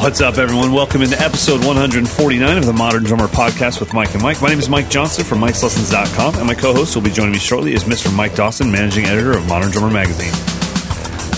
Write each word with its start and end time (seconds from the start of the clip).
What's 0.00 0.22
up, 0.22 0.38
everyone? 0.38 0.72
Welcome 0.72 1.02
into 1.02 1.20
episode 1.20 1.62
149 1.62 2.56
of 2.56 2.64
the 2.64 2.72
Modern 2.72 3.04
Drummer 3.04 3.26
Podcast 3.26 3.80
with 3.80 3.92
Mike 3.92 4.14
and 4.14 4.22
Mike. 4.22 4.40
My 4.40 4.48
name 4.48 4.58
is 4.58 4.70
Mike 4.70 4.88
Johnston 4.88 5.26
from 5.26 5.40
Mike'sLessons.com, 5.40 6.36
and 6.36 6.46
my 6.46 6.54
co 6.54 6.72
host 6.72 6.96
will 6.96 7.02
be 7.02 7.10
joining 7.10 7.32
me 7.32 7.38
shortly 7.38 7.74
is 7.74 7.84
Mr. 7.84 8.10
Mike 8.16 8.34
Dawson, 8.34 8.72
managing 8.72 9.04
editor 9.04 9.32
of 9.32 9.46
Modern 9.46 9.70
Drummer 9.70 9.92
Magazine. 9.92 10.32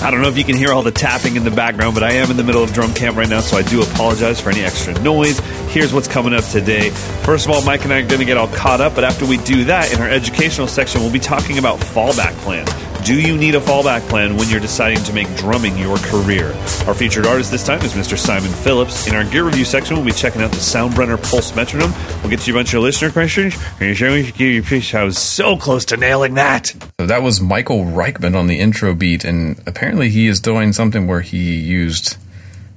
I 0.00 0.12
don't 0.12 0.22
know 0.22 0.28
if 0.28 0.38
you 0.38 0.44
can 0.44 0.54
hear 0.54 0.72
all 0.72 0.84
the 0.84 0.92
tapping 0.92 1.34
in 1.34 1.42
the 1.42 1.50
background, 1.50 1.94
but 1.94 2.04
I 2.04 2.12
am 2.12 2.30
in 2.30 2.36
the 2.36 2.44
middle 2.44 2.62
of 2.62 2.72
drum 2.72 2.94
camp 2.94 3.16
right 3.16 3.28
now, 3.28 3.40
so 3.40 3.56
I 3.56 3.62
do 3.62 3.82
apologize 3.82 4.40
for 4.40 4.50
any 4.50 4.62
extra 4.62 4.94
noise. 5.02 5.40
Here's 5.72 5.92
what's 5.92 6.06
coming 6.06 6.32
up 6.32 6.44
today. 6.44 6.90
First 7.24 7.46
of 7.46 7.50
all, 7.50 7.64
Mike 7.64 7.82
and 7.82 7.92
I 7.92 7.98
are 7.98 8.06
going 8.06 8.20
to 8.20 8.24
get 8.24 8.36
all 8.36 8.48
caught 8.48 8.80
up, 8.80 8.94
but 8.94 9.02
after 9.02 9.26
we 9.26 9.38
do 9.38 9.64
that, 9.64 9.92
in 9.92 10.00
our 10.00 10.08
educational 10.08 10.68
section, 10.68 11.00
we'll 11.00 11.12
be 11.12 11.18
talking 11.18 11.58
about 11.58 11.80
fallback 11.80 12.32
plans. 12.44 12.70
Do 13.04 13.20
you 13.20 13.36
need 13.36 13.56
a 13.56 13.60
fallback 13.60 14.08
plan 14.08 14.36
when 14.36 14.48
you're 14.48 14.60
deciding 14.60 15.02
to 15.04 15.12
make 15.12 15.26
drumming 15.36 15.76
your 15.76 15.96
career? 15.96 16.52
Our 16.86 16.94
featured 16.94 17.26
artist 17.26 17.50
this 17.50 17.66
time 17.66 17.80
is 17.82 17.94
Mr. 17.94 18.16
Simon 18.16 18.52
Phillips. 18.52 19.08
In 19.08 19.16
our 19.16 19.24
gear 19.24 19.42
review 19.42 19.64
section, 19.64 19.96
we'll 19.96 20.04
be 20.04 20.12
checking 20.12 20.40
out 20.40 20.52
the 20.52 20.58
Soundbrenner 20.58 21.20
Pulse 21.28 21.52
Metronome. 21.56 21.92
We'll 22.20 22.30
get 22.30 22.38
to 22.40 22.46
you 22.46 22.56
a 22.56 22.60
bunch 22.60 22.74
of 22.74 22.82
listener 22.82 23.10
questions. 23.10 23.56
I 23.80 25.02
was 25.02 25.18
so 25.18 25.56
close 25.56 25.84
to 25.86 25.96
nailing 25.96 26.34
that. 26.34 26.68
So 27.00 27.06
that 27.06 27.22
was 27.24 27.40
Michael 27.40 27.84
Reichman 27.84 28.36
on 28.36 28.46
the 28.46 28.60
intro 28.60 28.94
beat, 28.94 29.24
and 29.24 29.60
apparently 29.66 30.08
he 30.08 30.28
is 30.28 30.38
doing 30.38 30.72
something 30.72 31.08
where 31.08 31.22
he 31.22 31.56
used 31.58 32.16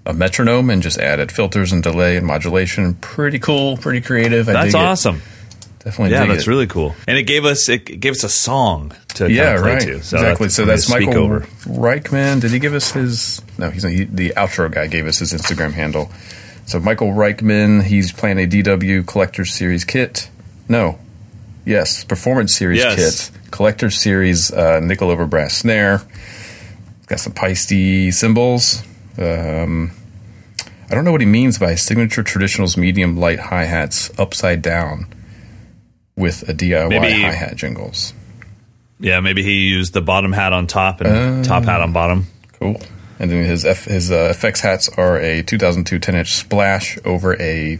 a 0.07 0.13
metronome 0.13 0.71
and 0.71 0.81
just 0.81 0.97
added 0.97 1.31
filters 1.31 1.71
and 1.71 1.83
delay 1.83 2.17
and 2.17 2.25
modulation. 2.25 2.95
Pretty 2.95 3.37
cool, 3.37 3.77
pretty 3.77 4.01
creative. 4.01 4.49
I 4.49 4.53
That's 4.53 4.73
awesome. 4.73 5.17
It. 5.17 5.21
Definitely, 5.85 6.15
yeah, 6.15 6.25
that's 6.25 6.47
it. 6.47 6.47
really 6.47 6.65
cool. 6.65 6.95
And 7.07 7.15
it 7.15 7.23
gave 7.23 7.45
us 7.45 7.69
it 7.69 7.99
gave 7.99 8.13
us 8.13 8.23
a 8.23 8.29
song 8.29 8.91
to 9.15 9.31
yeah, 9.31 9.55
kind 9.55 9.57
of 9.57 9.65
right, 9.65 9.81
to. 9.81 10.03
So 10.03 10.17
exactly. 10.17 10.49
So 10.49 10.65
that's 10.65 10.89
Michael 10.89 11.17
over. 11.17 11.39
Reichman. 11.63 12.41
Did 12.41 12.51
he 12.51 12.59
give 12.59 12.73
us 12.73 12.91
his? 12.91 13.41
No, 13.57 13.69
he's 13.69 13.83
he, 13.83 14.03
the 14.05 14.31
outro 14.31 14.71
guy. 14.71 14.87
Gave 14.87 15.07
us 15.07 15.19
his 15.19 15.33
Instagram 15.33 15.73
handle. 15.73 16.11
So 16.65 16.79
Michael 16.79 17.09
Reichman, 17.09 17.83
he's 17.83 18.11
playing 18.11 18.39
a 18.39 18.47
DW 18.47 19.05
Collector's 19.05 19.53
Series 19.53 19.83
kit. 19.83 20.29
No, 20.67 20.97
yes, 21.63 22.03
Performance 22.03 22.55
Series 22.55 22.79
yes. 22.79 23.29
kit, 23.29 23.51
Collector's 23.51 23.99
Series 23.99 24.51
uh, 24.51 24.79
nickel 24.79 25.11
over 25.11 25.25
brass 25.25 25.55
snare. 25.57 26.01
Got 27.07 27.19
some 27.19 27.33
Paiste 27.33 28.13
cymbals. 28.13 28.81
Um, 29.17 29.91
I 30.89 30.95
don't 30.95 31.05
know 31.05 31.11
what 31.11 31.21
he 31.21 31.27
means 31.27 31.59
by 31.59 31.75
signature 31.75 32.23
traditionals 32.23 32.77
medium 32.77 33.17
light 33.17 33.39
hi 33.39 33.65
hats 33.65 34.11
upside 34.19 34.61
down 34.61 35.07
with 36.15 36.47
a 36.49 36.53
DIY 36.53 37.21
hi 37.21 37.31
hat 37.31 37.55
jingles. 37.55 38.13
Yeah, 38.99 39.19
maybe 39.19 39.43
he 39.43 39.67
used 39.69 39.93
the 39.93 40.01
bottom 40.01 40.31
hat 40.31 40.53
on 40.53 40.67
top 40.67 41.01
and 41.01 41.45
uh, 41.45 41.47
top 41.47 41.63
hat 41.65 41.81
on 41.81 41.91
bottom. 41.93 42.27
Cool. 42.59 42.81
And 43.19 43.31
then 43.31 43.45
his 43.45 43.65
F, 43.65 43.85
his 43.85 44.11
uh, 44.11 44.27
effects 44.29 44.61
hats 44.61 44.89
are 44.89 45.17
a 45.19 45.41
2002 45.43 45.99
10 45.99 46.15
inch 46.15 46.33
splash 46.33 46.97
over 47.05 47.33
a 47.41 47.77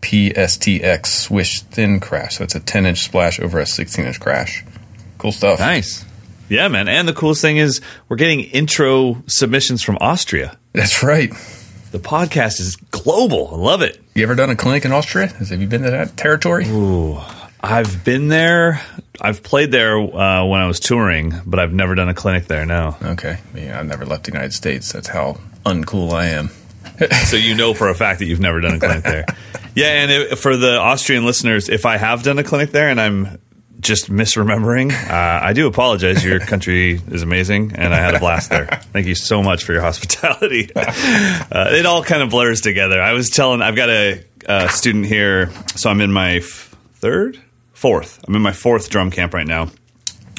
PSTX 0.00 1.06
Swish 1.06 1.62
thin 1.62 2.00
crash. 2.00 2.36
So 2.36 2.44
it's 2.44 2.54
a 2.54 2.60
10 2.60 2.86
inch 2.86 3.02
splash 3.02 3.40
over 3.40 3.58
a 3.58 3.66
16 3.66 4.04
inch 4.04 4.20
crash. 4.20 4.64
Cool 5.18 5.32
stuff. 5.32 5.58
Nice. 5.60 6.04
Yeah, 6.48 6.68
man. 6.68 6.88
And 6.88 7.08
the 7.08 7.14
coolest 7.14 7.40
thing 7.40 7.56
is 7.56 7.80
we're 8.08 8.16
getting 8.16 8.40
intro 8.40 9.22
submissions 9.26 9.82
from 9.82 9.96
Austria. 10.00 10.56
That's 10.72 11.02
right. 11.02 11.32
The 11.92 11.98
podcast 12.00 12.60
is 12.60 12.76
global. 12.76 13.50
I 13.52 13.56
love 13.56 13.82
it. 13.82 14.00
You 14.14 14.24
ever 14.24 14.34
done 14.34 14.50
a 14.50 14.56
clinic 14.56 14.84
in 14.84 14.92
Austria? 14.92 15.28
Have 15.28 15.60
you 15.60 15.66
been 15.68 15.82
to 15.82 15.90
that 15.92 16.16
territory? 16.16 16.66
Ooh, 16.68 17.20
I've 17.64 18.04
been 18.04 18.28
there. 18.28 18.82
I've 19.20 19.42
played 19.42 19.70
there 19.72 19.96
uh, 19.96 20.44
when 20.44 20.60
I 20.60 20.66
was 20.66 20.80
touring, 20.80 21.32
but 21.46 21.58
I've 21.58 21.72
never 21.72 21.94
done 21.94 22.10
a 22.10 22.14
clinic 22.14 22.46
there. 22.46 22.66
No. 22.66 22.94
Okay. 23.02 23.38
Yeah, 23.54 23.80
I've 23.80 23.86
never 23.86 24.04
left 24.04 24.24
the 24.24 24.32
United 24.32 24.52
States. 24.52 24.92
That's 24.92 25.08
how 25.08 25.38
uncool 25.64 26.12
I 26.12 26.26
am. 26.26 26.50
so 27.24 27.36
you 27.36 27.54
know 27.54 27.72
for 27.72 27.88
a 27.88 27.94
fact 27.94 28.18
that 28.18 28.26
you've 28.26 28.40
never 28.40 28.60
done 28.60 28.74
a 28.74 28.78
clinic 28.78 29.04
there. 29.04 29.26
Yeah, 29.76 29.86
and 29.88 30.12
it, 30.12 30.38
for 30.38 30.56
the 30.56 30.78
Austrian 30.78 31.24
listeners, 31.24 31.68
if 31.68 31.84
I 31.84 31.96
have 31.96 32.22
done 32.22 32.38
a 32.38 32.44
clinic 32.44 32.70
there 32.70 32.90
and 32.90 33.00
I'm 33.00 33.40
just 33.80 34.08
misremembering, 34.08 34.92
uh, 34.92 35.44
I 35.44 35.52
do 35.52 35.66
apologize. 35.66 36.24
Your 36.24 36.38
country 36.38 37.00
is 37.10 37.22
amazing, 37.22 37.72
and 37.74 37.92
I 37.92 37.96
had 37.98 38.14
a 38.14 38.20
blast 38.20 38.50
there. 38.50 38.66
Thank 38.92 39.08
you 39.08 39.16
so 39.16 39.42
much 39.42 39.64
for 39.64 39.72
your 39.72 39.82
hospitality. 39.82 40.70
Uh, 40.76 41.70
it 41.72 41.86
all 41.86 42.04
kind 42.04 42.22
of 42.22 42.30
blurs 42.30 42.60
together. 42.60 43.02
I 43.02 43.14
was 43.14 43.30
telling, 43.30 43.62
I've 43.62 43.74
got 43.74 43.90
a, 43.90 44.24
a 44.46 44.68
student 44.68 45.06
here, 45.06 45.50
so 45.74 45.90
I'm 45.90 46.00
in 46.00 46.12
my 46.12 46.36
f- 46.36 46.74
third 46.94 47.40
fourth. 47.84 48.24
I'm 48.26 48.34
in 48.34 48.40
my 48.40 48.54
fourth 48.54 48.88
drum 48.88 49.10
camp 49.10 49.34
right 49.34 49.46
now 49.46 49.68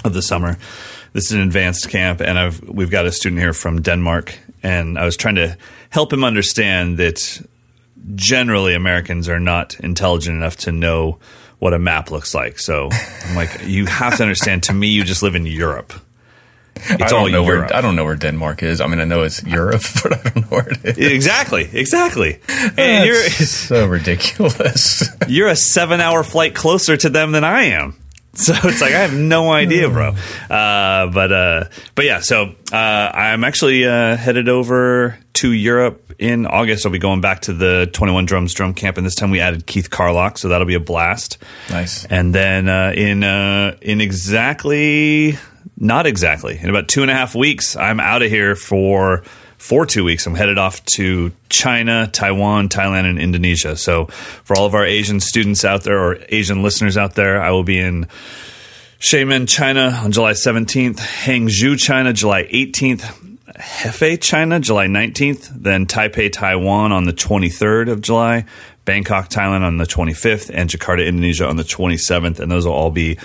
of 0.04 0.16
the 0.16 0.24
summer. 0.24 0.58
This 1.14 1.26
is 1.26 1.34
an 1.34 1.42
advanced 1.42 1.90
camp, 1.90 2.20
and 2.20 2.40
I've 2.40 2.60
we've 2.68 2.90
got 2.90 3.06
a 3.06 3.12
student 3.12 3.40
here 3.40 3.54
from 3.54 3.84
Denmark, 3.84 4.36
and 4.64 4.98
I 4.98 5.06
was 5.06 5.16
trying 5.16 5.36
to 5.36 5.56
help 5.92 6.12
him 6.12 6.24
understand 6.24 6.98
that 6.98 7.46
generally 8.16 8.74
Americans 8.74 9.30
are 9.30 9.40
not 9.40 9.80
intelligent 9.80 10.36
enough 10.38 10.56
to 10.66 10.72
know 10.72 11.20
what 11.60 11.76
a 11.76 11.78
map 11.78 12.10
looks 12.10 12.34
like. 12.34 12.58
So 12.58 12.90
I'm 13.26 13.36
like, 13.36 13.62
you 13.64 13.86
have 13.86 14.18
to 14.18 14.24
understand. 14.24 14.64
To 14.64 14.74
me, 14.74 14.88
you 14.88 15.04
just 15.04 15.22
live 15.22 15.36
in 15.36 15.46
Europe. 15.46 15.94
It's 16.76 17.12
all 17.12 17.30
know 17.30 17.44
Europe. 17.44 17.70
Where, 17.70 17.78
I 17.78 17.82
don't 17.82 17.96
know 17.96 18.06
where 18.06 18.16
Denmark 18.16 18.64
is. 18.64 18.82
I 18.82 18.88
mean, 18.88 19.00
I 19.00 19.06
know 19.06 19.24
it's 19.24 19.44
Europe, 19.44 19.82
but 20.04 20.14
I 20.14 20.30
don't 20.30 20.36
know 20.36 20.58
where 20.58 20.70
it 20.70 20.98
is. 20.98 21.12
Exactly, 21.12 21.70
exactly. 21.72 22.40
And 22.78 23.06
you're 23.06 23.24
so 23.24 23.88
ridiculous. 23.88 25.10
you're 25.28 25.48
a 25.48 25.56
seven-hour 25.56 26.24
flight 26.24 26.54
closer 26.54 26.98
to 26.98 27.10
them 27.10 27.32
than 27.32 27.44
I 27.44 27.64
am. 27.64 27.96
So 28.36 28.54
it's 28.66 28.82
like 28.82 28.94
I 28.94 29.00
have 29.00 29.14
no 29.14 29.52
idea, 29.52 29.90
bro. 29.90 30.16
Uh, 30.50 31.08
but 31.08 31.32
uh, 31.32 31.64
but 31.96 32.06
yeah, 32.06 32.20
so 32.20 32.54
uh, 32.72 32.76
I'm 32.76 33.44
actually 33.44 33.86
uh, 33.86 34.16
headed 34.16 34.48
over 34.48 35.18
to 35.34 35.52
Europe 35.52 36.14
in 36.20 36.46
August. 36.46 36.86
I'll 36.86 36.92
be 36.92 37.00
going 37.00 37.22
back 37.22 37.42
to 37.42 37.54
the 37.54 37.90
21 37.92 38.26
Drums 38.26 38.54
Drum 38.54 38.74
Camp, 38.74 38.98
and 38.98 39.06
this 39.06 39.16
time 39.16 39.32
we 39.32 39.40
added 39.40 39.66
Keith 39.66 39.90
Carlock, 39.90 40.38
so 40.38 40.50
that'll 40.50 40.68
be 40.68 40.76
a 40.76 40.80
blast. 40.80 41.40
Nice. 41.70 42.06
And 42.06 42.34
then 42.34 42.70
uh, 42.70 42.94
in 42.96 43.24
uh, 43.24 43.78
in 43.82 44.02
exactly 44.02 45.38
not 45.78 46.06
exactly. 46.06 46.58
In 46.58 46.70
about 46.70 46.88
two 46.88 47.02
and 47.02 47.12
a 47.12 47.14
half 47.14 47.36
weeks, 47.36 47.76
I'm 47.76 48.00
out 48.00 48.22
of 48.22 48.30
here 48.30 48.56
for 48.56 49.24
for 49.58 49.86
two 49.86 50.04
weeks. 50.04 50.28
I'm 50.28 50.36
headed 50.36 50.58
off 50.58 50.84
to 50.86 51.32
China, 51.50 52.10
Taiwan, 52.12 52.70
Thailand, 52.70 53.10
and 53.10 53.20
Indonesia. 53.20 53.76
So 53.76 54.06
for 54.06 54.56
all 54.56 54.66
of 54.66 54.76
our 54.76 54.86
Asian 54.86 55.20
students 55.20 55.66
out 55.66 55.84
there 55.84 56.00
or 56.00 56.20
Asian 56.30 56.62
listeners 56.62 56.98
out 56.98 57.16
there, 57.16 57.42
I 57.42 57.52
will 57.52 57.64
be 57.64 57.80
in 57.80 58.08
Xiamen, 59.00 59.48
China 59.48 60.00
on 60.04 60.12
July 60.12 60.34
17th, 60.34 60.98
Hangzhou, 60.98 61.80
China, 61.80 62.14
July 62.14 62.44
18th, 62.44 63.02
Hefei, 63.58 64.22
China, 64.22 64.60
July 64.60 64.88
19th, 64.88 65.50
then 65.50 65.86
Taipei, 65.86 66.32
Taiwan 66.32 66.92
on 66.92 67.06
the 67.06 67.14
23rd 67.14 67.90
of 67.90 68.02
July, 68.02 68.46
Bangkok, 68.84 69.30
Thailand 69.30 69.64
on 69.64 69.78
the 69.78 69.86
25th, 69.86 70.52
and 70.54 70.70
Jakarta, 70.70 71.06
Indonesia 71.06 71.48
on 71.48 71.56
the 71.56 71.64
27th. 71.64 72.40
And 72.40 72.52
those 72.52 72.66
will 72.66 72.74
all 72.74 72.92
be 72.92 73.18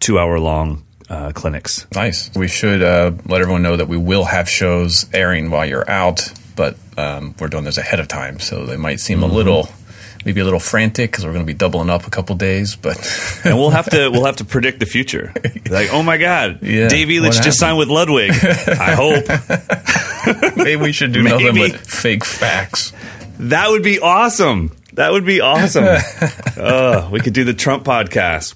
two 0.00 0.18
hour 0.18 0.38
long 0.38 0.84
uh, 1.08 1.32
clinics. 1.32 1.86
Nice. 1.94 2.30
We 2.34 2.48
should 2.48 2.82
uh, 2.82 3.12
let 3.26 3.40
everyone 3.40 3.62
know 3.62 3.76
that 3.76 3.88
we 3.88 3.96
will 3.96 4.24
have 4.24 4.48
shows 4.48 5.06
airing 5.12 5.50
while 5.50 5.66
you're 5.66 5.88
out, 5.88 6.32
but 6.56 6.76
um, 6.96 7.34
we're 7.38 7.48
doing 7.48 7.64
this 7.64 7.78
ahead 7.78 8.00
of 8.00 8.08
time, 8.08 8.40
so 8.40 8.66
they 8.66 8.76
might 8.76 9.00
seem 9.00 9.20
mm-hmm. 9.20 9.30
a 9.30 9.34
little 9.34 9.68
maybe 10.24 10.40
a 10.40 10.44
little 10.44 10.60
frantic 10.60 11.10
because 11.10 11.24
we're 11.24 11.32
going 11.32 11.44
to 11.44 11.50
be 11.50 11.56
doubling 11.56 11.88
up 11.88 12.06
a 12.06 12.10
couple 12.10 12.34
days, 12.36 12.76
but 12.76 12.96
and 13.44 13.56
we'll 13.56 13.70
have 13.70 13.88
to 13.90 14.08
we'll 14.12 14.26
have 14.26 14.36
to 14.36 14.44
predict 14.44 14.80
the 14.80 14.86
future. 14.86 15.32
Like, 15.70 15.92
oh 15.92 16.02
my 16.02 16.18
God, 16.18 16.58
yeah, 16.62 16.88
Dave 16.88 17.08
Elitch 17.08 17.42
just 17.42 17.58
signed 17.58 17.78
with 17.78 17.88
Ludwig. 17.88 18.30
I 18.32 18.94
hope. 18.94 20.56
maybe 20.56 20.76
we 20.76 20.92
should 20.92 21.12
do 21.12 21.22
maybe. 21.24 21.44
nothing 21.44 21.72
but 21.72 21.80
fake 21.80 22.24
facts. 22.24 22.92
That 23.38 23.70
would 23.70 23.82
be 23.82 24.00
awesome. 24.00 24.76
That 24.94 25.12
would 25.12 25.24
be 25.24 25.40
awesome. 25.40 25.84
uh, 26.56 27.08
we 27.12 27.20
could 27.20 27.32
do 27.32 27.44
the 27.44 27.54
Trump 27.54 27.84
podcast. 27.84 28.54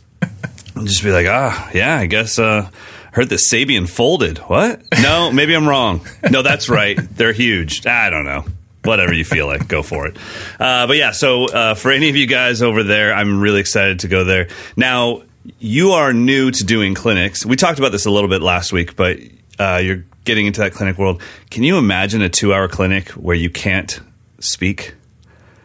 Just 0.77 1.03
be 1.03 1.13
like, 1.13 1.27
ah, 1.27 1.71
yeah, 1.75 1.97
I 1.99 2.07
guess. 2.07 2.39
Uh, 2.39 2.69
heard 3.13 3.29
that 3.29 3.37
Sabian 3.37 3.89
folded. 3.89 4.39
What? 4.39 4.83
No, 5.01 5.31
maybe 5.35 5.55
I'm 5.55 5.69
wrong. 5.69 6.07
No, 6.31 6.43
that's 6.43 6.69
right. 6.69 6.97
They're 6.97 7.33
huge. 7.33 7.87
I 7.87 8.11
don't 8.11 8.25
know. 8.25 8.45
Whatever 8.85 9.13
you 9.13 9.25
feel 9.25 9.47
like, 9.47 9.69
go 9.69 9.83
for 9.83 10.09
it. 10.09 10.17
Uh, 10.59 10.89
but 10.89 10.97
yeah, 10.97 11.13
so 11.13 11.45
uh, 11.47 11.75
for 11.75 11.93
any 11.93 12.09
of 12.09 12.17
you 12.17 12.27
guys 12.27 12.63
over 12.63 12.83
there, 12.83 13.15
I'm 13.15 13.41
really 13.41 13.61
excited 13.61 14.01
to 14.01 14.09
go 14.09 14.25
there. 14.25 14.49
Now, 14.77 15.23
you 15.61 15.91
are 15.93 16.13
new 16.13 16.51
to 16.51 16.65
doing 16.65 16.95
clinics. 16.95 17.47
We 17.47 17.55
talked 17.55 17.79
about 17.79 17.93
this 17.93 18.07
a 18.07 18.11
little 18.11 18.29
bit 18.29 18.43
last 18.43 18.73
week, 18.73 18.97
but 18.97 19.19
uh, 19.59 19.81
you're 19.83 20.05
getting 20.25 20.47
into 20.47 20.61
that 20.61 20.73
clinic 20.73 20.99
world. 20.99 21.23
Can 21.51 21.63
you 21.63 21.79
imagine 21.79 22.23
a 22.23 22.29
two 22.29 22.53
hour 22.53 22.67
clinic 22.67 23.11
where 23.11 23.37
you 23.37 23.51
can't 23.51 24.01
speak? 24.41 24.95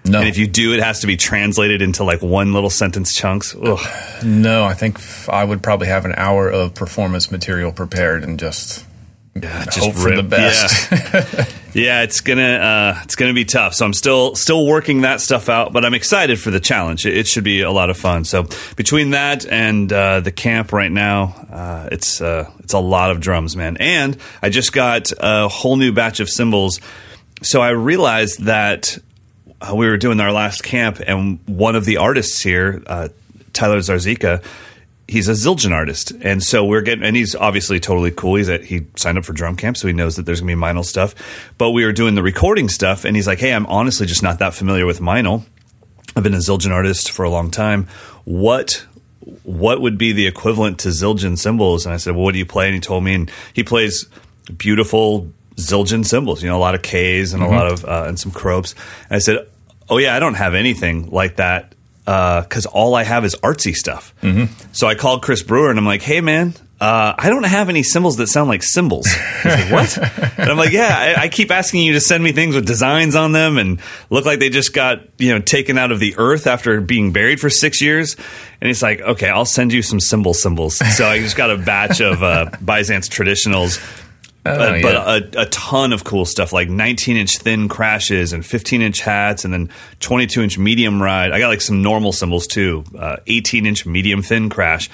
No. 0.07 0.19
And 0.19 0.27
if 0.27 0.37
you 0.37 0.47
do, 0.47 0.73
it 0.73 0.81
has 0.81 1.01
to 1.01 1.07
be 1.07 1.17
translated 1.17 1.81
into 1.81 2.03
like 2.03 2.21
one 2.21 2.53
little 2.53 2.69
sentence 2.69 3.13
chunks. 3.13 3.55
Ugh. 3.55 3.79
No, 4.23 4.63
I 4.63 4.73
think 4.73 4.99
I 5.29 5.43
would 5.43 5.61
probably 5.61 5.87
have 5.87 6.05
an 6.05 6.13
hour 6.15 6.49
of 6.49 6.73
performance 6.73 7.31
material 7.31 7.71
prepared 7.71 8.23
and 8.23 8.39
just 8.39 8.85
yeah, 9.43 9.65
just 9.65 9.79
hope 9.79 9.95
rip. 9.95 10.03
for 10.03 10.15
the 10.15 10.23
best. 10.23 10.91
Yeah. 10.91 11.45
yeah, 11.73 12.03
it's 12.03 12.21
gonna 12.21 12.41
uh, 12.41 12.99
it's 13.03 13.15
gonna 13.15 13.33
be 13.33 13.45
tough. 13.45 13.73
So 13.73 13.85
I'm 13.85 13.93
still 13.93 14.35
still 14.35 14.65
working 14.65 15.01
that 15.01 15.21
stuff 15.21 15.49
out, 15.49 15.73
but 15.73 15.85
I'm 15.85 15.93
excited 15.93 16.39
for 16.39 16.51
the 16.51 16.59
challenge. 16.59 17.05
It, 17.05 17.17
it 17.17 17.27
should 17.27 17.43
be 17.43 17.61
a 17.61 17.71
lot 17.71 17.89
of 17.89 17.97
fun. 17.97 18.23
So 18.23 18.47
between 18.75 19.11
that 19.11 19.45
and 19.45 19.91
uh, 19.91 20.21
the 20.21 20.31
camp 20.31 20.73
right 20.73 20.91
now, 20.91 21.35
uh, 21.51 21.89
it's 21.91 22.21
uh, 22.21 22.49
it's 22.59 22.73
a 22.73 22.79
lot 22.79 23.11
of 23.11 23.19
drums, 23.19 23.55
man. 23.55 23.77
And 23.77 24.17
I 24.41 24.49
just 24.49 24.73
got 24.73 25.11
a 25.19 25.47
whole 25.47 25.75
new 25.75 25.91
batch 25.91 26.19
of 26.19 26.29
cymbals. 26.29 26.79
So 27.43 27.61
I 27.61 27.69
realized 27.69 28.45
that 28.45 28.97
uh, 29.61 29.75
we 29.75 29.87
were 29.87 29.97
doing 29.97 30.19
our 30.19 30.31
last 30.31 30.63
camp, 30.63 31.01
and 31.05 31.39
one 31.47 31.75
of 31.75 31.85
the 31.85 31.97
artists 31.97 32.41
here, 32.41 32.83
uh, 32.87 33.09
Tyler 33.53 33.79
Zarzika, 33.79 34.43
he's 35.07 35.27
a 35.27 35.31
Zildjian 35.31 35.71
artist, 35.71 36.11
and 36.21 36.43
so 36.43 36.65
we're 36.65 36.81
getting, 36.81 37.03
and 37.03 37.15
he's 37.15 37.35
obviously 37.35 37.79
totally 37.79 38.11
cool. 38.11 38.35
He's 38.35 38.49
at, 38.49 38.65
he 38.65 38.85
signed 38.95 39.17
up 39.17 39.25
for 39.25 39.33
drum 39.33 39.55
camp, 39.55 39.77
so 39.77 39.87
he 39.87 39.93
knows 39.93 40.15
that 40.15 40.25
there's 40.25 40.41
gonna 40.41 40.55
be 40.55 40.59
Meinl 40.59 40.85
stuff. 40.85 41.15
But 41.57 41.71
we 41.71 41.85
were 41.85 41.93
doing 41.93 42.15
the 42.15 42.23
recording 42.23 42.69
stuff, 42.69 43.05
and 43.05 43.15
he's 43.15 43.27
like, 43.27 43.39
"Hey, 43.39 43.53
I'm 43.53 43.65
honestly 43.67 44.05
just 44.05 44.23
not 44.23 44.39
that 44.39 44.53
familiar 44.53 44.85
with 44.85 44.99
Meinl. 44.99 45.43
I've 46.15 46.23
been 46.23 46.33
a 46.33 46.37
Zildjian 46.37 46.71
artist 46.71 47.11
for 47.11 47.23
a 47.23 47.29
long 47.29 47.51
time. 47.51 47.87
What 48.25 48.85
what 49.43 49.81
would 49.81 49.97
be 49.97 50.13
the 50.13 50.27
equivalent 50.27 50.79
to 50.79 50.89
Zildjian 50.89 51.37
cymbals?" 51.37 51.85
And 51.85 51.93
I 51.93 51.97
said, 51.97 52.15
"Well, 52.15 52.25
what 52.25 52.33
do 52.33 52.39
you 52.39 52.45
play?" 52.45 52.67
And 52.67 52.75
he 52.75 52.81
told 52.81 53.03
me, 53.03 53.13
and 53.13 53.31
he 53.53 53.63
plays 53.63 54.05
beautiful 54.57 55.31
Zildjian 55.57 56.05
cymbals. 56.05 56.41
You 56.43 56.49
know, 56.49 56.57
a 56.57 56.59
lot 56.59 56.75
of 56.75 56.81
K's 56.81 57.33
and 57.33 57.43
a 57.43 57.47
lot 57.47 57.67
of 57.71 57.83
uh, 57.85 58.05
and 58.07 58.19
some 58.19 58.31
cropes. 58.31 58.73
And 59.09 59.15
I 59.15 59.19
said, 59.19 59.47
"Oh 59.89 59.97
yeah, 59.97 60.15
I 60.15 60.19
don't 60.19 60.35
have 60.35 60.53
anything 60.53 61.09
like 61.09 61.37
that." 61.37 61.73
Because 62.05 62.65
all 62.65 62.95
I 62.95 63.03
have 63.03 63.25
is 63.25 63.35
artsy 63.43 63.73
stuff. 63.73 64.13
So 64.71 64.87
I 64.87 64.95
called 64.95 65.21
Chris 65.23 65.43
Brewer 65.43 65.69
and 65.69 65.77
I'm 65.77 65.85
like, 65.85 66.01
"Hey 66.01 66.21
man, 66.21 66.53
uh, 66.79 67.13
I 67.17 67.29
don't 67.29 67.43
have 67.43 67.67
any 67.67 67.83
cymbals 67.83 68.15
that 68.17 68.27
sound 68.27 68.47
like 68.47 68.63
cymbals." 68.63 69.07
He's 69.07 69.45
like, 69.45 69.71
"What?" 69.71 69.97
and 70.37 70.49
I'm 70.49 70.57
like, 70.57 70.71
"Yeah, 70.71 70.95
I, 71.17 71.23
I 71.23 71.27
keep 71.27 71.51
asking 71.51 71.83
you 71.83 71.93
to 71.93 71.99
send 71.99 72.23
me 72.23 72.31
things 72.31 72.55
with 72.55 72.65
designs 72.65 73.15
on 73.15 73.33
them 73.33 73.57
and 73.57 73.81
look 74.09 74.25
like 74.25 74.39
they 74.39 74.49
just 74.49 74.73
got 74.73 75.01
you 75.17 75.33
know 75.33 75.39
taken 75.41 75.77
out 75.77 75.91
of 75.91 75.99
the 75.99 76.15
earth 76.17 76.47
after 76.47 76.79
being 76.79 77.11
buried 77.11 77.41
for 77.41 77.49
six 77.49 77.81
years." 77.81 78.15
And 78.61 78.67
he's 78.69 78.81
like, 78.81 79.01
"Okay, 79.01 79.27
I'll 79.27 79.43
send 79.45 79.73
you 79.73 79.81
some 79.81 79.99
cymbal 79.99 80.33
cymbals." 80.33 80.77
So 80.95 81.05
I 81.05 81.19
just 81.19 81.35
got 81.35 81.51
a 81.51 81.57
batch 81.57 81.99
of 81.99 82.23
uh, 82.23 82.51
Byzance 82.63 83.09
traditionals 83.09 83.79
but, 84.55 84.75
yeah. 84.75 84.81
but 84.81 84.95
a, 85.35 85.41
a 85.41 85.45
ton 85.47 85.93
of 85.93 86.03
cool 86.03 86.25
stuff 86.25 86.53
like 86.53 86.69
19 86.69 87.17
inch 87.17 87.37
thin 87.37 87.67
crashes 87.67 88.33
and 88.33 88.45
15 88.45 88.81
inch 88.81 89.01
hats 89.01 89.43
and 89.45 89.53
then 89.53 89.69
22 89.99 90.43
inch 90.43 90.57
medium 90.57 91.01
ride. 91.01 91.31
I 91.31 91.39
got 91.39 91.47
like 91.49 91.61
some 91.61 91.81
normal 91.81 92.11
cymbals 92.11 92.47
too. 92.47 92.83
Uh, 92.97 93.17
18 93.27 93.65
inch 93.65 93.85
medium 93.85 94.21
thin 94.21 94.49
crash. 94.49 94.89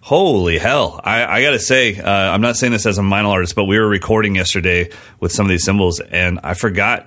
Holy 0.00 0.58
hell! 0.58 1.00
I, 1.02 1.24
I 1.24 1.42
got 1.42 1.52
to 1.52 1.58
say, 1.58 1.98
uh, 1.98 2.10
I'm 2.10 2.42
not 2.42 2.56
saying 2.56 2.72
this 2.72 2.84
as 2.84 2.98
a 2.98 3.00
Meinl 3.00 3.30
artist, 3.30 3.54
but 3.54 3.64
we 3.64 3.78
were 3.78 3.88
recording 3.88 4.34
yesterday 4.34 4.90
with 5.18 5.32
some 5.32 5.46
of 5.46 5.50
these 5.50 5.64
cymbals, 5.64 5.98
and 6.00 6.40
I 6.42 6.52
forgot. 6.54 7.06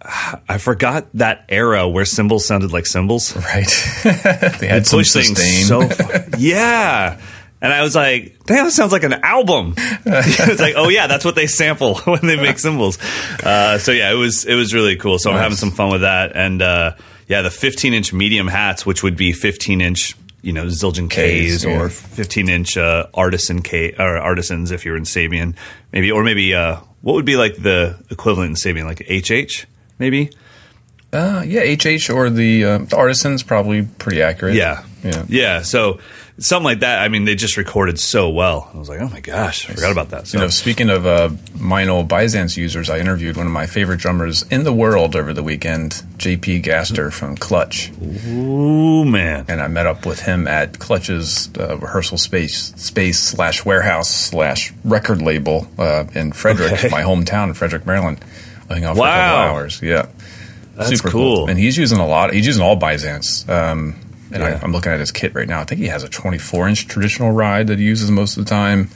I 0.48 0.58
forgot 0.58 1.08
that 1.14 1.44
era 1.48 1.88
where 1.88 2.04
cymbals 2.04 2.46
sounded 2.46 2.72
like 2.72 2.86
cymbals. 2.86 3.34
Right. 3.34 3.66
they 4.04 4.68
had 4.68 4.86
some 4.86 5.00
Push 5.00 5.12
things 5.12 5.66
so 5.66 5.88
far. 5.88 6.24
yeah. 6.38 7.20
And 7.66 7.74
I 7.74 7.82
was 7.82 7.96
like, 7.96 8.38
damn, 8.44 8.66
that 8.66 8.70
sounds 8.70 8.92
like 8.92 9.02
an 9.02 9.12
album. 9.12 9.74
it's 9.76 10.60
like, 10.60 10.74
oh 10.76 10.88
yeah, 10.88 11.08
that's 11.08 11.24
what 11.24 11.34
they 11.34 11.48
sample 11.48 11.96
when 12.04 12.20
they 12.24 12.36
make 12.36 12.60
cymbals. 12.60 12.96
Uh, 13.42 13.78
so 13.78 13.90
yeah, 13.90 14.12
it 14.12 14.14
was 14.14 14.44
it 14.44 14.54
was 14.54 14.72
really 14.72 14.94
cool. 14.94 15.18
So 15.18 15.32
I'm 15.32 15.38
having 15.38 15.56
some 15.56 15.72
fun 15.72 15.90
with 15.90 16.02
that. 16.02 16.36
And 16.36 16.62
uh, 16.62 16.94
yeah, 17.26 17.42
the 17.42 17.50
15 17.50 17.92
inch 17.92 18.12
medium 18.12 18.46
hats, 18.46 18.86
which 18.86 19.02
would 19.02 19.16
be 19.16 19.32
15 19.32 19.80
inch, 19.80 20.14
you 20.42 20.52
know, 20.52 20.66
Zildjian 20.66 21.10
K's 21.10 21.58
Ks, 21.58 21.64
yeah. 21.64 21.80
or 21.80 21.88
15 21.88 22.48
inch 22.48 22.76
uh, 22.76 23.08
artisan 23.12 23.62
K 23.62 23.96
or 23.98 24.16
artisans 24.16 24.70
if 24.70 24.84
you're 24.84 24.96
in 24.96 25.02
Sabian, 25.02 25.56
maybe, 25.90 26.12
or 26.12 26.22
maybe 26.22 26.54
uh, 26.54 26.76
what 27.02 27.14
would 27.14 27.26
be 27.26 27.36
like 27.36 27.56
the 27.56 27.98
equivalent 28.10 28.50
in 28.50 28.54
Sabian, 28.54 28.84
like 28.84 29.00
HH, 29.10 29.66
maybe. 29.98 30.30
Uh, 31.12 31.42
yeah, 31.44 31.62
HH 31.62 32.10
or 32.10 32.30
the, 32.30 32.64
uh, 32.64 32.78
the 32.78 32.96
artisans 32.96 33.42
probably 33.42 33.82
pretty 33.82 34.22
accurate. 34.22 34.54
Yeah. 34.54 34.84
Yeah. 35.02 35.24
Yeah. 35.28 35.62
So 35.62 35.98
something 36.38 36.64
like 36.64 36.80
that. 36.80 37.00
I 37.00 37.08
mean, 37.08 37.24
they 37.24 37.34
just 37.34 37.56
recorded 37.56 37.98
so 37.98 38.28
well. 38.30 38.70
I 38.74 38.78
was 38.78 38.88
like, 38.88 39.00
oh 39.00 39.08
my 39.08 39.20
gosh, 39.20 39.68
I 39.70 39.74
forgot 39.74 39.92
about 39.92 40.10
that. 40.10 40.26
So 40.26 40.38
You 40.38 40.44
know, 40.44 40.50
speaking 40.50 40.90
of 40.90 41.06
uh, 41.06 41.30
Meinl 41.56 42.06
Byzance 42.06 42.56
users, 42.56 42.90
I 42.90 42.98
interviewed 42.98 43.36
one 43.36 43.46
of 43.46 43.52
my 43.52 43.66
favorite 43.66 43.98
drummers 44.00 44.42
in 44.50 44.64
the 44.64 44.72
world 44.72 45.16
over 45.16 45.32
the 45.32 45.42
weekend, 45.42 46.02
JP 46.18 46.62
Gaster 46.62 47.10
from 47.10 47.36
Clutch, 47.36 47.90
ooh 48.28 49.04
man. 49.04 49.46
and 49.48 49.60
I 49.62 49.68
met 49.68 49.86
up 49.86 50.04
with 50.04 50.20
him 50.20 50.46
at 50.46 50.78
Clutch's 50.78 51.48
uh, 51.58 51.76
rehearsal 51.78 52.18
space 52.18 52.74
space 52.76 53.18
slash 53.18 53.64
warehouse 53.64 54.10
slash 54.10 54.72
record 54.84 55.22
label 55.22 55.66
uh, 55.78 56.04
in 56.14 56.32
Frederick, 56.32 56.72
Okay. 56.72 56.88
my 56.88 57.02
hometown, 57.02 57.48
in 57.48 57.54
Frederick, 57.54 57.86
Maryland. 57.86 58.18
I 58.68 58.74
hung 58.74 58.84
out 58.84 58.96
for 58.96 59.00
a 59.00 59.02
Wow. 59.02 59.36
couple 59.36 59.56
hours. 59.56 59.80
Yeah, 59.82 60.06
That's 60.74 61.00
cool. 61.00 61.48
And 61.48 61.58
he's 61.58 61.78
using 61.78 61.98
a 61.98 62.06
lot. 62.06 62.32
He's 62.34 62.46
using 62.46 62.62
all 62.62 62.76
Byzance. 62.76 63.48
Um, 63.48 63.94
and 64.32 64.42
Yeah. 64.42 64.58
I, 64.60 64.64
I'm 64.64 64.72
looking 64.72 64.92
at 64.92 65.00
his 65.00 65.12
kit 65.12 65.34
right 65.34 65.48
now. 65.48 65.60
I 65.60 65.64
think 65.64 65.80
he 65.80 65.86
has 65.88 66.02
a 66.02 66.08
24 66.08 66.68
inch 66.68 66.88
traditional 66.88 67.30
ride 67.32 67.66
that 67.68 67.78
he 67.78 67.84
uses 67.84 68.10
most 68.10 68.36
of 68.36 68.44
the 68.44 68.48
time. 68.50 68.90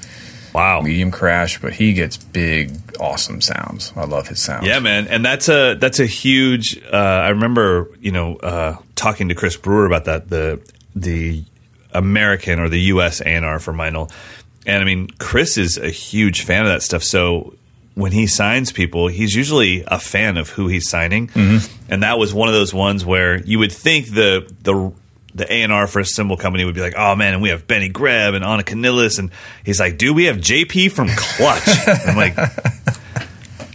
Wow. 0.52 0.80
medium 0.80 1.12
crash, 1.12 1.60
but 1.60 1.72
he 1.74 1.92
gets 1.92 2.16
big, 2.16 2.72
awesome 2.98 3.40
sounds. 3.40 3.92
I 3.94 4.04
love 4.04 4.26
his 4.26 4.42
sounds. 4.42 4.66
Yeah, 4.66 4.80
man, 4.80 5.06
and 5.06 5.24
that's 5.24 5.48
a 5.48 5.74
that's 5.74 6.00
a 6.00 6.06
huge. 6.06 6.76
Uh, 6.92 6.96
I 6.96 7.28
remember, 7.28 7.88
you 8.00 8.10
know, 8.10 8.34
uh, 8.36 8.76
talking 8.96 9.28
to 9.28 9.36
Chris 9.36 9.56
Brewer 9.56 9.86
about 9.86 10.06
that 10.06 10.28
the 10.28 10.60
the 10.96 11.44
American 11.92 12.58
or 12.58 12.68
the 12.68 12.80
U.S. 12.80 13.20
A&R 13.20 13.58
for 13.60 13.72
Meinl, 13.72 14.12
and 14.66 14.82
I 14.82 14.84
mean, 14.84 15.08
Chris 15.18 15.56
is 15.56 15.78
a 15.78 15.90
huge 15.90 16.42
fan 16.42 16.62
of 16.62 16.68
that 16.68 16.82
stuff. 16.82 17.04
So 17.04 17.54
when 17.94 18.10
he 18.12 18.26
signs 18.26 18.72
people, 18.72 19.06
he's 19.08 19.34
usually 19.34 19.84
a 19.86 19.98
fan 20.00 20.36
of 20.36 20.50
who 20.50 20.66
he's 20.68 20.88
signing, 20.88 21.30
and 21.88 22.02
that 22.02 22.18
was 22.18 22.34
one 22.34 22.48
of 22.48 22.54
those 22.54 22.74
ones 22.74 23.04
where 23.04 23.40
you 23.42 23.60
would 23.60 23.72
think 23.72 24.06
the 24.08 24.52
the 24.62 24.92
the 25.34 25.52
A&R 25.52 25.86
for 25.86 26.00
a 26.00 26.04
cymbal 26.04 26.36
company 26.36 26.64
would 26.64 26.74
be 26.74 26.80
like, 26.80 26.94
oh 26.96 27.14
man, 27.16 27.34
and 27.34 27.42
we 27.42 27.50
have 27.50 27.66
Benny 27.66 27.88
Greb 27.88 28.34
and 28.34 28.44
Anika 28.44 28.74
Nilles, 28.78 29.18
and 29.18 29.30
he's 29.64 29.78
like, 29.80 29.96
dude, 29.98 30.14
we 30.16 30.24
have 30.24 30.36
JP 30.38 30.92
from 30.92 31.08
Clutch. 31.08 31.62
I'm 32.06 32.16
like, 32.16 32.36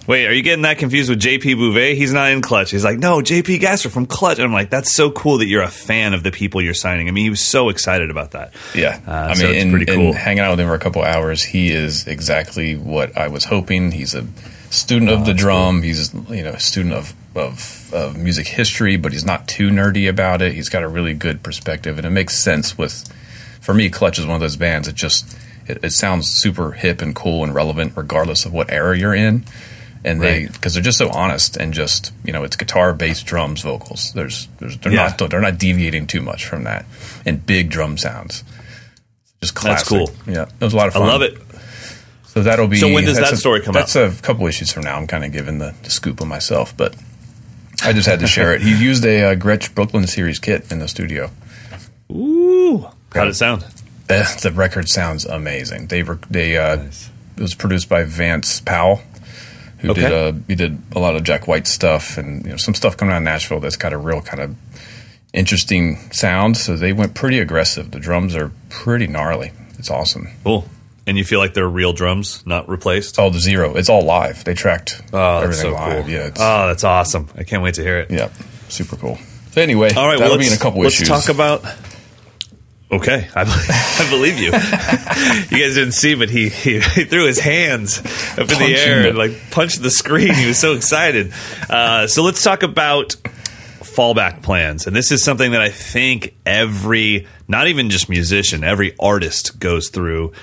Wait, 0.07 0.28
are 0.28 0.34
you 0.34 0.44
getting 0.44 0.62
that 0.62 0.78
confused 0.78 1.10
with 1.10 1.19
JP 1.19 1.56
Bouvet? 1.56 1.96
He's 1.96 2.13
not 2.13 2.30
in 2.31 2.42
Clutch. 2.44 2.69
He's 2.69 2.84
like, 2.86 3.00
no, 3.00 3.22
JP 3.22 3.60
Gaster 3.60 3.90
from 3.90 4.06
Clutch. 4.06 4.38
And 4.38 4.46
I'm 4.46 4.54
like, 4.54 4.69
that's 4.69 4.94
so 4.94 5.10
cool 5.10 5.40
that 5.40 5.48
you're 5.48 5.63
a 5.63 5.68
fan 5.68 6.13
of 6.13 6.22
the 6.22 6.30
people 6.31 6.62
you're 6.62 6.75
signing. 6.75 7.07
I 7.07 7.12
mean, 7.12 7.24
he 7.24 7.31
was 7.31 7.42
so 7.42 7.69
excited 7.69 8.12
about 8.12 8.31
that. 8.31 8.54
Yeah, 8.75 9.00
Uh, 9.08 9.30
I 9.31 9.34
so 9.34 9.46
mean, 9.48 9.56
it's 9.56 9.63
in, 9.66 9.72
pretty 9.72 9.88
cool. 9.88 10.10
in 10.10 10.13
hanging 10.13 10.42
out 10.42 10.51
with 10.51 10.60
him 10.60 10.68
for 10.68 10.75
a 10.75 10.80
couple 10.80 11.01
hours, 11.01 11.42
he 11.42 11.72
is 11.72 12.06
exactly 12.06 12.75
what 12.75 13.18
I 13.18 13.30
was 13.30 13.46
hoping. 13.46 13.92
He's 13.92 14.13
a 14.13 14.28
student 14.69 15.12
Oh, 15.12 15.15
of 15.15 15.25
the 15.25 15.33
drum. 15.33 15.81
He's 15.81 16.13
you 16.13 16.44
know 16.44 16.51
a 16.51 16.59
student 16.59 16.94
of, 16.95 17.13
of 17.35 17.94
of 17.94 18.17
music 18.17 18.47
history, 18.47 18.97
but 18.97 19.12
he's 19.12 19.25
not 19.25 19.47
too 19.47 19.69
nerdy 19.69 20.09
about 20.09 20.41
it. 20.41 20.53
He's 20.53 20.69
got 20.69 20.83
a 20.83 20.88
really 20.88 21.13
good 21.13 21.44
perspective, 21.44 21.97
and 21.97 22.06
it 22.06 22.12
makes 22.12 22.38
sense 22.38 22.77
with. 22.77 23.12
For 23.62 23.73
me, 23.73 23.89
Clutch 23.89 24.19
is 24.19 24.27
one 24.27 24.35
of 24.35 24.41
those 24.41 24.57
bands. 24.57 24.88
It 24.88 24.94
just 24.95 25.35
it, 25.67 25.83
it 25.83 25.91
sounds 25.91 26.27
super 26.29 26.71
hip 26.73 27.01
and 27.01 27.15
cool 27.15 27.44
and 27.44 27.53
relevant, 27.56 27.93
regardless 27.95 28.45
of 28.45 28.53
what 28.53 28.72
era 28.72 28.95
you're 28.98 29.15
in. 29.15 29.43
And 30.03 30.22
they 30.22 30.45
because 30.45 30.75
they're 30.75 30.84
just 30.84 31.00
so 31.00 31.10
honest 31.10 31.57
and 31.57 31.74
just 31.74 32.13
you 32.24 32.31
know 32.31 32.43
it's 32.43 32.55
guitar, 32.55 32.93
bass, 32.93 33.24
drums, 33.24 33.62
vocals. 33.62 34.13
There's, 34.13 34.48
there's 34.60 34.77
they're 34.77 34.93
Yeah. 34.93 35.15
not 35.19 35.31
they're 35.31 35.41
not 35.41 35.57
deviating 35.57 36.05
too 36.05 36.22
much 36.22 36.45
from 36.45 36.65
that, 36.65 36.86
and 37.25 37.43
big 37.43 37.72
drum 37.72 37.98
sounds. 37.98 38.43
Just 39.41 39.60
That's 39.63 39.88
cool. 39.88 40.12
Yeah, 40.27 40.43
it 40.43 40.63
was 40.63 40.74
a 40.74 40.77
lot 40.77 40.88
of 40.88 40.93
fun. 40.93 41.01
I 41.03 41.07
love 41.07 41.22
it. 41.24 41.38
So 42.36 42.44
that'll 42.44 42.68
be. 42.68 42.75
So 42.77 42.94
when 42.94 43.06
does 43.06 43.18
that 43.18 43.32
a- 43.34 43.38
story 43.38 43.62
come 43.62 43.74
That's 43.74 43.96
out? 43.96 44.08
That's 44.10 44.20
a 44.20 44.22
couple 44.22 44.46
issues 44.46 44.72
from 44.72 44.84
now. 44.84 44.98
I'm 44.98 45.08
kind 45.08 45.24
of 45.25 45.32
giving 45.32 45.58
the, 45.58 45.74
the 45.84 45.89
scoop 45.89 46.22
on 46.22 46.27
myself, 46.27 46.75
but 46.77 46.94
I 47.84 47.94
just 47.94 48.08
had 48.08 48.20
to 48.20 48.27
share 48.27 48.54
it. 48.54 48.62
He 48.62 48.75
used 48.77 49.04
a 49.06 49.32
uh, 49.32 49.36
Gretsch 49.36 49.74
Brooklyn 49.74 50.06
series 50.06 50.38
kit 50.38 50.72
in 50.72 50.80
the 50.80 50.88
studio. 50.88 51.32
Ooh. 52.12 52.88
How'd 53.13 53.30
it 53.30 53.36
sound? 53.36 53.65
Eh, 54.10 54.24
the 54.42 54.51
record 54.51 54.89
sounds 54.89 55.25
amazing. 55.25 55.88
They 55.88 56.04
were 56.04 56.20
they 56.30 56.58
uh, 56.58 56.75
Nice. 56.75 57.10
it 57.38 57.42
was 57.42 57.56
produced 57.56 57.89
by 57.89 58.04
Vance 58.04 58.60
Powell, 58.60 59.01
who 59.80 59.94
did 59.94 60.04
Okay. 60.06 60.30
uh, 60.30 60.34
he 60.48 60.56
did 60.56 60.77
a 60.96 61.00
lot 61.00 61.15
of 61.15 61.24
Jack 61.24 61.48
White 61.48 61.65
stuff 61.68 62.18
and 62.18 62.44
you 62.44 62.51
know 62.51 62.58
some 62.58 62.74
stuff 62.75 62.98
coming 62.98 63.13
out 63.13 63.18
of 63.20 63.24
Nashville 63.24 63.62
that's 63.62 63.77
got 63.77 63.94
a 63.94 63.98
real 63.98 64.22
kind 64.22 64.44
of 64.44 64.56
interesting 65.34 65.98
sound. 66.12 66.58
So 66.58 66.75
they 66.75 66.94
went 66.94 67.15
pretty 67.15 67.39
aggressive. 67.39 67.92
The 67.92 68.00
drums 68.00 68.36
are 68.36 68.51
pretty 68.70 69.08
gnarly. 69.08 69.51
It's 69.80 69.89
awesome. 69.89 70.27
Cool. 70.44 70.65
And 71.07 71.17
you 71.19 71.24
feel 71.24 71.38
like 71.39 71.53
they're 71.53 71.67
real 71.69 71.93
drums, 71.93 72.41
not 72.47 72.67
replaced? 72.67 73.19
Oh, 73.19 73.29
the 73.29 73.39
zero. 73.39 73.75
It's 73.75 73.89
all 73.89 74.01
live. 74.03 74.43
They 74.43 74.55
tracked 74.55 75.01
Oh, 75.13 75.41
that's 75.41 75.43
everything 75.62 75.62
so 75.62 75.74
live. 75.74 76.03
cool. 76.05 76.12
Yeah, 76.13 76.29
oh, 76.38 76.67
that's 76.67 76.83
awesome. 76.83 77.29
I 77.38 77.43
can't 77.43 77.62
wait 77.62 77.75
to 77.75 77.83
hear 77.83 78.00
it. 78.00 78.09
yeah, 78.12 78.29
super 78.69 78.95
cool. 78.95 79.17
So 79.51 79.62
anyway, 79.62 79.93
All 79.93 80.07
right, 80.07 80.17
that'll 80.17 80.31
well, 80.31 80.38
be 80.39 80.45
let's, 80.45 80.55
in 80.55 80.59
a 80.59 80.62
couple 80.62 80.81
let's 80.81 80.95
issues. 80.95 81.07
talk 81.07 81.29
about. 81.29 81.63
Okay, 82.91 83.27
I, 83.35 83.41
I 84.00 84.09
believe 84.09 84.38
you. 84.39 84.45
you 85.57 85.63
guys 85.63 85.75
didn't 85.75 85.93
see, 85.93 86.15
but 86.15 86.29
he, 86.29 86.50
he, 86.50 86.79
he 86.79 87.03
threw 87.05 87.25
his 87.25 87.39
hands 87.39 88.00
up 88.33 88.39
in 88.51 88.59
the 88.59 88.75
air 88.77 89.03
the- 89.03 89.09
and 89.09 89.17
like 89.17 89.31
punched 89.51 89.81
the 89.81 89.89
screen. 89.91 90.33
He 90.33 90.47
was 90.47 90.57
so 90.59 90.74
excited. 90.74 91.33
Uh, 91.69 92.07
so 92.07 92.24
let's 92.24 92.43
talk 92.43 92.63
about 92.63 93.15
fallback 93.79 94.41
plans, 94.43 94.88
and 94.88 94.95
this 94.95 95.12
is 95.12 95.24
something 95.24 95.51
that 95.51 95.62
I 95.62 95.69
think 95.69 96.35
every, 96.45 97.27
not 97.47 97.67
even 97.67 97.89
just 97.89 98.09
musician, 98.09 98.63
every 98.63 98.95
artist 99.00 99.59
goes 99.59 99.89
through. 99.89 100.33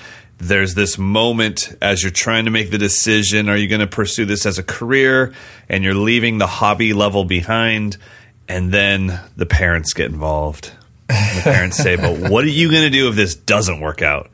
There's 0.42 0.74
this 0.74 0.98
moment 0.98 1.72
as 1.80 2.02
you're 2.02 2.10
trying 2.10 2.46
to 2.46 2.50
make 2.50 2.72
the 2.72 2.78
decision: 2.78 3.48
Are 3.48 3.56
you 3.56 3.68
going 3.68 3.80
to 3.80 3.86
pursue 3.86 4.24
this 4.24 4.44
as 4.44 4.58
a 4.58 4.64
career? 4.64 5.32
And 5.68 5.84
you're 5.84 5.94
leaving 5.94 6.38
the 6.38 6.48
hobby 6.48 6.92
level 6.92 7.24
behind, 7.24 7.96
and 8.48 8.72
then 8.72 9.20
the 9.36 9.46
parents 9.46 9.92
get 9.92 10.10
involved. 10.10 10.72
And 11.08 11.38
the 11.38 11.42
parents 11.42 11.76
say, 11.76 11.94
"But 11.94 12.18
what 12.28 12.42
are 12.42 12.48
you 12.48 12.72
going 12.72 12.82
to 12.82 12.90
do 12.90 13.08
if 13.08 13.14
this 13.14 13.36
doesn't 13.36 13.80
work 13.80 14.02
out?" 14.02 14.30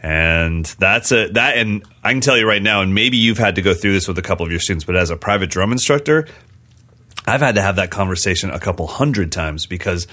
And 0.00 0.64
that's 0.78 1.10
a 1.10 1.28
that, 1.30 1.56
and 1.56 1.82
I 2.04 2.12
can 2.12 2.20
tell 2.20 2.38
you 2.38 2.46
right 2.46 2.62
now, 2.62 2.82
and 2.82 2.94
maybe 2.94 3.16
you've 3.16 3.38
had 3.38 3.56
to 3.56 3.62
go 3.62 3.74
through 3.74 3.94
this 3.94 4.06
with 4.06 4.16
a 4.16 4.22
couple 4.22 4.46
of 4.46 4.52
your 4.52 4.60
students, 4.60 4.84
but 4.84 4.94
as 4.94 5.10
a 5.10 5.16
private 5.16 5.50
drum 5.50 5.72
instructor, 5.72 6.28
I've 7.26 7.40
had 7.40 7.56
to 7.56 7.62
have 7.62 7.74
that 7.76 7.90
conversation 7.90 8.50
a 8.50 8.60
couple 8.60 8.86
hundred 8.86 9.32
times 9.32 9.66
because 9.66 10.06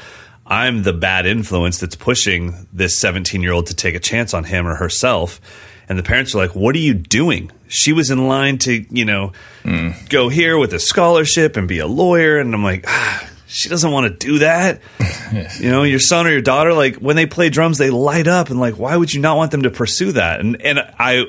I'm 0.46 0.84
the 0.84 0.94
bad 0.94 1.26
influence 1.26 1.80
that's 1.80 1.96
pushing 1.96 2.68
this 2.72 3.00
17 3.00 3.42
year 3.42 3.52
old 3.52 3.68
to 3.68 3.76
take 3.76 3.96
a 3.96 4.00
chance 4.00 4.34
on 4.34 4.44
him 4.44 4.68
or 4.68 4.76
herself. 4.76 5.42
And 5.88 5.98
the 6.00 6.04
parents 6.04 6.34
are 6.36 6.38
like, 6.38 6.56
What 6.56 6.76
are 6.76 6.80
you 6.80 6.94
doing? 6.94 7.52
She 7.68 7.94
was 7.94 8.12
in 8.12 8.28
line 8.28 8.58
to, 8.60 8.86
you 8.96 9.06
know, 9.06 9.34
mm. 9.64 10.10
go 10.10 10.30
here 10.30 10.58
with 10.58 10.74
a 10.74 10.80
scholarship 10.80 11.58
and 11.58 11.68
be 11.68 11.80
a 11.80 11.88
lawyer. 11.88 12.38
And 12.38 12.54
I'm 12.54 12.64
like, 12.64 12.86
ah, 12.88 13.30
she 13.48 13.70
doesn't 13.70 13.92
want 13.92 14.12
to 14.12 14.28
do 14.28 14.40
that. 14.40 14.82
you 15.60 15.70
know, 15.70 15.84
your 15.84 16.00
son 16.00 16.28
or 16.28 16.32
your 16.32 16.42
daughter, 16.42 16.74
like 16.74 16.98
when 16.98 17.16
they 17.16 17.26
play 17.26 17.50
drums, 17.50 17.78
they 17.78 17.90
light 17.90 18.28
up, 18.28 18.50
and 18.50 18.60
like, 18.60 18.78
why 18.78 18.96
would 18.96 19.14
you 19.14 19.22
not 19.22 19.38
want 19.38 19.52
them 19.52 19.64
to 19.64 19.72
pursue 19.72 20.12
that? 20.12 20.40
And 20.40 20.62
and 20.62 20.80
I, 21.00 21.26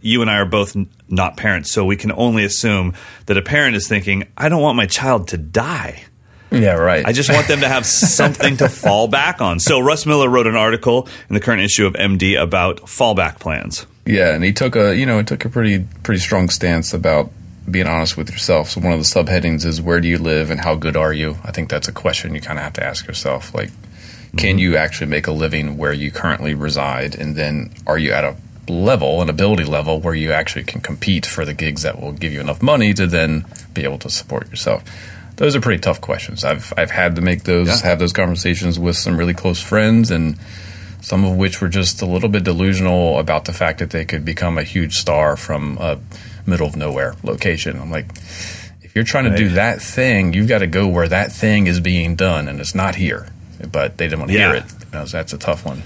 you 0.00 0.22
and 0.22 0.30
I 0.30 0.36
are 0.36 0.46
both 0.46 0.76
not 1.08 1.36
parents, 1.36 1.72
so 1.72 1.84
we 1.84 1.96
can 1.96 2.12
only 2.12 2.44
assume 2.44 2.94
that 3.26 3.36
a 3.36 3.42
parent 3.42 3.76
is 3.76 3.88
thinking, 3.88 4.28
I 4.36 4.48
don't 4.48 4.62
want 4.62 4.76
my 4.76 4.86
child 4.86 5.28
to 5.28 5.38
die. 5.38 6.04
Yeah, 6.52 6.74
right. 6.74 7.04
I 7.06 7.12
just 7.12 7.30
want 7.30 7.48
them 7.48 7.60
to 7.60 7.68
have 7.68 7.86
something 7.86 8.58
to 8.58 8.68
fall 8.68 9.08
back 9.08 9.40
on. 9.40 9.58
So 9.58 9.80
Russ 9.80 10.04
Miller 10.06 10.28
wrote 10.28 10.46
an 10.46 10.56
article 10.56 11.08
in 11.28 11.34
the 11.34 11.40
current 11.40 11.62
issue 11.62 11.86
of 11.86 11.94
MD 11.94 12.40
about 12.40 12.78
fallback 12.82 13.40
plans. 13.40 13.86
Yeah, 14.04 14.34
and 14.34 14.44
he 14.44 14.52
took 14.52 14.76
a 14.76 14.96
you 14.96 15.06
know 15.06 15.18
he 15.18 15.24
took 15.24 15.44
a 15.44 15.48
pretty 15.48 15.86
pretty 16.02 16.20
strong 16.20 16.48
stance 16.48 16.92
about 16.92 17.30
being 17.70 17.86
honest 17.86 18.16
with 18.16 18.30
yourself. 18.30 18.70
So 18.70 18.80
one 18.80 18.92
of 18.92 18.98
the 18.98 19.04
subheadings 19.04 19.64
is 19.64 19.80
where 19.80 20.00
do 20.00 20.08
you 20.08 20.18
live 20.18 20.50
and 20.50 20.60
how 20.60 20.74
good 20.74 20.96
are 20.96 21.12
you? 21.12 21.36
I 21.44 21.52
think 21.52 21.70
that's 21.70 21.88
a 21.88 21.92
question 21.92 22.34
you 22.34 22.40
kind 22.40 22.58
of 22.58 22.64
have 22.64 22.72
to 22.74 22.84
ask 22.84 23.06
yourself. 23.06 23.54
Like, 23.54 23.70
mm-hmm. 23.70 24.38
can 24.38 24.58
you 24.58 24.76
actually 24.76 25.06
make 25.06 25.26
a 25.26 25.32
living 25.32 25.76
where 25.76 25.92
you 25.92 26.10
currently 26.10 26.54
reside, 26.54 27.14
and 27.14 27.36
then 27.36 27.70
are 27.86 27.98
you 27.98 28.12
at 28.12 28.24
a 28.24 28.36
level, 28.68 29.22
an 29.22 29.30
ability 29.30 29.64
level, 29.64 30.00
where 30.00 30.14
you 30.14 30.32
actually 30.32 30.64
can 30.64 30.80
compete 30.80 31.24
for 31.24 31.44
the 31.44 31.54
gigs 31.54 31.82
that 31.82 32.00
will 32.00 32.12
give 32.12 32.32
you 32.32 32.40
enough 32.40 32.62
money 32.62 32.92
to 32.94 33.06
then 33.06 33.44
be 33.72 33.84
able 33.84 33.98
to 33.98 34.10
support 34.10 34.50
yourself? 34.50 34.82
Those 35.42 35.56
are 35.56 35.60
pretty 35.60 35.80
tough 35.80 36.00
questions. 36.00 36.44
I've 36.44 36.72
I've 36.76 36.92
had 36.92 37.16
to 37.16 37.20
make 37.20 37.42
those 37.42 37.66
yeah. 37.66 37.88
have 37.88 37.98
those 37.98 38.12
conversations 38.12 38.78
with 38.78 38.96
some 38.96 39.16
really 39.16 39.34
close 39.34 39.60
friends 39.60 40.12
and 40.12 40.38
some 41.00 41.24
of 41.24 41.36
which 41.36 41.60
were 41.60 41.66
just 41.66 42.00
a 42.00 42.06
little 42.06 42.28
bit 42.28 42.44
delusional 42.44 43.18
about 43.18 43.46
the 43.46 43.52
fact 43.52 43.80
that 43.80 43.90
they 43.90 44.04
could 44.04 44.24
become 44.24 44.56
a 44.56 44.62
huge 44.62 44.98
star 44.98 45.36
from 45.36 45.78
a 45.78 45.98
middle 46.46 46.68
of 46.68 46.76
nowhere 46.76 47.16
location. 47.24 47.76
I'm 47.80 47.90
like, 47.90 48.06
if 48.82 48.92
you're 48.94 49.02
trying 49.02 49.32
to 49.32 49.36
do 49.36 49.48
that 49.48 49.82
thing, 49.82 50.32
you've 50.32 50.46
got 50.46 50.60
to 50.60 50.68
go 50.68 50.86
where 50.86 51.08
that 51.08 51.32
thing 51.32 51.66
is 51.66 51.80
being 51.80 52.14
done, 52.14 52.46
and 52.46 52.60
it's 52.60 52.76
not 52.76 52.94
here. 52.94 53.26
But 53.68 53.98
they 53.98 54.06
didn't 54.06 54.20
want 54.20 54.30
to 54.30 54.38
yeah. 54.38 54.52
hear 54.52 54.62
it. 54.62 54.72
You 54.72 54.98
know, 55.00 55.04
so 55.06 55.16
that's 55.16 55.32
a 55.32 55.38
tough 55.38 55.66
one. 55.66 55.82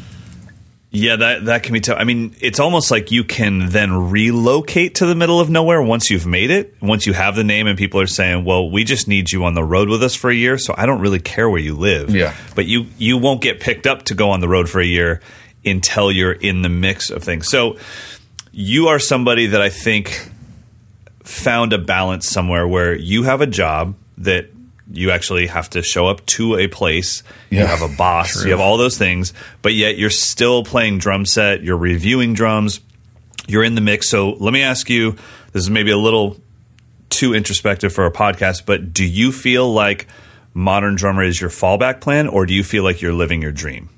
Yeah, 0.96 1.16
that 1.16 1.44
that 1.44 1.62
can 1.62 1.74
be 1.74 1.80
tough. 1.80 1.98
I 2.00 2.04
mean, 2.04 2.34
it's 2.40 2.58
almost 2.58 2.90
like 2.90 3.10
you 3.10 3.22
can 3.22 3.68
then 3.68 4.10
relocate 4.10 4.96
to 4.96 5.06
the 5.06 5.14
middle 5.14 5.40
of 5.40 5.50
nowhere 5.50 5.82
once 5.82 6.10
you've 6.10 6.26
made 6.26 6.50
it. 6.50 6.74
Once 6.80 7.06
you 7.06 7.12
have 7.12 7.36
the 7.36 7.44
name 7.44 7.66
and 7.66 7.76
people 7.76 8.00
are 8.00 8.06
saying, 8.06 8.44
"Well, 8.44 8.70
we 8.70 8.82
just 8.84 9.06
need 9.06 9.30
you 9.30 9.44
on 9.44 9.54
the 9.54 9.62
road 9.62 9.88
with 9.88 10.02
us 10.02 10.14
for 10.14 10.30
a 10.30 10.34
year, 10.34 10.56
so 10.56 10.74
I 10.76 10.86
don't 10.86 11.00
really 11.00 11.20
care 11.20 11.50
where 11.50 11.60
you 11.60 11.74
live." 11.74 12.14
Yeah. 12.14 12.34
But 12.54 12.64
you 12.64 12.86
you 12.96 13.18
won't 13.18 13.42
get 13.42 13.60
picked 13.60 13.86
up 13.86 14.04
to 14.04 14.14
go 14.14 14.30
on 14.30 14.40
the 14.40 14.48
road 14.48 14.70
for 14.70 14.80
a 14.80 14.86
year 14.86 15.20
until 15.64 16.10
you're 16.10 16.32
in 16.32 16.62
the 16.62 16.70
mix 16.70 17.10
of 17.10 17.22
things. 17.22 17.48
So 17.48 17.76
you 18.52 18.88
are 18.88 18.98
somebody 18.98 19.46
that 19.48 19.60
I 19.60 19.68
think 19.68 20.30
found 21.24 21.74
a 21.74 21.78
balance 21.78 22.26
somewhere 22.26 22.66
where 22.66 22.94
you 22.94 23.24
have 23.24 23.42
a 23.42 23.46
job 23.46 23.96
that 24.18 24.48
you 24.92 25.10
actually 25.10 25.46
have 25.48 25.70
to 25.70 25.82
show 25.82 26.06
up 26.06 26.24
to 26.26 26.56
a 26.56 26.68
place. 26.68 27.22
Yeah, 27.50 27.62
you 27.62 27.66
have 27.66 27.82
a 27.82 27.94
boss. 27.96 28.32
True. 28.32 28.44
You 28.44 28.50
have 28.50 28.60
all 28.60 28.76
those 28.76 28.98
things, 28.98 29.32
but 29.62 29.74
yet 29.74 29.98
you're 29.98 30.10
still 30.10 30.64
playing 30.64 30.98
drum 30.98 31.26
set. 31.26 31.62
You're 31.62 31.76
reviewing 31.76 32.34
drums. 32.34 32.80
You're 33.48 33.64
in 33.64 33.74
the 33.74 33.80
mix. 33.80 34.08
So 34.08 34.30
let 34.30 34.52
me 34.52 34.62
ask 34.62 34.88
you. 34.90 35.16
This 35.52 35.62
is 35.62 35.70
maybe 35.70 35.90
a 35.90 35.96
little 35.96 36.38
too 37.08 37.34
introspective 37.34 37.92
for 37.92 38.04
a 38.04 38.12
podcast, 38.12 38.66
but 38.66 38.92
do 38.92 39.04
you 39.04 39.32
feel 39.32 39.72
like 39.72 40.06
modern 40.52 40.96
drummer 40.96 41.22
is 41.22 41.40
your 41.40 41.50
fallback 41.50 42.00
plan, 42.00 42.28
or 42.28 42.44
do 42.44 42.52
you 42.52 42.62
feel 42.62 42.84
like 42.84 43.00
you're 43.00 43.14
living 43.14 43.40
your 43.40 43.52
dream? 43.52 43.88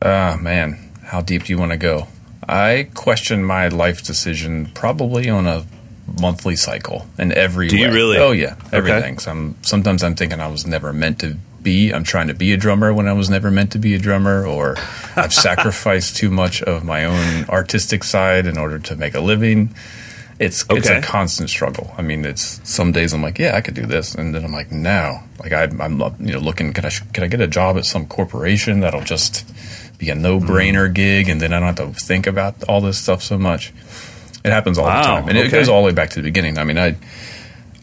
Ah, 0.00 0.34
uh, 0.34 0.36
man, 0.36 0.92
how 1.04 1.20
deep 1.20 1.44
do 1.44 1.52
you 1.52 1.58
want 1.58 1.72
to 1.72 1.76
go? 1.76 2.06
I 2.48 2.88
question 2.94 3.44
my 3.44 3.68
life 3.68 4.04
decision 4.04 4.70
probably 4.74 5.28
on 5.28 5.46
a 5.46 5.64
monthly 6.20 6.56
cycle 6.56 7.06
and 7.18 7.32
every 7.32 7.68
Do 7.68 7.76
way. 7.76 7.82
you 7.82 7.92
really? 7.92 8.18
Oh 8.18 8.32
yeah, 8.32 8.56
everything. 8.72 9.14
Okay. 9.14 9.22
So 9.22 9.30
I'm, 9.30 9.56
sometimes 9.62 10.02
I'm 10.02 10.14
thinking 10.14 10.40
I 10.40 10.48
was 10.48 10.66
never 10.66 10.92
meant 10.92 11.20
to 11.20 11.36
be. 11.62 11.90
I'm 11.90 12.04
trying 12.04 12.28
to 12.28 12.34
be 12.34 12.52
a 12.52 12.56
drummer 12.56 12.92
when 12.92 13.08
I 13.08 13.12
was 13.12 13.30
never 13.30 13.50
meant 13.50 13.72
to 13.72 13.78
be 13.78 13.94
a 13.94 13.98
drummer, 13.98 14.46
or 14.46 14.76
I've 15.16 15.32
sacrificed 15.48 16.16
too 16.16 16.30
much 16.30 16.62
of 16.62 16.84
my 16.84 17.04
own 17.04 17.44
artistic 17.48 18.04
side 18.04 18.46
in 18.46 18.58
order 18.58 18.78
to 18.80 18.96
make 18.96 19.14
a 19.14 19.20
living. 19.20 19.74
It's 20.38 20.64
okay. 20.64 20.78
it's 20.78 20.88
a 20.88 21.00
constant 21.00 21.50
struggle. 21.50 21.94
I 21.96 22.02
mean, 22.02 22.24
it's 22.24 22.60
some 22.68 22.90
days 22.90 23.12
I'm 23.12 23.22
like, 23.22 23.38
yeah, 23.38 23.54
I 23.56 23.60
could 23.60 23.74
do 23.74 23.86
this, 23.86 24.14
and 24.14 24.34
then 24.34 24.44
I'm 24.44 24.52
like, 24.52 24.72
no. 24.72 25.20
Like 25.38 25.52
I, 25.52 25.64
am 25.64 26.00
you 26.20 26.32
know 26.32 26.40
looking, 26.40 26.72
can 26.72 26.84
I 26.84 26.90
can 27.12 27.24
I 27.24 27.28
get 27.28 27.40
a 27.40 27.46
job 27.46 27.76
at 27.76 27.84
some 27.84 28.06
corporation 28.06 28.80
that'll 28.80 29.02
just 29.02 29.46
be 29.98 30.10
a 30.10 30.14
no 30.14 30.40
brainer 30.40 30.88
mm. 30.88 30.94
gig, 30.94 31.28
and 31.28 31.40
then 31.40 31.52
I 31.52 31.60
don't 31.60 31.78
have 31.78 31.96
to 31.96 32.04
think 32.04 32.26
about 32.26 32.64
all 32.64 32.80
this 32.80 32.98
stuff 32.98 33.22
so 33.22 33.38
much. 33.38 33.72
It 34.44 34.50
happens 34.50 34.78
all 34.78 34.84
wow, 34.84 35.02
the 35.02 35.06
time, 35.06 35.28
and 35.28 35.38
okay. 35.38 35.46
it 35.46 35.50
goes 35.50 35.68
all 35.68 35.82
the 35.82 35.86
way 35.86 35.92
back 35.92 36.10
to 36.10 36.16
the 36.16 36.22
beginning. 36.22 36.58
I 36.58 36.64
mean, 36.64 36.78
I 36.78 36.96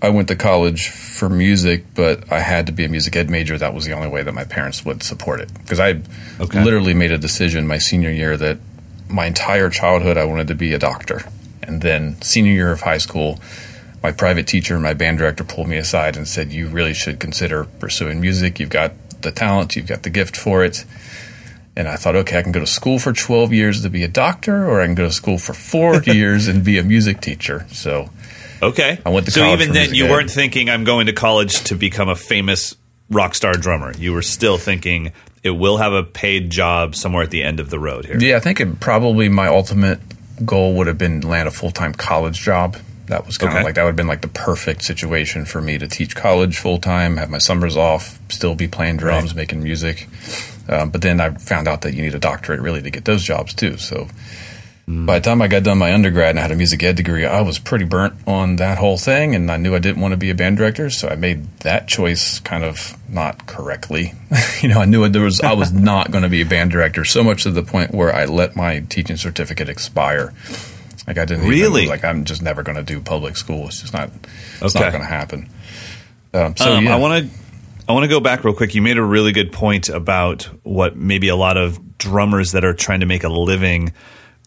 I 0.02 0.10
went 0.10 0.28
to 0.30 0.36
college 0.36 0.90
for 0.90 1.30
music, 1.30 1.86
but 1.94 2.32
I 2.32 2.40
had 2.40 2.68
to 2.68 2.72
be 2.72 2.86
a 2.86 2.90
music 2.90 3.16
ed 3.16 3.30
major. 3.30 3.58
That 3.58 3.74
was 3.74 3.86
the 3.86 3.94
only 3.94 4.08
way 4.08 4.24
that 4.24 4.34
my 4.34 4.46
parents 4.46 4.86
would 4.86 5.04
support 5.04 5.42
it 5.42 5.54
because 5.54 5.80
I 5.80 6.02
okay. 6.40 6.64
literally 6.64 6.94
made 6.94 7.12
a 7.12 7.18
decision 7.18 7.68
my 7.68 7.78
senior 7.78 8.10
year 8.12 8.38
that 8.38 8.60
my 9.10 9.26
entire 9.26 9.70
childhood 9.70 10.18
I 10.18 10.26
wanted 10.26 10.48
to 10.50 10.56
be 10.56 10.74
a 10.74 10.80
doctor, 10.80 11.24
and 11.64 11.82
then 11.82 12.22
senior 12.22 12.52
year 12.52 12.72
of 12.72 12.82
high 12.82 12.98
school. 12.98 13.40
My 14.02 14.14
private 14.14 14.48
teacher, 14.48 14.80
my 14.80 14.94
band 14.94 15.18
director, 15.18 15.44
pulled 15.44 15.68
me 15.68 15.78
aside 15.78 16.16
and 16.16 16.28
said, 16.28 16.54
"You 16.54 16.68
really 16.68 16.94
should 16.94 17.20
consider 17.20 17.66
pursuing 17.66 18.22
music. 18.22 18.60
You've 18.60 18.70
got 18.70 18.94
the 19.22 19.32
talent, 19.32 19.76
you've 19.76 19.88
got 19.88 20.04
the 20.04 20.10
gift 20.10 20.38
for 20.38 20.64
it." 20.64 20.86
And 21.80 21.88
I 21.88 21.96
thought, 21.96 22.18
okay, 22.18 22.38
I 22.38 22.42
can 22.42 22.52
go 22.52 22.60
to 22.60 22.68
school 22.68 23.00
for 23.00 23.14
12 23.14 23.54
years 23.54 23.84
to 23.84 23.90
be 23.90 24.04
a 24.04 24.10
doctor, 24.10 24.70
or 24.70 24.82
I 24.82 24.86
can 24.86 24.96
go 24.96 25.06
to 25.06 25.14
school 25.14 25.38
for 25.38 25.54
four 25.54 26.04
years 26.04 26.50
and 26.50 26.62
be 26.62 26.78
a 26.78 26.84
music 26.84 27.22
teacher. 27.22 27.66
So, 27.72 28.10
okay. 28.62 29.00
I 29.06 29.10
went 29.10 29.28
to 29.28 29.32
so 29.32 29.46
even 29.54 29.72
then, 29.72 29.94
you 29.94 30.08
ed. 30.08 30.12
weren't 30.12 30.30
thinking 30.30 30.70
I'm 30.70 30.84
going 30.84 31.06
to 31.06 31.14
college 31.14 31.64
to 31.64 31.76
become 31.76 32.10
a 32.10 32.18
famous 32.18 32.76
rock 33.10 33.34
star 33.34 33.54
drummer. 33.54 33.94
You 33.98 34.12
were 34.12 34.22
still 34.22 34.58
thinking 34.58 35.14
it 35.42 35.52
will 35.52 35.78
have 35.78 35.94
a 35.94 36.04
paid 36.04 36.50
job 36.50 36.96
somewhere 36.96 37.24
at 37.24 37.32
the 37.32 37.44
end 37.44 37.62
of 37.62 37.70
the 37.70 37.80
road 37.80 38.06
here. 38.06 38.20
Yeah, 38.20 38.36
I 38.36 38.42
think 38.42 38.60
it 38.60 38.82
probably 38.82 39.30
my 39.30 39.48
ultimate 39.48 40.02
goal 40.44 40.76
would 40.76 40.88
have 40.88 40.98
been 40.98 41.22
land 41.22 41.48
a 41.48 41.52
full 41.52 41.72
time 41.72 41.94
college 41.94 42.42
job. 42.42 42.76
That 43.06 43.26
was 43.26 43.38
kind 43.38 43.52
okay. 43.52 43.60
of 43.60 43.64
like 43.64 43.76
that 43.76 43.84
would 43.84 43.92
have 43.92 43.96
been 43.96 44.08
like 44.08 44.22
the 44.22 44.28
perfect 44.28 44.84
situation 44.84 45.46
for 45.46 45.62
me 45.62 45.78
to 45.78 45.88
teach 45.88 46.14
college 46.14 46.58
full 46.58 46.78
time, 46.78 47.16
have 47.16 47.30
my 47.30 47.38
summers 47.38 47.78
off, 47.78 48.20
still 48.30 48.54
be 48.54 48.68
playing 48.68 48.98
drums, 48.98 49.30
right. 49.30 49.38
making 49.38 49.64
music. 49.64 50.10
Um, 50.70 50.92
but 50.92 51.02
then 51.02 51.20
I 51.20 51.32
found 51.32 51.68
out 51.68 51.82
that 51.82 51.94
you 51.96 52.04
need 52.04 52.16
a 52.16 52.20
doctorate 52.20 52.62
really 52.62 52.82
to 52.82 52.92
get 52.92 53.06
those 53.06 53.24
jobs 53.24 53.54
too. 53.54 53.78
So 53.78 54.08
mm. 54.88 55.06
by 55.06 55.20
the 55.20 55.26
time 55.26 55.42
I 55.42 55.48
got 55.48 55.64
done 55.64 55.80
my 55.80 55.94
undergrad 55.94 56.32
and 56.32 56.40
I 56.40 56.44
had 56.44 56.52
a 56.52 56.56
music 56.56 56.84
ed 56.84 56.96
degree, 56.96 57.26
I 57.26 57.42
was 57.42 57.58
pretty 57.58 57.86
burnt 57.86 58.14
on 58.28 58.58
that 58.58 58.78
whole 58.78 58.98
thing, 58.98 59.34
and 59.34 59.50
I 59.50 59.58
knew 59.58 59.74
I 59.74 59.80
didn't 59.80 60.02
want 60.02 60.12
to 60.12 60.18
be 60.18 60.30
a 60.30 60.36
band 60.36 60.58
director. 60.58 60.90
So 60.92 61.10
I 61.10 61.16
made 61.16 61.46
that 61.62 61.88
choice 61.88 62.40
kind 62.40 62.64
of 62.64 62.96
not 63.10 63.48
correctly. 63.48 64.14
you 64.62 64.70
know, 64.70 64.80
I 64.80 64.86
knew 64.86 65.08
there 65.10 65.24
was 65.24 65.42
I 65.42 65.54
was 65.54 65.74
not 65.74 66.12
going 66.12 66.24
to 66.24 66.30
be 66.30 66.42
a 66.42 66.46
band 66.46 66.72
director. 66.72 67.04
So 67.04 67.24
much 67.24 67.44
to 67.44 67.52
the 67.52 67.64
point 67.64 67.94
where 67.94 68.14
I 68.14 68.26
let 68.26 68.56
my 68.56 68.82
teaching 68.82 69.18
certificate 69.18 69.70
expire. 69.70 70.34
Like 71.08 71.18
I 71.18 71.26
didn't 71.26 71.50
really 71.50 71.84
even, 71.84 71.90
like 71.90 72.04
I'm 72.04 72.24
just 72.24 72.44
never 72.44 72.62
going 72.62 72.76
to 72.76 72.84
do 72.84 73.02
public 73.02 73.36
school. 73.36 73.68
It's 73.68 73.82
just 73.82 73.94
not. 73.94 74.12
It's 74.62 74.76
not 74.76 74.92
going 74.92 75.02
to 75.02 75.10
happen. 75.10 75.50
Um, 76.32 76.56
so 76.56 76.76
um, 76.76 76.86
yeah. 76.86 76.94
I 76.94 77.00
want 77.00 77.24
to 77.24 77.40
I 77.90 77.92
want 77.94 78.04
to 78.04 78.08
go 78.08 78.20
back 78.20 78.44
real 78.44 78.54
quick. 78.54 78.76
You 78.76 78.84
made 78.84 79.00
a 79.00 79.04
really 79.04 79.32
good 79.32 79.52
point 79.52 79.90
about 79.90 80.44
what 80.62 80.96
maybe 80.96 81.28
a 81.28 81.36
lot 81.36 81.58
of 81.58 81.98
drummers 81.98 82.52
that 82.52 82.64
are 82.64 82.76
trying 82.76 83.00
to 83.00 83.08
make 83.08 83.24
a 83.24 83.30
living 83.30 83.94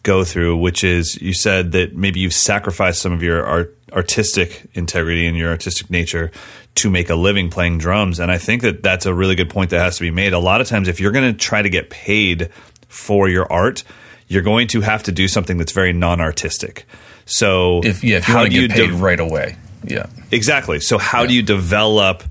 go 0.01 0.23
through, 0.23 0.55
which 0.55 0.85
is 0.85 1.21
you 1.21 1.33
said 1.33 1.73
that 1.73 1.93
maybe 1.93 2.21
you've 2.21 2.33
sacrificed 2.33 3.01
some 3.01 3.11
of 3.11 3.21
your 3.21 3.45
art, 3.45 3.77
artistic 3.91 4.69
integrity 4.75 5.27
and 5.27 5.35
your 5.35 5.49
artistic 5.49 5.89
nature 5.89 6.31
to 6.75 6.89
make 6.89 7.09
a 7.09 7.15
living 7.15 7.49
playing 7.49 7.79
drums. 7.79 8.17
And 8.17 8.31
I 8.31 8.37
think 8.37 8.61
that 8.61 8.81
that's 8.81 9.05
a 9.05 9.13
really 9.13 9.35
good 9.35 9.49
point 9.49 9.71
that 9.71 9.79
has 9.79 9.97
to 9.97 10.03
be 10.03 10.11
made. 10.11 10.31
A 10.31 10.39
lot 10.39 10.61
of 10.61 10.67
times, 10.69 10.87
if 10.87 11.01
you're 11.01 11.11
going 11.11 11.29
to 11.29 11.37
try 11.37 11.61
to 11.61 11.69
get 11.69 11.89
paid 11.89 12.49
for 12.87 13.27
your 13.27 13.51
art, 13.51 13.83
you're 14.29 14.41
going 14.41 14.69
to 14.69 14.79
have 14.79 15.03
to 15.03 15.11
do 15.11 15.27
something 15.27 15.57
that's 15.57 15.73
very 15.73 15.91
non-artistic. 15.91 16.85
So, 17.25 17.81
if 17.83 18.05
yeah, 18.05 18.19
if 18.19 18.29
you 18.29 18.35
want 18.35 18.53
to 18.53 18.67
get 18.67 18.71
paid 18.71 18.91
de- 18.91 18.95
right 18.95 19.19
away, 19.19 19.57
yeah, 19.83 20.05
exactly. 20.31 20.79
So, 20.79 20.97
how 20.97 21.23
yeah. 21.23 21.27
do 21.27 21.33
you 21.33 21.41
develop? 21.41 22.23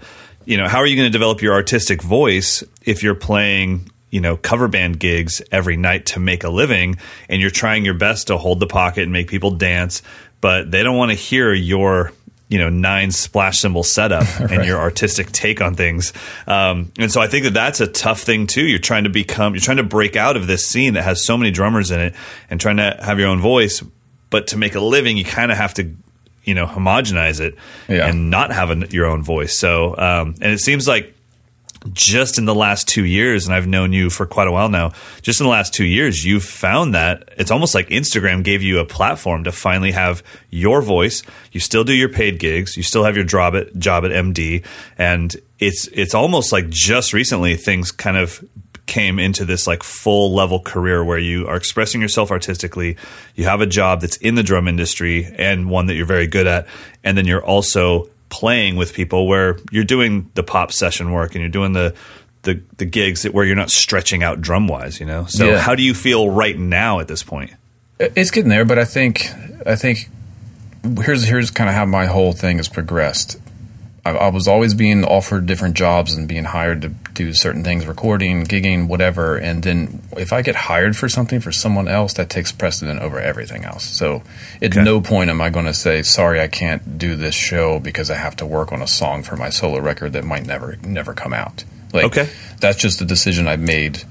You 0.44 0.56
know, 0.56 0.68
how 0.68 0.78
are 0.78 0.86
you 0.86 0.96
going 0.96 1.06
to 1.06 1.12
develop 1.12 1.42
your 1.42 1.54
artistic 1.54 2.02
voice 2.02 2.64
if 2.84 3.02
you're 3.02 3.14
playing, 3.14 3.90
you 4.10 4.20
know, 4.20 4.36
cover 4.36 4.68
band 4.68 4.98
gigs 4.98 5.42
every 5.50 5.76
night 5.76 6.06
to 6.06 6.20
make 6.20 6.44
a 6.44 6.48
living 6.48 6.96
and 7.28 7.40
you're 7.40 7.50
trying 7.50 7.84
your 7.84 7.94
best 7.94 8.28
to 8.28 8.36
hold 8.36 8.60
the 8.60 8.66
pocket 8.66 9.02
and 9.04 9.12
make 9.12 9.28
people 9.28 9.50
dance, 9.52 10.02
but 10.40 10.70
they 10.70 10.82
don't 10.82 10.96
want 10.96 11.10
to 11.10 11.16
hear 11.16 11.52
your 11.52 12.12
you 12.48 12.58
know 12.58 12.68
nine 12.68 13.10
splash 13.10 13.60
cymbal 13.60 13.82
setup 13.82 14.24
right. 14.38 14.50
and 14.52 14.66
your 14.66 14.78
artistic 14.78 15.32
take 15.32 15.62
on 15.62 15.74
things 15.74 16.12
um, 16.46 16.92
and 16.98 17.10
so 17.10 17.18
i 17.18 17.26
think 17.26 17.44
that 17.44 17.54
that's 17.54 17.80
a 17.80 17.86
tough 17.86 18.20
thing 18.20 18.46
too 18.46 18.66
you're 18.66 18.78
trying 18.78 19.04
to 19.04 19.10
become 19.10 19.54
you're 19.54 19.60
trying 19.62 19.78
to 19.78 19.82
break 19.82 20.16
out 20.16 20.36
of 20.36 20.46
this 20.46 20.66
scene 20.66 20.92
that 20.92 21.02
has 21.02 21.24
so 21.24 21.38
many 21.38 21.50
drummers 21.50 21.90
in 21.90 21.98
it 21.98 22.14
and 22.50 22.60
trying 22.60 22.76
to 22.76 22.94
have 23.02 23.18
your 23.18 23.28
own 23.28 23.40
voice 23.40 23.82
but 24.28 24.48
to 24.48 24.58
make 24.58 24.74
a 24.74 24.80
living 24.80 25.16
you 25.16 25.24
kind 25.24 25.50
of 25.50 25.56
have 25.56 25.72
to 25.72 25.94
you 26.44 26.54
know 26.54 26.66
homogenize 26.66 27.40
it 27.40 27.54
Yeah. 27.88 28.06
and 28.08 28.30
not 28.30 28.50
have 28.52 28.70
a, 28.70 28.86
your 28.90 29.06
own 29.06 29.22
voice. 29.22 29.56
So 29.56 29.96
um, 29.96 30.34
and 30.40 30.52
it 30.52 30.58
seems 30.60 30.86
like 30.88 31.14
just 31.92 32.38
in 32.38 32.44
the 32.44 32.54
last 32.54 32.86
two 32.86 33.04
years, 33.04 33.44
and 33.46 33.52
I've 33.54 33.66
known 33.66 33.92
you 33.92 34.08
for 34.08 34.24
quite 34.24 34.46
a 34.46 34.52
while 34.52 34.68
now, 34.68 34.92
just 35.20 35.40
in 35.40 35.44
the 35.46 35.50
last 35.50 35.74
two 35.74 35.84
years, 35.84 36.24
you've 36.24 36.44
found 36.44 36.94
that 36.94 37.28
it's 37.38 37.50
almost 37.50 37.74
like 37.74 37.88
Instagram 37.88 38.44
gave 38.44 38.62
you 38.62 38.78
a 38.78 38.84
platform 38.84 39.42
to 39.44 39.50
finally 39.50 39.90
have 39.90 40.22
your 40.50 40.80
voice. 40.80 41.24
You 41.50 41.58
still 41.58 41.82
do 41.82 41.92
your 41.92 42.08
paid 42.08 42.38
gigs, 42.38 42.76
you 42.76 42.84
still 42.84 43.02
have 43.02 43.16
your 43.16 43.24
job 43.24 43.56
at 43.56 43.76
job 43.78 44.04
at 44.04 44.12
MD, 44.12 44.64
and 44.96 45.34
it's 45.58 45.88
it's 45.88 46.14
almost 46.14 46.52
like 46.52 46.68
just 46.68 47.12
recently 47.12 47.56
things 47.56 47.90
kind 47.90 48.16
of 48.16 48.44
came 48.86 49.18
into 49.18 49.44
this 49.44 49.66
like 49.66 49.82
full 49.82 50.34
level 50.34 50.60
career 50.60 51.04
where 51.04 51.18
you 51.18 51.46
are 51.46 51.56
expressing 51.56 52.00
yourself 52.00 52.30
artistically, 52.30 52.96
you 53.34 53.44
have 53.44 53.60
a 53.60 53.66
job 53.66 54.00
that's 54.00 54.16
in 54.18 54.34
the 54.34 54.42
drum 54.42 54.68
industry 54.68 55.32
and 55.38 55.70
one 55.70 55.86
that 55.86 55.94
you're 55.94 56.06
very 56.06 56.26
good 56.26 56.46
at, 56.46 56.66
and 57.04 57.16
then 57.16 57.26
you're 57.26 57.44
also 57.44 58.08
playing 58.28 58.76
with 58.76 58.92
people 58.94 59.26
where 59.28 59.58
you're 59.70 59.84
doing 59.84 60.30
the 60.34 60.42
pop 60.42 60.72
session 60.72 61.12
work 61.12 61.34
and 61.34 61.40
you're 61.42 61.50
doing 61.50 61.72
the 61.72 61.94
the, 62.42 62.60
the 62.78 62.84
gigs 62.84 63.22
that 63.22 63.32
where 63.32 63.44
you're 63.44 63.54
not 63.54 63.70
stretching 63.70 64.24
out 64.24 64.40
drum 64.40 64.66
wise, 64.66 64.98
you 64.98 65.06
know. 65.06 65.26
So 65.26 65.50
Yeah. 65.50 65.58
how 65.58 65.76
do 65.76 65.82
you 65.84 65.94
feel 65.94 66.28
right 66.28 66.58
now 66.58 66.98
at 66.98 67.06
this 67.06 67.22
point? 67.22 67.52
It's 68.00 68.32
getting 68.32 68.48
there, 68.50 68.64
but 68.64 68.80
I 68.80 68.84
think 68.84 69.30
I 69.64 69.76
think 69.76 70.08
here's 71.04 71.22
here's 71.24 71.50
kind 71.52 71.70
of 71.70 71.76
how 71.76 71.84
my 71.86 72.06
whole 72.06 72.32
thing 72.32 72.56
has 72.56 72.68
progressed. 72.68 73.38
I, 74.04 74.10
I 74.10 74.28
was 74.30 74.48
always 74.48 74.74
being 74.74 75.04
offered 75.04 75.46
different 75.46 75.76
jobs 75.76 76.14
and 76.14 76.26
being 76.26 76.44
hired 76.44 76.82
to 76.82 76.88
do 77.14 77.32
certain 77.32 77.62
things, 77.62 77.86
recording, 77.86 78.44
gigging, 78.44 78.88
whatever. 78.88 79.36
And 79.36 79.62
then 79.62 80.02
if 80.16 80.32
I 80.32 80.42
get 80.42 80.56
hired 80.56 80.96
for 80.96 81.08
something 81.08 81.40
for 81.40 81.52
someone 81.52 81.86
else, 81.88 82.14
that 82.14 82.28
takes 82.28 82.50
precedent 82.52 83.00
over 83.00 83.20
everything 83.20 83.64
else. 83.64 83.84
So 83.84 84.22
at 84.60 84.72
Okay. 84.72 84.82
no 84.82 85.00
point 85.00 85.30
am 85.30 85.40
I 85.40 85.50
going 85.50 85.66
to 85.66 85.74
say, 85.74 86.02
"Sorry, 86.02 86.40
I 86.40 86.48
can't 86.48 86.98
do 86.98 87.14
this 87.16 87.34
show 87.34 87.78
because 87.78 88.10
I 88.10 88.16
have 88.16 88.34
to 88.36 88.46
work 88.46 88.72
on 88.72 88.82
a 88.82 88.88
song 88.88 89.22
for 89.22 89.36
my 89.36 89.50
solo 89.50 89.78
record 89.80 90.14
that 90.14 90.24
might 90.24 90.46
never 90.46 90.76
never 90.84 91.14
come 91.14 91.32
out." 91.32 91.64
Like, 91.92 92.06
Okay. 92.06 92.28
that's 92.58 92.78
just 92.78 92.98
the 92.98 93.04
decision 93.04 93.46
I've 93.46 93.60
made 93.60 94.02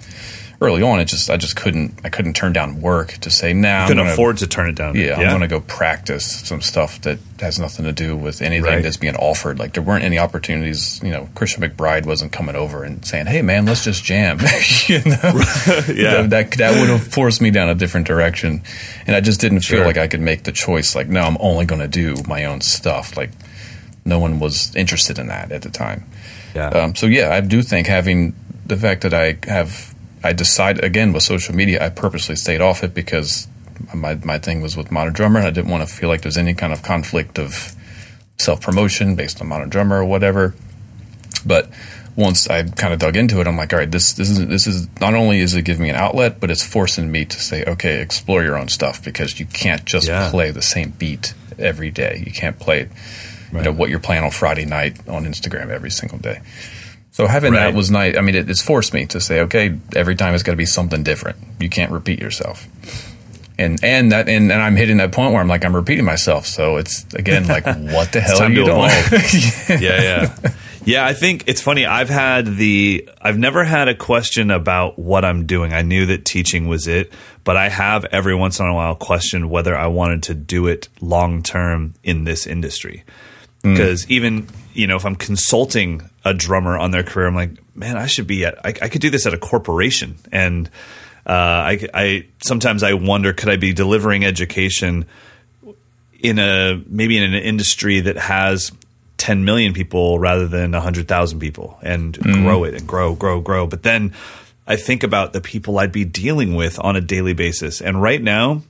early 0.62 0.84
on. 0.84 1.00
It 1.00 1.06
just 1.06 1.30
I 1.30 1.38
just 1.38 1.56
couldn't 1.56 2.00
I 2.04 2.10
couldn't 2.10 2.34
turn 2.36 2.54
down 2.54 2.82
work 2.82 3.14
to 3.22 3.32
say, 3.32 3.52
"Nah, 3.52 3.80
I'm 3.82 3.88
Couldn't 3.88 4.04
gonna- 4.04 4.14
afford 4.14 4.38
to 4.38 4.48
turn 4.48 4.70
it 4.70 4.76
down. 4.76 4.96
yeah, 4.96 5.16
I'm 5.16 5.28
going 5.30 5.42
to 5.42 5.48
go 5.48 5.60
practice 5.62 6.24
some 6.48 6.62
stuff 6.62 7.02
that 7.02 7.18
has 7.40 7.58
nothing 7.60 7.86
to 7.86 7.92
do 7.92 8.16
with 8.16 8.42
anything 8.44 8.64
Right. 8.66 8.84
that's 8.84 8.98
being 8.98 9.16
offered. 9.16 9.58
Like 9.58 9.74
there 9.74 9.82
weren't 9.82 10.04
any 10.04 10.20
opportunities. 10.20 11.00
You 11.04 11.10
know, 11.10 11.30
Christian 11.34 11.64
McBride 11.64 12.06
wasn't 12.06 12.32
coming 12.32 12.56
over 12.56 12.84
and 12.84 13.04
saying, 13.04 13.26
"Hey, 13.26 13.42
man, 13.42 13.66
let's 13.66 13.84
just 13.84 14.04
jam." 14.04 14.38
you 14.88 15.00
know, 15.04 15.20
Yeah. 15.94 16.22
that 16.28 16.52
that 16.58 16.80
would 16.80 16.90
have 16.90 17.08
forced 17.08 17.42
me 17.42 17.50
down 17.50 17.68
a 17.70 17.76
different 17.76 18.06
direction, 18.08 18.62
and 19.08 19.16
I 19.16 19.20
just 19.22 19.42
didn't 19.42 19.62
feel 19.62 19.84
like 19.84 19.98
I 19.98 20.08
could 20.08 20.22
make 20.22 20.44
the 20.44 20.52
choice. 20.52 20.96
Like, 20.96 21.08
no, 21.10 21.22
I'm 21.22 21.38
only 21.40 21.66
going 21.66 21.82
to 21.82 21.88
do 21.88 22.16
my 22.28 22.46
own 22.46 22.62
stuff. 22.62 23.18
Like, 23.18 23.32
no 24.06 24.20
one 24.20 24.40
was 24.40 24.76
interested 24.76 25.18
in 25.18 25.28
that 25.28 25.52
at 25.52 25.64
the 25.64 25.70
time. 25.70 26.06
Yeah. 26.54 26.68
Um, 26.70 26.96
so 26.96 27.06
yeah, 27.08 27.34
I 27.34 27.42
do 27.42 27.62
think 27.64 27.88
having 27.88 28.36
the 28.66 28.76
fact 28.78 29.02
that 29.02 29.14
I 29.14 29.38
have, 29.48 29.91
I 30.24 30.34
decide 30.34 30.84
again 30.84 31.14
with 31.14 31.24
social 31.24 31.56
media, 31.56 31.84
I 31.84 31.90
purposely 31.90 32.36
stayed 32.36 32.62
off 32.62 32.84
it 32.84 32.94
because 32.94 33.48
my 33.94 34.16
my 34.16 34.38
thing 34.38 34.62
was 34.62 34.78
with 34.78 34.92
Modern 34.92 35.14
Drummer, 35.14 35.40
and 35.40 35.48
I 35.48 35.52
didn't 35.52 35.72
want 35.72 35.88
to 35.88 35.94
feel 35.94 36.10
like 36.10 36.22
there's 36.22 36.38
any 36.38 36.54
kind 36.54 36.72
of 36.74 36.84
conflict 36.84 37.40
of 37.40 37.74
self 38.38 38.62
promotion 38.62 39.16
based 39.16 39.42
on 39.42 39.48
Modern 39.48 39.70
Drummer 39.70 39.98
or 40.00 40.06
whatever. 40.06 40.54
But 41.46 41.70
once 42.16 42.48
I 42.50 42.64
kind 42.64 42.94
of 42.94 43.00
dug 43.00 43.16
into 43.16 43.40
it, 43.42 43.48
I'm 43.48 43.58
like, 43.58 43.74
all 43.74 43.80
right, 43.80 43.90
this 43.90 44.14
this 44.14 44.30
is 44.30 44.46
this 44.48 44.68
is 44.68 44.88
not 45.00 45.14
only 45.16 45.40
is 45.40 45.56
it 45.56 45.64
giving 45.64 45.84
me 45.84 45.90
an 45.90 45.96
outlet, 45.96 46.40
but 46.40 46.52
it's 46.52 46.64
forcing 46.66 47.12
me 47.12 47.26
to 47.26 47.40
say, 47.40 47.64
okay, 47.66 48.00
explore 48.02 48.44
your 48.44 48.58
own 48.58 48.68
stuff 48.68 49.04
because 49.04 49.40
you 49.40 49.46
can't 49.48 49.86
just 49.86 50.08
Yeah. 50.08 50.30
play 50.30 50.52
the 50.52 50.62
same 50.62 50.92
beat 50.92 51.34
every 51.58 51.90
day. 51.90 52.22
You 52.26 52.32
can't 52.32 52.60
play, 52.60 52.90
you 53.54 53.62
know, 53.62 53.72
what 53.72 53.90
you're 53.90 54.00
playing 54.00 54.24
on 54.24 54.32
Friday 54.32 54.66
night 54.66 54.98
on 55.08 55.26
Instagram 55.26 55.70
every 55.70 55.90
single 55.92 56.18
day. 56.20 56.42
So 57.12 57.28
having 57.28 57.54
Right. 57.54 57.60
that 57.72 57.74
was 57.74 57.92
nice. 57.92 58.18
I 58.18 58.22
mean, 58.22 58.36
it, 58.36 58.50
it's 58.50 58.62
forced 58.64 58.94
me 58.94 59.06
to 59.08 59.20
say, 59.20 59.42
okay, 59.42 59.78
every 59.96 60.16
time 60.16 60.34
it's 60.34 60.44
got 60.44 60.54
to 60.54 60.58
be 60.58 60.66
something 60.66 61.04
different. 61.04 61.38
You 61.60 61.70
can't 61.70 61.92
repeat 61.92 62.20
yourself. 62.20 62.68
And 63.58 63.84
and 63.84 64.12
that 64.12 64.28
and, 64.28 64.52
and 64.52 64.62
I'm 64.62 64.76
hitting 64.76 64.98
that 64.98 65.12
point 65.12 65.34
where 65.34 65.42
I'm 65.42 65.48
like 65.48 65.64
I'm 65.64 65.76
repeating 65.76 66.06
myself. 66.06 66.48
So 66.48 66.78
it's 66.78 67.06
again 67.14 67.48
like 67.48 67.66
what 67.94 68.12
the 68.12 68.22
hell 68.22 68.42
are 68.42 68.50
you 68.50 68.66
doing? 68.66 68.70
evolve. 68.70 69.12
yeah, 69.70 69.78
yeah. 69.80 70.52
Yeah, 70.84 71.06
I 71.06 71.14
think 71.14 71.44
it's 71.46 71.62
funny. 71.62 71.86
I've 71.86 72.10
had 72.10 72.56
the 72.56 73.08
I've 73.22 73.38
never 73.38 73.64
had 73.64 73.88
a 73.88 73.94
question 73.94 74.50
about 74.50 74.98
what 74.98 75.24
I'm 75.24 75.46
doing. 75.46 75.74
I 75.74 75.84
knew 75.84 76.08
that 76.08 76.26
teaching 76.26 76.68
was 76.68 76.88
it, 76.88 77.14
but 77.44 77.56
I 77.56 77.70
have 77.70 78.06
every 78.06 78.34
once 78.34 78.60
in 78.60 78.66
a 78.66 78.74
while 78.74 78.96
questioned 78.96 79.52
whether 79.52 79.76
I 79.76 79.88
wanted 79.88 80.24
to 80.24 80.34
do 80.34 80.66
it 80.66 80.88
long 81.00 81.44
term 81.44 81.94
in 82.04 82.24
this 82.24 82.48
industry. 82.48 83.04
Hmm. 83.64 83.74
Because 83.74 84.10
even 84.10 84.48
you 84.74 84.88
know, 84.88 84.96
if 84.96 85.06
I'm 85.06 85.16
consulting 85.18 86.10
a 86.24 86.34
drummer 86.34 86.78
on 86.78 86.92
their 86.92 87.04
career, 87.04 87.28
I'm 87.28 87.36
like, 87.36 87.52
man, 87.76 87.98
I 87.98 88.08
should 88.08 88.28
be 88.28 88.46
at. 88.46 88.66
I, 88.66 88.70
I 88.70 88.90
could 88.90 89.02
do 89.02 89.10
this 89.10 89.26
at 89.26 89.34
a 89.34 89.38
corporation, 89.38 90.18
and 90.32 90.68
uh, 91.26 91.32
I, 91.32 91.88
I 91.94 92.26
sometimes 92.44 92.84
I 92.84 92.94
wonder, 92.94 93.34
could 93.34 93.50
I 93.50 93.58
be 93.58 93.74
delivering 93.74 94.26
education 94.26 95.06
in 96.20 96.40
a 96.40 96.82
maybe 96.88 97.18
in 97.18 97.24
an 97.24 97.34
industry 97.34 98.00
that 98.02 98.18
has 98.18 98.72
10 99.18 99.46
million 99.46 99.74
people 99.74 100.18
rather 100.18 100.48
than 100.48 100.72
100,000 100.72 101.40
people 101.40 101.78
and 101.84 102.18
grow 102.18 102.64
it 102.64 102.74
and 102.74 102.88
grow, 102.88 103.14
grow, 103.14 103.40
grow. 103.40 103.68
But 103.68 103.84
then 103.84 104.14
I 104.66 104.78
think 104.78 105.04
about 105.04 105.34
the 105.34 105.42
people 105.42 105.78
I'd 105.78 105.92
be 105.92 106.06
dealing 106.06 106.56
with 106.56 106.80
on 106.80 106.96
a 106.96 107.02
daily 107.02 107.34
basis. 107.34 107.82
And 107.82 108.02
right 108.02 108.22
now, 108.22 108.64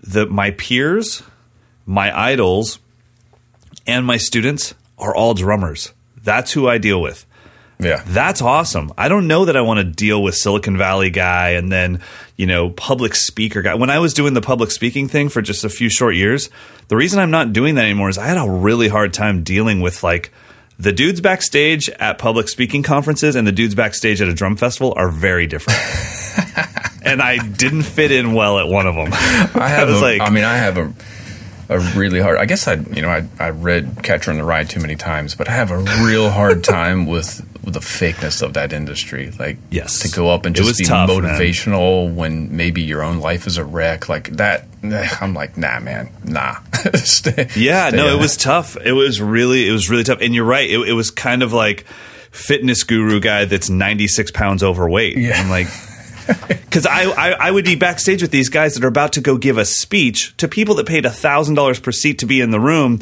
the 0.00 0.26
my 0.26 0.52
peers, 0.52 1.22
my 1.86 2.16
idols, 2.16 2.78
and 3.86 4.06
my 4.06 4.16
students 4.16 4.74
are 4.96 5.14
all 5.14 5.34
drummers. 5.34 5.92
That's 6.22 6.52
who 6.52 6.68
I 6.68 6.78
deal 6.78 7.00
with. 7.00 7.24
yeah. 7.80 8.02
That's 8.06 8.42
awesome. 8.42 8.92
I 8.98 9.08
don't 9.08 9.26
know 9.28 9.44
that 9.44 9.56
I 9.56 9.60
want 9.60 9.78
to 9.78 9.84
deal 9.84 10.22
with 10.22 10.34
Silicon 10.34 10.76
Valley 10.76 11.10
guy 11.10 11.50
and 11.50 11.70
then, 11.70 12.00
you 12.36 12.46
know, 12.46 12.70
public 12.70 13.14
speaker 13.14 13.62
guy. 13.62 13.74
When 13.76 13.90
I 13.90 13.98
was 14.00 14.14
doing 14.14 14.34
the 14.34 14.40
public 14.40 14.70
speaking 14.72 15.06
thing 15.08 15.28
for 15.28 15.40
just 15.42 15.64
a 15.64 15.68
few 15.68 15.88
short 15.88 16.14
years, 16.16 16.50
the 16.88 16.96
reason 16.96 17.20
I'm 17.20 17.30
not 17.30 17.52
doing 17.52 17.76
that 17.76 17.84
anymore 17.84 18.08
is 18.08 18.18
I 18.18 18.26
had 18.26 18.36
a 18.38 18.50
really 18.50 18.88
hard 18.88 19.12
time 19.14 19.42
dealing 19.44 19.80
with 19.80 20.02
like 20.02 20.32
the 20.80 20.92
dudes 20.92 21.20
backstage 21.20 21.88
at 21.88 22.18
public 22.18 22.48
speaking 22.48 22.82
conferences 22.82 23.34
and 23.36 23.46
the 23.46 23.52
dudes 23.52 23.74
backstage 23.74 24.20
at 24.22 24.28
a 24.28 24.34
drum 24.34 24.56
festival 24.56 24.92
are 24.96 25.08
very 25.10 25.46
different. 25.46 25.78
and 27.04 27.20
I 27.22 27.38
didn't 27.38 27.82
fit 27.82 28.10
in 28.12 28.32
well 28.32 28.58
at 28.58 28.66
one 28.68 28.86
of 28.86 28.94
them. 28.94 29.12
I 29.12 29.68
have. 29.68 29.88
was 29.88 30.00
a- 30.00 30.04
like- 30.04 30.20
I 30.20 30.30
mean, 30.30 30.44
I 30.44 30.56
have 30.56 30.76
a 30.78 30.92
a 31.68 31.78
really 31.96 32.20
hard. 32.20 32.38
I 32.38 32.46
guess 32.46 32.66
I, 32.66 32.74
you 32.74 33.02
know, 33.02 33.08
I 33.10 33.26
I 33.38 33.50
read 33.50 34.02
Catcher 34.02 34.30
in 34.30 34.38
the 34.38 34.44
Rye 34.44 34.64
too 34.64 34.80
many 34.80 34.96
times, 34.96 35.34
but 35.34 35.48
I 35.48 35.52
have 35.52 35.70
a 35.70 35.78
real 36.04 36.30
hard 36.30 36.64
time 36.64 37.06
with, 37.06 37.42
with 37.64 37.74
the 37.74 37.80
fakeness 37.80 38.40
of 38.42 38.54
that 38.54 38.72
industry. 38.72 39.30
Like, 39.38 39.58
Yes. 39.70 39.98
to 40.00 40.08
go 40.10 40.30
up 40.30 40.46
and 40.46 40.56
just 40.56 40.78
be 40.78 40.84
tough, 40.84 41.08
man. 41.10 41.20
motivational 41.22 42.12
when 42.14 42.56
maybe 42.56 42.80
your 42.82 43.02
own 43.02 43.18
life 43.20 43.46
is 43.46 43.58
a 43.58 43.64
wreck, 43.64 44.08
like 44.08 44.30
that. 44.36 44.64
I'm 45.20 45.34
like, 45.34 45.56
nah, 45.58 45.78
man, 45.80 46.10
nah. 46.24 46.56
Stay- 46.94 47.48
Yeah, 47.56 47.88
stay 47.88 47.96
no, 47.98 48.16
it 48.16 48.18
was 48.20 48.36
tough. 48.36 48.76
It 48.82 48.92
was 48.92 49.20
really, 49.20 49.68
it 49.68 49.72
was 49.72 49.90
really 49.90 50.04
tough. 50.04 50.20
And 50.22 50.34
you're 50.34 50.44
right. 50.46 50.68
It, 50.70 50.78
it 50.88 50.92
was 50.94 51.10
kind 51.10 51.42
of 51.42 51.52
like 51.52 51.84
fitness 52.30 52.82
guru 52.84 53.20
guy 53.20 53.44
that's 53.44 53.68
96 53.68 54.30
pounds 54.30 54.62
overweight. 54.62 55.16
Yeah. 55.18 55.40
I'm 55.40 55.50
like, 55.50 55.66
because 56.48 56.86
I, 56.86 57.04
I, 57.04 57.30
I 57.48 57.50
would 57.50 57.64
be 57.64 57.74
backstage 57.74 58.22
with 58.22 58.30
these 58.30 58.48
guys 58.48 58.74
that 58.74 58.84
are 58.84 58.88
about 58.88 59.14
to 59.14 59.20
go 59.20 59.38
give 59.38 59.56
a 59.56 59.64
speech 59.64 60.36
to 60.36 60.48
people 60.48 60.74
that 60.76 60.86
paid 60.86 61.06
thousand 61.10 61.54
dollars 61.54 61.80
per 61.80 61.92
seat 61.92 62.18
to 62.20 62.26
be 62.26 62.40
in 62.40 62.50
the 62.50 62.60
room. 62.60 63.00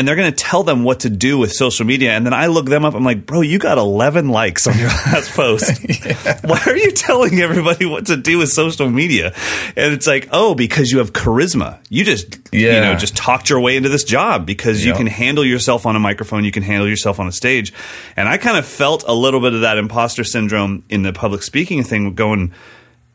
And 0.00 0.08
they're 0.08 0.16
going 0.16 0.32
to 0.32 0.36
tell 0.36 0.62
them 0.62 0.82
what 0.82 1.00
to 1.00 1.10
do 1.10 1.36
with 1.36 1.52
social 1.52 1.84
media. 1.84 2.12
And 2.12 2.24
then 2.24 2.32
I 2.32 2.46
look 2.46 2.64
them 2.64 2.86
up. 2.86 2.94
I'm 2.94 3.04
like, 3.04 3.26
bro, 3.26 3.42
you 3.42 3.58
got 3.58 3.76
11 3.76 4.30
likes 4.30 4.66
on 4.66 4.78
your 4.78 4.88
last 4.88 5.30
post. 5.32 5.78
Why 6.42 6.58
are 6.64 6.74
you 6.74 6.90
telling 6.92 7.38
everybody 7.38 7.84
what 7.84 8.06
to 8.06 8.16
do 8.16 8.38
with 8.38 8.48
social 8.48 8.88
media? 8.88 9.34
And 9.76 9.92
it's 9.92 10.06
like, 10.06 10.30
oh, 10.32 10.54
because 10.54 10.90
you 10.90 11.00
have 11.00 11.12
charisma. 11.12 11.80
You 11.90 12.04
just, 12.04 12.38
you 12.50 12.70
know, 12.70 12.94
just 12.94 13.14
talked 13.14 13.50
your 13.50 13.60
way 13.60 13.76
into 13.76 13.90
this 13.90 14.02
job 14.02 14.46
because 14.46 14.82
you 14.86 14.94
can 14.94 15.06
handle 15.06 15.44
yourself 15.44 15.84
on 15.84 15.96
a 15.96 16.00
microphone, 16.00 16.44
you 16.44 16.50
can 16.50 16.62
handle 16.62 16.88
yourself 16.88 17.20
on 17.20 17.28
a 17.28 17.32
stage. 17.32 17.74
And 18.16 18.26
I 18.26 18.38
kind 18.38 18.56
of 18.56 18.64
felt 18.64 19.04
a 19.06 19.12
little 19.12 19.40
bit 19.40 19.52
of 19.52 19.60
that 19.60 19.76
imposter 19.76 20.24
syndrome 20.24 20.82
in 20.88 21.02
the 21.02 21.12
public 21.12 21.42
speaking 21.42 21.82
thing 21.82 22.14
going, 22.14 22.54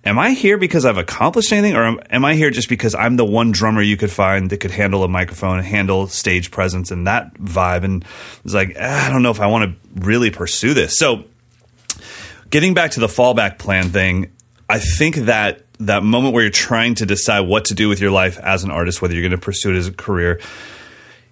am 0.06 0.20
I 0.20 0.32
here 0.32 0.58
because 0.58 0.86
I've 0.86 0.98
accomplished 0.98 1.52
anything 1.52 1.76
or 1.76 2.00
am, 2.10 2.26
I 2.26 2.36
here 2.36 2.52
just 2.52 2.70
because 2.70 2.94
I'm 2.96 3.15
the 3.18 3.26
one 3.26 3.52
drummer 3.52 3.82
you 3.82 3.98
could 3.98 4.12
find 4.12 4.50
that 4.50 4.58
could 4.58 4.72
handle 4.72 5.04
a 5.04 5.08
microphone, 5.08 5.62
handle 5.63 6.08
stage 6.08 6.52
presence 6.52 6.91
and 6.91 7.08
that 7.08 7.34
vibe? 7.36 7.84
And 7.84 8.06
it's 8.44 8.54
like, 8.54 8.76
ah, 8.80 9.08
I 9.08 9.10
don't 9.12 9.24
know 9.24 9.32
if 9.32 9.41
I 9.41 9.48
want 9.48 9.72
to 9.72 10.02
really 10.02 10.30
pursue 10.30 10.74
this. 10.74 10.98
So 10.98 11.24
getting 12.50 12.74
back 12.74 12.91
to 12.91 13.00
the 13.00 13.08
fallback 13.08 13.58
plan 13.58 13.89
thing, 13.89 14.32
I 14.70 14.80
think 14.80 15.15
that 15.15 15.62
that 15.80 16.04
moment 16.04 16.34
where 16.34 16.44
you're 16.44 16.52
trying 16.52 16.96
to 16.96 17.06
decide 17.06 17.41
what 17.41 17.65
to 17.65 17.74
do 17.74 17.89
with 17.89 18.00
your 18.00 18.12
life 18.12 18.38
as 18.39 18.63
an 18.63 18.72
artist, 18.72 19.02
whether 19.02 19.13
you're 19.13 19.24
going 19.24 19.32
to 19.32 19.38
pursue 19.38 19.74
it 19.74 19.78
as 19.78 19.88
a 19.88 19.94
career, 19.94 20.39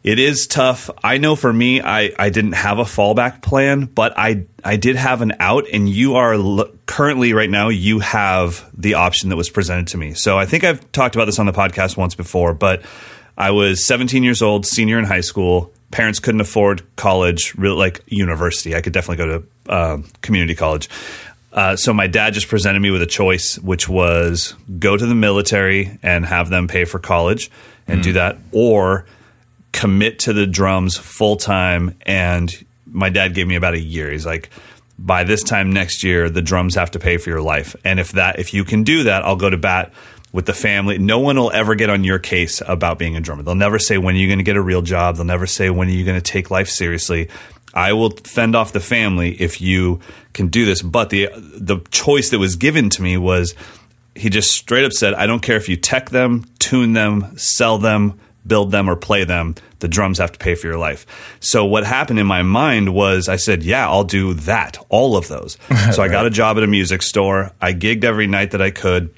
it 0.04 0.20
is 0.20 0.48
tough. 0.48 0.90
I 1.02 1.18
know 1.18 1.38
for 1.38 1.52
me, 1.52 1.82
I, 1.82 2.12
I 2.20 2.30
didn't 2.30 2.54
have 2.54 2.78
a 2.78 2.84
fallback 2.84 3.42
plan, 3.42 3.86
but 3.86 4.14
I 4.18 4.46
I 4.64 4.76
did 4.76 4.98
have 4.98 5.22
an 5.22 5.34
out, 5.40 5.66
and 5.72 5.88
you 5.88 6.16
are 6.16 6.38
currently 6.94 7.34
right 7.34 7.50
now 7.50 7.70
you 7.70 7.98
have 7.98 8.70
the 8.80 8.94
option 8.94 9.30
that 9.30 9.36
was 9.36 9.50
presented 9.50 9.88
to 9.88 9.98
me. 9.98 10.14
So 10.14 10.38
I 10.38 10.46
think 10.46 10.64
I've 10.64 10.92
talked 10.92 11.16
about 11.16 11.26
this 11.26 11.40
on 11.40 11.48
the 11.48 11.52
podcast 11.52 11.98
once 11.98 12.14
before, 12.14 12.54
but 12.54 12.84
I 13.36 13.50
was 13.50 13.88
17 13.88 14.22
years 14.22 14.44
old, 14.44 14.68
senior 14.68 15.00
in 15.00 15.06
high 15.06 15.22
school. 15.22 15.74
Parents 15.90 16.20
couldn't 16.20 16.42
afford 16.42 16.84
college, 16.96 17.56
real 17.56 17.76
like 17.76 18.02
university. 18.06 18.76
I 18.76 18.82
could 18.82 18.94
definitely 18.94 19.26
go 19.26 19.40
to 19.40 19.72
uh, 19.74 19.98
community 20.22 20.54
college. 20.54 20.88
Uh, 21.52 21.76
so 21.76 21.96
my 21.96 22.06
dad 22.06 22.36
just 22.36 22.48
presented 22.48 22.80
me 22.80 22.92
with 22.92 23.02
a 23.02 23.08
choice, 23.08 23.58
which 23.58 23.90
was 23.90 24.54
go 24.78 24.96
to 24.96 25.06
the 25.08 25.16
military 25.16 25.98
and 26.04 26.28
have 26.28 26.50
them 26.50 26.68
pay 26.68 26.86
for 26.86 27.00
college 27.00 27.50
and 27.88 28.02
mm. 28.02 28.04
do 28.04 28.14
that, 28.14 28.38
or 28.52 29.08
commit 29.72 30.20
to 30.20 30.34
the 30.34 30.46
drums 30.46 30.96
full 30.96 31.38
time. 31.38 31.98
And 32.04 32.54
my 32.86 33.10
dad 33.10 33.34
gave 33.34 33.48
me 33.48 33.56
about 33.56 33.74
a 33.74 33.80
year. 33.80 34.12
He's 34.12 34.28
like, 34.28 34.52
by 34.98 35.24
this 35.24 35.44
time 35.44 35.72
next 35.72 36.04
year, 36.04 36.30
the 36.30 36.42
drums 36.42 36.76
have 36.76 36.92
to 36.92 37.00
pay 37.00 37.18
for 37.18 37.30
your 37.30 37.42
life. 37.42 37.76
And 37.84 38.00
if 38.00 38.14
that, 38.14 38.40
if 38.40 38.54
you 38.54 38.64
can 38.64 38.84
do 38.84 39.04
that, 39.04 39.24
I'll 39.24 39.36
go 39.36 39.50
to 39.50 39.58
bat 39.58 39.92
with 40.32 40.46
the 40.46 40.54
family. 40.54 40.98
No 40.98 41.20
one 41.20 41.38
will 41.38 41.52
ever 41.52 41.76
get 41.76 41.90
on 41.90 42.04
your 42.04 42.20
case 42.20 42.62
about 42.68 43.00
being 43.00 43.16
a 43.16 43.22
drummer. 43.22 43.44
They'll 43.44 43.56
never 43.56 43.80
say 43.80 43.98
when 43.98 44.16
are 44.16 44.18
you 44.18 44.28
going 44.28 44.40
to 44.40 44.44
get 44.44 44.56
a 44.56 44.62
real 44.62 44.82
job. 44.82 45.16
They'll 45.16 45.26
never 45.26 45.48
say 45.48 45.70
when 45.70 45.88
are 45.88 45.92
you 45.92 46.06
going 46.06 46.20
to 46.20 46.32
take 46.32 46.52
life 46.52 46.70
seriously. 46.70 47.30
I 47.74 47.94
will 47.94 48.12
fend 48.12 48.56
off 48.56 48.72
the 48.72 48.80
family 48.80 49.32
if 49.42 49.62
you 49.62 50.00
can 50.34 50.48
do 50.48 50.66
this. 50.66 50.82
But 50.82 51.10
the 51.10 51.30
the 51.36 51.80
choice 51.92 52.30
that 52.30 52.40
was 52.40 52.56
given 52.56 52.90
to 52.92 53.02
me 53.02 53.18
was 53.18 53.56
he 54.16 54.30
just 54.30 54.52
straight 54.52 54.86
up 54.86 54.92
said, 54.92 55.14
I 55.16 55.26
don't 55.26 55.42
care 55.42 55.58
if 55.58 55.70
you 55.70 55.76
tech 55.76 56.12
them, 56.12 56.46
tune 56.60 56.94
them, 56.94 57.36
sell 57.38 57.78
them, 57.78 58.20
build 58.46 58.72
them, 58.72 58.90
or 58.90 58.96
play 58.96 59.24
them. 59.24 59.56
The 59.80 59.88
drums 59.88 60.18
have 60.20 60.32
to 60.32 60.40
pay 60.40 60.56
for 60.56 60.68
your 60.68 60.78
life. 60.78 61.06
So 61.40 61.66
what 61.66 61.84
happened 61.86 62.20
in 62.20 62.28
my 62.28 62.44
mind 62.44 62.94
was 62.94 63.28
I 63.30 63.36
said, 63.36 63.64
Yeah, 63.64 63.88
I'll 63.88 64.04
do 64.04 64.34
that, 64.34 64.78
all 64.90 65.18
of 65.18 65.28
those. 65.28 65.58
so 65.94 66.04
I 66.04 66.08
got 66.08 66.26
a 66.26 66.30
job 66.30 66.58
at 66.58 66.64
a 66.64 66.68
music 66.68 67.02
store. 67.02 67.52
I 67.62 67.74
gigged 67.74 68.04
every 68.04 68.28
night 68.28 68.52
that 68.52 68.62
I 68.62 68.72
could. 68.72 69.14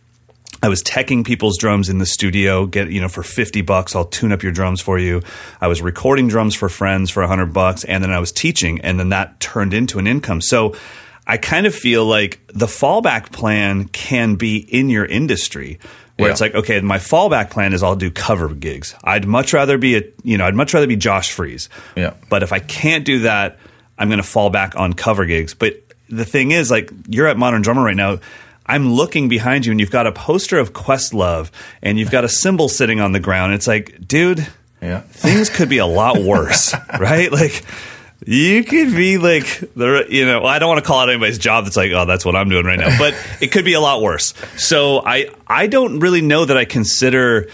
I 0.63 0.69
was 0.69 0.81
teching 0.81 1.25
people's 1.25 1.57
drums 1.57 1.89
in 1.89 1.99
the 1.99 2.05
studio. 2.05 2.65
Get 2.65 2.89
you 2.89 3.01
know 3.01 3.09
for 3.09 3.23
fifty 3.23 3.61
bucks, 3.61 3.95
I'll 3.95 4.05
tune 4.05 4.31
up 4.31 4.41
your 4.41 4.51
drums 4.51 4.81
for 4.81 4.97
you. 4.97 5.21
I 5.61 5.67
was 5.67 5.81
recording 5.81 6.27
drums 6.27 6.55
for 6.55 6.69
friends 6.69 7.11
for 7.11 7.25
hundred 7.27 7.53
bucks, 7.53 7.83
and 7.83 8.03
then 8.03 8.11
I 8.11 8.19
was 8.19 8.31
teaching, 8.31 8.81
and 8.81 8.99
then 8.99 9.09
that 9.09 9.39
turned 9.39 9.73
into 9.73 9.99
an 9.99 10.07
income. 10.07 10.41
So 10.41 10.75
I 11.27 11.37
kind 11.37 11.65
of 11.65 11.73
feel 11.73 12.05
like 12.05 12.39
the 12.53 12.67
fallback 12.67 13.31
plan 13.31 13.85
can 13.85 14.35
be 14.35 14.57
in 14.57 14.89
your 14.89 15.05
industry 15.05 15.79
where 16.17 16.29
yeah. 16.29 16.31
it's 16.31 16.41
like, 16.41 16.55
okay, 16.55 16.79
my 16.79 16.97
fallback 16.97 17.49
plan 17.49 17.73
is 17.73 17.83
I'll 17.83 17.95
do 17.95 18.09
cover 18.09 18.53
gigs. 18.53 18.95
I'd 19.03 19.27
much 19.27 19.53
rather 19.53 19.77
be 19.77 19.97
a, 19.97 20.03
you 20.23 20.37
know, 20.37 20.45
I'd 20.45 20.55
much 20.55 20.73
rather 20.73 20.87
be 20.87 20.95
Josh 20.95 21.31
Freese. 21.31 21.67
Yeah. 21.95 22.13
But 22.29 22.41
if 22.41 22.53
I 22.53 22.59
can't 22.59 23.03
do 23.03 23.19
that, 23.21 23.57
I'm 23.97 24.07
going 24.07 24.21
to 24.21 24.27
fall 24.27 24.49
back 24.49 24.75
on 24.77 24.93
cover 24.93 25.25
gigs. 25.25 25.53
But 25.53 25.75
the 26.09 26.25
thing 26.25 26.51
is, 26.51 26.71
like, 26.71 26.89
you're 27.07 27.27
at 27.27 27.37
Modern 27.37 27.61
Drummer 27.61 27.83
right 27.83 27.95
now. 27.95 28.19
I'm 28.65 28.93
looking 28.93 29.29
behind 29.29 29.65
you 29.65 29.71
and 29.71 29.79
you've 29.79 29.91
got 29.91 30.07
a 30.07 30.11
poster 30.11 30.57
of 30.57 30.73
Questlove 30.73 31.51
and 31.81 31.99
you've 31.99 32.11
got 32.11 32.23
a 32.23 32.29
cymbal 32.29 32.69
sitting 32.69 32.99
on 32.99 33.11
the 33.11 33.19
ground. 33.19 33.53
It's 33.53 33.67
like, 33.67 34.07
dude, 34.07 34.47
yeah. 34.81 35.01
things 35.01 35.49
could 35.49 35.69
be 35.69 35.77
a 35.77 35.85
lot 35.85 36.17
worse, 36.17 36.73
right? 36.99 37.31
Like, 37.31 37.63
you 38.25 38.63
could 38.63 38.95
be 38.95 39.17
like 39.17 39.45
the 39.75 40.05
you 40.09 40.25
know 40.25 40.43
I 40.43 40.59
don't 40.59 40.67
want 40.67 40.83
to 40.83 40.87
call 40.87 40.99
out 40.99 41.09
anybody's 41.09 41.37
job 41.37 41.65
that's 41.65 41.77
like 41.77 41.91
oh 41.91 42.05
that's 42.05 42.25
what 42.25 42.35
I'm 42.35 42.49
doing 42.49 42.65
right 42.65 42.79
now 42.79 42.97
but 42.97 43.13
it 43.41 43.51
could 43.51 43.65
be 43.65 43.73
a 43.73 43.79
lot 43.79 44.01
worse. 44.01 44.33
So 44.57 45.01
I 45.05 45.29
I 45.47 45.67
don't 45.67 45.99
really 45.99 46.21
know 46.21 46.45
that 46.45 46.57
I 46.57 46.65
consider 46.65 47.49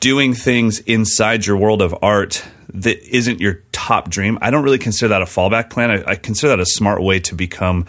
doing 0.00 0.34
things 0.34 0.80
inside 0.80 1.46
your 1.46 1.56
world 1.56 1.82
of 1.82 1.94
art 2.02 2.44
that 2.74 2.98
isn't 3.04 3.40
your 3.40 3.62
top 3.72 4.08
dream. 4.08 4.38
I 4.40 4.50
don't 4.50 4.62
really 4.62 4.78
consider 4.78 5.08
that 5.10 5.22
a 5.22 5.26
fallback 5.26 5.70
plan. 5.70 5.90
I, 5.90 6.12
I 6.12 6.14
consider 6.16 6.50
that 6.50 6.60
a 6.60 6.66
smart 6.66 7.02
way 7.02 7.20
to 7.20 7.34
become 7.34 7.86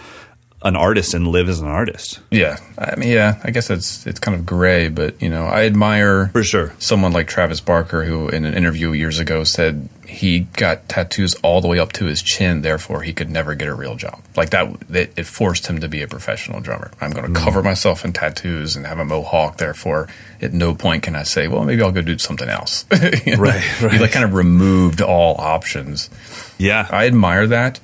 an 0.63 0.75
artist 0.75 1.13
and 1.13 1.27
live 1.27 1.49
as 1.49 1.59
an 1.59 1.67
artist. 1.67 2.19
Yeah, 2.31 2.57
I 2.77 2.95
mean, 2.95 3.09
yeah, 3.09 3.39
I 3.43 3.51
guess 3.51 3.69
it's 3.69 4.07
it's 4.07 4.19
kind 4.19 4.35
of 4.35 4.45
gray, 4.45 4.87
but 4.87 5.21
you 5.21 5.29
know, 5.29 5.45
I 5.45 5.65
admire 5.65 6.29
for 6.29 6.43
sure. 6.43 6.73
someone 6.79 7.11
like 7.11 7.27
Travis 7.27 7.59
Barker, 7.59 8.03
who 8.03 8.29
in 8.29 8.45
an 8.45 8.53
interview 8.53 8.91
years 8.91 9.19
ago 9.19 9.43
said 9.43 9.89
he 10.07 10.41
got 10.41 10.87
tattoos 10.89 11.35
all 11.35 11.61
the 11.61 11.67
way 11.67 11.79
up 11.79 11.93
to 11.93 12.05
his 12.05 12.21
chin, 12.21 12.61
therefore 12.61 13.01
he 13.01 13.13
could 13.13 13.29
never 13.29 13.55
get 13.55 13.67
a 13.67 13.73
real 13.73 13.95
job. 13.95 14.21
Like 14.35 14.49
that, 14.51 14.67
it, 14.89 15.13
it 15.17 15.25
forced 15.25 15.67
him 15.67 15.79
to 15.81 15.87
be 15.87 16.01
a 16.01 16.07
professional 16.07 16.59
drummer. 16.59 16.91
I'm 17.01 17.11
going 17.11 17.25
to 17.25 17.39
mm. 17.39 17.43
cover 17.43 17.63
myself 17.63 18.05
in 18.05 18.13
tattoos 18.13 18.75
and 18.75 18.85
have 18.85 18.99
a 18.99 19.05
mohawk. 19.05 19.57
Therefore, 19.57 20.09
at 20.41 20.53
no 20.53 20.75
point 20.75 21.03
can 21.03 21.15
I 21.15 21.23
say, 21.23 21.47
well, 21.47 21.63
maybe 21.63 21.81
I'll 21.81 21.91
go 21.91 22.01
do 22.01 22.17
something 22.17 22.49
else. 22.49 22.85
you 23.25 23.35
know? 23.35 23.41
Right, 23.41 23.81
right. 23.81 23.93
He 23.93 23.99
like 23.99 24.11
kind 24.11 24.25
of 24.25 24.33
removed 24.33 25.01
all 25.01 25.35
options. 25.39 26.09
Yeah, 26.57 26.87
I 26.91 27.07
admire 27.07 27.47
that, 27.47 27.79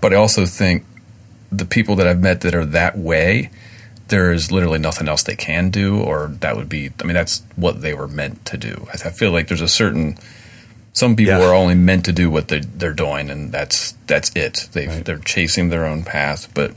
but 0.00 0.12
I 0.12 0.16
also 0.16 0.46
think 0.46 0.84
the 1.52 1.64
people 1.64 1.96
that 1.96 2.06
I've 2.06 2.20
met 2.20 2.42
that 2.42 2.54
are 2.54 2.64
that 2.66 2.96
way, 2.98 3.50
there 4.08 4.32
is 4.32 4.50
literally 4.52 4.78
nothing 4.78 5.08
else 5.08 5.22
they 5.22 5.36
can 5.36 5.70
do, 5.70 6.00
or 6.00 6.28
that 6.40 6.56
would 6.56 6.68
be. 6.68 6.90
I 7.00 7.04
mean, 7.04 7.14
that's 7.14 7.42
what 7.56 7.80
they 7.80 7.94
were 7.94 8.08
meant 8.08 8.44
to 8.46 8.56
do. 8.56 8.86
I 8.92 8.96
feel 8.96 9.30
like 9.32 9.48
there's 9.48 9.60
a 9.60 9.68
certain. 9.68 10.18
Some 10.92 11.16
people 11.16 11.38
yeah. 11.38 11.46
are 11.46 11.54
only 11.54 11.74
meant 11.74 12.04
to 12.06 12.12
do 12.12 12.30
what 12.30 12.48
they're, 12.48 12.60
they're 12.60 12.92
doing, 12.92 13.30
and 13.30 13.52
that's 13.52 13.92
that's 14.06 14.34
it. 14.34 14.68
They 14.72 14.88
right. 14.88 15.04
they're 15.04 15.18
chasing 15.18 15.68
their 15.68 15.86
own 15.86 16.02
path, 16.02 16.52
but 16.54 16.74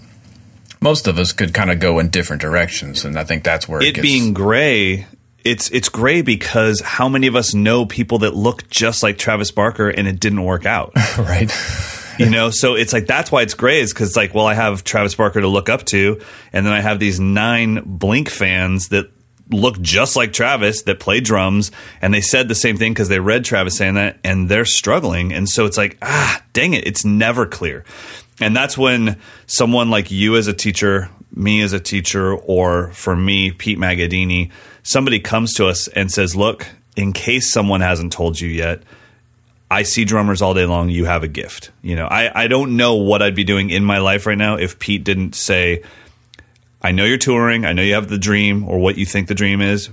most 0.81 1.07
of 1.07 1.17
us 1.17 1.31
could 1.31 1.53
kind 1.53 1.71
of 1.71 1.79
go 1.79 1.99
in 1.99 2.09
different 2.09 2.41
directions, 2.41 3.05
and 3.05 3.17
I 3.17 3.23
think 3.23 3.43
that's 3.43 3.67
where 3.67 3.81
it, 3.81 3.89
it 3.89 3.95
gets, 3.95 4.03
being 4.03 4.33
gray. 4.33 5.07
It's 5.43 5.69
it's 5.71 5.89
gray 5.89 6.21
because 6.21 6.79
how 6.81 7.09
many 7.09 7.27
of 7.27 7.35
us 7.35 7.53
know 7.53 7.85
people 7.85 8.19
that 8.19 8.35
look 8.35 8.69
just 8.69 9.01
like 9.01 9.17
Travis 9.17 9.51
Barker 9.51 9.89
and 9.89 10.07
it 10.07 10.19
didn't 10.19 10.43
work 10.43 10.65
out, 10.65 10.93
right? 11.17 11.51
you 12.19 12.29
know 12.29 12.49
so 12.51 12.75
it's 12.75 12.93
like 12.93 13.07
that's 13.07 13.31
why 13.31 13.41
it's 13.41 13.53
gray 13.53 13.79
is 13.79 13.93
because 13.93 14.15
like 14.15 14.33
well 14.33 14.45
i 14.45 14.53
have 14.53 14.83
travis 14.83 15.15
barker 15.15 15.41
to 15.41 15.47
look 15.47 15.69
up 15.69 15.83
to 15.83 16.21
and 16.51 16.65
then 16.65 16.73
i 16.73 16.79
have 16.79 16.99
these 16.99 17.19
nine 17.19 17.81
blink 17.85 18.29
fans 18.29 18.89
that 18.89 19.09
look 19.49 19.79
just 19.81 20.15
like 20.15 20.33
travis 20.33 20.83
that 20.83 20.99
play 20.99 21.19
drums 21.19 21.71
and 22.01 22.13
they 22.13 22.21
said 22.21 22.47
the 22.47 22.55
same 22.55 22.77
thing 22.77 22.93
because 22.93 23.09
they 23.09 23.19
read 23.19 23.43
travis 23.43 23.77
saying 23.77 23.95
that 23.95 24.17
and 24.23 24.49
they're 24.49 24.65
struggling 24.65 25.33
and 25.33 25.49
so 25.49 25.65
it's 25.65 25.77
like 25.77 25.97
ah 26.01 26.41
dang 26.53 26.73
it 26.73 26.87
it's 26.87 27.03
never 27.03 27.45
clear 27.45 27.83
and 28.39 28.55
that's 28.55 28.77
when 28.77 29.19
someone 29.45 29.89
like 29.89 30.09
you 30.11 30.35
as 30.37 30.47
a 30.47 30.53
teacher 30.53 31.09
me 31.35 31.61
as 31.61 31.73
a 31.73 31.79
teacher 31.79 32.33
or 32.33 32.91
for 32.93 33.15
me 33.15 33.51
pete 33.51 33.77
magadini 33.77 34.49
somebody 34.81 35.19
comes 35.19 35.53
to 35.53 35.67
us 35.67 35.87
and 35.89 36.11
says 36.11 36.35
look 36.35 36.67
in 36.95 37.11
case 37.11 37.51
someone 37.51 37.81
hasn't 37.81 38.11
told 38.11 38.39
you 38.39 38.49
yet 38.49 38.81
I 39.71 39.81
see 39.81 40.05
drummers 40.05 40.43
all 40.43 40.53
day 40.53 40.65
long. 40.65 40.89
You 40.89 41.05
have 41.05 41.23
a 41.23 41.27
gift. 41.27 41.71
You 41.81 41.95
know, 41.95 42.05
I, 42.05 42.43
I 42.43 42.47
don't 42.47 42.77
know 42.77 42.93
what 42.93 43.23
I'd 43.23 43.33
be 43.33 43.43
doing 43.43 43.71
in 43.71 43.83
my 43.83 43.97
life 43.97 44.27
right 44.27 44.37
now 44.37 44.55
if 44.55 44.77
Pete 44.77 45.03
didn't 45.03 45.33
say, 45.33 45.81
I 46.83 46.91
know 46.91 47.05
you're 47.05 47.17
touring. 47.17 47.65
I 47.65 47.73
know 47.73 47.81
you 47.81 47.93
have 47.93 48.09
the 48.09 48.17
dream 48.17 48.67
or 48.67 48.79
what 48.79 48.97
you 48.97 49.05
think 49.05 49.27
the 49.27 49.35
dream 49.35 49.61
is, 49.61 49.89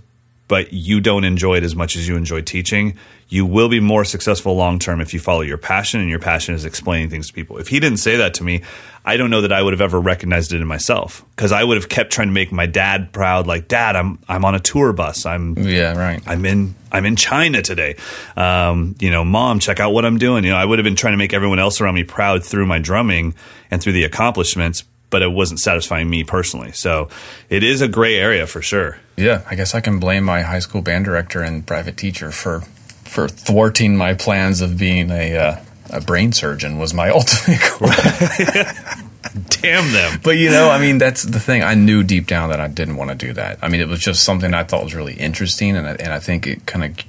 but 0.49 0.73
you 0.73 1.01
don't 1.01 1.23
enjoy 1.23 1.59
it 1.59 1.63
as 1.63 1.77
much 1.77 1.95
as 1.95 2.09
you 2.09 2.17
enjoy 2.17 2.41
teaching. 2.41 2.97
You 3.29 3.47
will 3.47 3.69
be 3.69 3.79
more 3.79 4.05
successful 4.05 4.57
long 4.57 4.81
term 4.81 5.01
if 5.01 5.15
you 5.15 5.21
follow 5.21 5.43
your 5.43 5.57
passion, 5.57 6.01
and 6.01 6.11
your 6.11 6.19
passion 6.19 6.57
is 6.57 6.65
explaining 6.65 7.09
things 7.09 7.29
to 7.29 7.33
people. 7.33 7.59
If 7.59 7.69
he 7.69 7.79
didn't 7.79 7.99
say 7.99 8.17
that 8.17 8.35
to 8.35 8.43
me, 8.43 8.63
I 9.05 9.17
don't 9.17 9.31
know 9.31 9.43
that 9.43 9.53
I 9.53 9.63
would 9.63 9.73
have 9.73 9.81
ever 9.81 10.01
recognized 10.01 10.53
it 10.53 10.61
in 10.61 10.67
myself 10.67 11.25
because 11.37 11.53
I 11.53 11.63
would 11.63 11.77
have 11.77 11.89
kept 11.89 12.13
trying 12.13 12.27
to 12.27 12.33
make 12.33 12.51
my 12.51 12.67
dad 12.67 13.13
proud. 13.13 13.47
Like, 13.47 13.69
Dad, 13.69 13.95
I'm 13.95 14.19
I'm 14.29 14.45
on 14.45 14.57
a 14.57 14.59
tour 14.59 14.93
bus. 14.93 15.25
I'm 15.25 15.57
yeah, 15.57 15.97
right. 15.97 16.21
I'm 16.27 16.45
in 16.45 16.75
I'm 16.91 17.07
in 17.07 17.15
China 17.15 17.63
today. 17.63 17.95
Um, 18.37 18.97
you 18.99 19.13
know, 19.13 19.25
Mom, 19.25 19.61
check 19.61 19.79
out 19.79 19.93
what 19.93 20.05
I'm 20.05 20.19
doing. 20.19 20.43
You 20.43 20.51
know, 20.51 20.57
I 20.57 20.65
would 20.65 20.81
have 20.81 20.85
been 20.85 20.97
trying 20.97 21.13
to 21.13 21.19
make 21.19 21.33
everyone 21.33 21.61
else 21.61 21.81
around 21.81 21.95
me 21.95 22.03
proud 22.03 22.45
through 22.45 22.67
my 22.67 22.81
drumming 22.81 23.35
and 23.71 23.81
through 23.81 23.93
the 23.93 24.03
accomplishments 24.03 24.83
but 25.11 25.23
it 25.23 25.33
wasn't 25.33 25.61
satisfying 25.61 26.09
me 26.09 26.25
personally. 26.25 26.73
So 26.73 27.09
it 27.49 27.63
is 27.63 27.83
a 27.83 27.89
gray 27.89 28.17
area 28.17 28.47
for 28.47 28.63
sure. 28.63 28.99
Yeah, 29.17 29.43
I 29.51 29.55
guess 29.57 29.75
I 29.75 29.81
can 29.81 29.99
blame 29.99 30.25
my 30.25 30.43
high 30.43 30.61
school 30.61 30.81
band 30.81 31.05
director 31.05 31.43
and 31.43 31.67
private 31.67 31.97
teacher 31.97 32.31
for 32.31 32.61
for 33.05 33.29
thwarting 33.29 33.97
my 33.97 34.15
plans 34.15 34.61
of 34.61 34.79
being 34.79 35.11
a 35.11 35.37
uh, 35.37 35.65
a 35.91 36.01
brain 36.01 36.33
surgeon 36.33 36.79
was 36.79 36.95
my 36.95 37.11
ultimate 37.21 37.61
goal. 37.79 37.91
Damn 39.49 39.93
them. 39.93 40.21
But 40.23 40.39
you 40.39 40.51
know, 40.51 40.71
I 40.71 40.81
mean, 40.81 40.99
that's 40.99 41.23
the 41.23 41.41
thing. 41.41 41.63
I 41.63 41.75
knew 41.75 42.03
deep 42.03 42.27
down 42.27 42.49
that 42.51 42.61
I 42.61 42.69
didn't 42.69 42.97
want 42.97 43.11
to 43.11 43.17
do 43.17 43.33
that. 43.35 43.59
I 43.61 43.69
mean, 43.69 43.81
it 43.81 43.89
was 43.89 44.01
just 44.01 44.25
something 44.25 44.55
I 44.55 44.65
thought 44.65 44.83
was 44.83 44.95
really 44.95 45.15
interesting, 45.15 45.77
and 45.77 45.87
I, 45.87 45.93
and 45.93 46.13
I 46.13 46.19
think 46.19 46.47
it 46.47 46.67
kind 46.67 46.85
of 46.85 47.05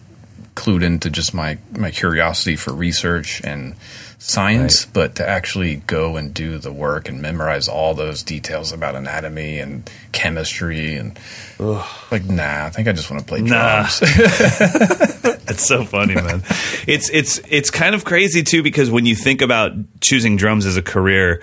clued 0.55 0.83
into 0.83 1.09
just 1.09 1.33
my 1.33 1.57
my 1.77 1.91
curiosity 1.91 2.55
for 2.55 2.73
research 2.73 3.41
and 3.43 3.75
science, 4.21 4.85
right. 4.85 4.93
but 4.93 5.15
to 5.15 5.27
actually 5.27 5.77
go 5.87 6.15
and 6.15 6.33
do 6.33 6.59
the 6.59 6.71
work 6.71 7.09
and 7.09 7.21
memorize 7.21 7.67
all 7.67 7.95
those 7.95 8.21
details 8.21 8.71
about 8.71 8.95
anatomy 8.95 9.57
and 9.57 9.89
chemistry 10.11 10.95
and 10.95 11.17
Ugh. 11.59 11.83
like, 12.11 12.25
nah, 12.25 12.65
I 12.65 12.69
think 12.69 12.87
I 12.87 12.91
just 12.91 13.09
want 13.09 13.21
to 13.21 13.27
play 13.27 13.39
drums. 13.39 14.01
Nah. 14.01 14.07
That's 15.45 15.65
so 15.65 15.83
funny, 15.83 16.15
man. 16.15 16.43
It's 16.87 17.09
it's 17.09 17.41
it's 17.49 17.71
kind 17.71 17.95
of 17.95 18.05
crazy 18.05 18.43
too 18.43 18.61
because 18.61 18.91
when 18.91 19.05
you 19.05 19.15
think 19.15 19.41
about 19.41 19.73
choosing 20.01 20.37
drums 20.37 20.65
as 20.65 20.77
a 20.77 20.83
career, 20.83 21.41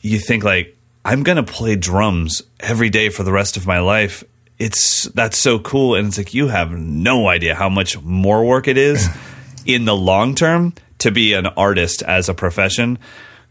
you 0.00 0.18
think 0.18 0.44
like 0.44 0.74
I'm 1.04 1.22
going 1.22 1.36
to 1.36 1.42
play 1.42 1.76
drums 1.76 2.42
every 2.60 2.90
day 2.90 3.08
for 3.10 3.22
the 3.22 3.32
rest 3.32 3.56
of 3.56 3.66
my 3.66 3.80
life. 3.80 4.24
It's 4.58 5.04
that's 5.04 5.38
so 5.38 5.58
cool. 5.58 5.94
And 5.94 6.08
it's 6.08 6.18
like 6.18 6.34
you 6.34 6.48
have 6.48 6.70
no 6.72 7.28
idea 7.28 7.54
how 7.54 7.68
much 7.68 8.00
more 8.02 8.44
work 8.44 8.68
it 8.68 8.76
is 8.76 9.08
in 9.66 9.84
the 9.84 9.96
long 9.96 10.34
term 10.34 10.74
to 10.98 11.10
be 11.10 11.32
an 11.34 11.46
artist 11.46 12.02
as 12.02 12.28
a 12.28 12.34
profession. 12.34 12.98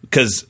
Because 0.01 0.45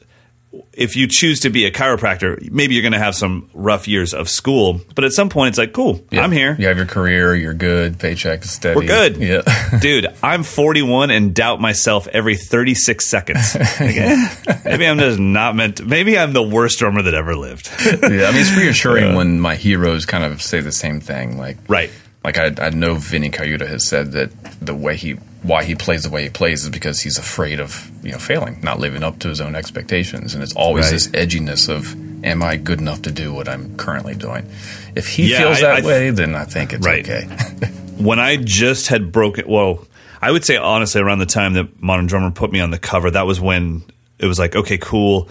if 0.74 0.96
you 0.96 1.08
choose 1.08 1.42
to 1.42 1.50
be 1.50 1.66
a 1.66 1.72
chiropractor, 1.72 2.52
maybe 2.52 2.76
you're 2.76 2.82
going 2.82 2.94
to 2.94 3.00
have 3.00 3.16
some 3.16 3.50
rough 3.54 3.88
years 3.88 4.14
of 4.14 4.30
school, 4.30 4.80
but 4.96 5.04
at 5.04 5.12
some 5.12 5.30
point 5.30 5.50
it's 5.50 5.58
like, 5.58 5.74
cool, 5.74 6.02
Yeah. 6.12 6.22
I'm 6.22 6.32
here. 6.32 6.56
You 6.58 6.68
have 6.68 6.78
your 6.78 6.86
career. 6.86 7.36
You're 7.36 7.54
good. 7.54 8.00
Paycheck 8.00 8.44
is 8.44 8.52
steady. 8.52 8.80
We're 8.80 8.88
good. 8.88 9.18
Yeah. 9.18 9.42
Dude, 9.82 10.08
I'm 10.24 10.44
41 10.44 11.12
and 11.12 11.34
doubt 11.34 11.60
myself 11.62 12.08
every 12.08 12.36
36 12.36 13.06
seconds. 13.06 13.56
Like, 13.80 13.96
eh, 13.96 14.28
maybe 14.66 14.88
I'm 14.88 14.98
just 14.98 15.20
not 15.20 15.56
meant 15.56 15.78
to, 15.78 15.86
maybe 15.86 16.18
I'm 16.18 16.34
the 16.34 16.42
worst 16.42 16.80
drummer 16.80 17.02
that 17.04 17.14
ever 17.14 17.36
lived. 17.36 17.70
yeah. 17.86 17.94
I 17.94 18.10
mean, 18.10 18.42
it's 18.42 18.56
reassuring 18.56 19.16
when 19.16 19.40
my 19.40 19.56
heroes 19.56 20.06
kind 20.06 20.24
of 20.24 20.42
say 20.42 20.62
the 20.62 20.72
same 20.72 21.00
thing. 21.00 21.38
Like, 21.38 21.58
right. 21.68 21.92
like 22.24 22.38
I, 22.38 22.54
I 22.60 22.70
know 22.72 22.96
Vinny 22.96 23.30
Colaiuta 23.30 23.68
has 23.68 23.86
said 23.88 24.14
that 24.14 24.32
the 24.60 24.74
way 24.74 24.96
he, 24.96 25.18
why 25.48 25.64
he 25.64 25.74
plays 25.76 26.04
the 26.04 26.10
way 26.10 26.24
he 26.24 26.30
plays 26.30 26.64
is 26.64 26.70
because 26.70 27.00
he's 27.00 27.18
afraid 27.18 27.60
of 27.60 27.90
you 28.04 28.12
know 28.12 28.18
failing, 28.20 28.60
not 28.62 28.80
living 28.80 29.04
up 29.04 29.20
to 29.20 29.30
his 29.30 29.42
own 29.42 29.56
expectations, 29.56 30.34
and 30.36 30.44
it's 30.44 30.54
always 30.56 30.86
Right. 30.86 30.92
this 30.94 31.08
edginess 31.08 31.70
of, 31.70 31.96
am 32.24 32.44
I 32.44 32.58
good 32.58 32.80
enough 32.82 33.02
to 33.04 33.12
do 33.12 33.34
what 33.34 33.48
I'm 33.48 33.76
currently 33.78 34.14
doing? 34.16 34.46
If 34.96 35.08
he 35.08 35.32
Yeah, 35.32 35.40
feels 35.40 35.58
I- 35.58 35.62
that 35.62 35.72
I 35.72 35.76
th- 35.82 35.86
way, 35.86 36.10
then 36.12 36.36
I 36.36 36.46
think 36.46 36.74
it's 36.74 36.86
Right. 36.86 37.04
okay. 37.08 37.24
when 37.98 38.20
I 38.20 38.36
just 38.38 38.88
had 38.88 39.12
broken, 39.12 39.46
well, 39.48 39.88
I 40.22 40.32
would 40.32 40.44
say 40.46 40.58
honestly, 40.58 41.02
around 41.02 41.20
the 41.20 41.26
time 41.26 41.54
that 41.54 41.82
Modern 41.82 42.08
Drummer 42.08 42.32
put 42.32 42.52
me 42.52 42.60
on 42.60 42.72
the 42.72 42.80
cover, 42.80 43.10
that 43.12 43.26
was 43.26 43.40
when 43.40 43.84
it 44.20 44.26
was 44.26 44.40
like, 44.40 44.56
okay, 44.56 44.78
cool. 44.78 45.30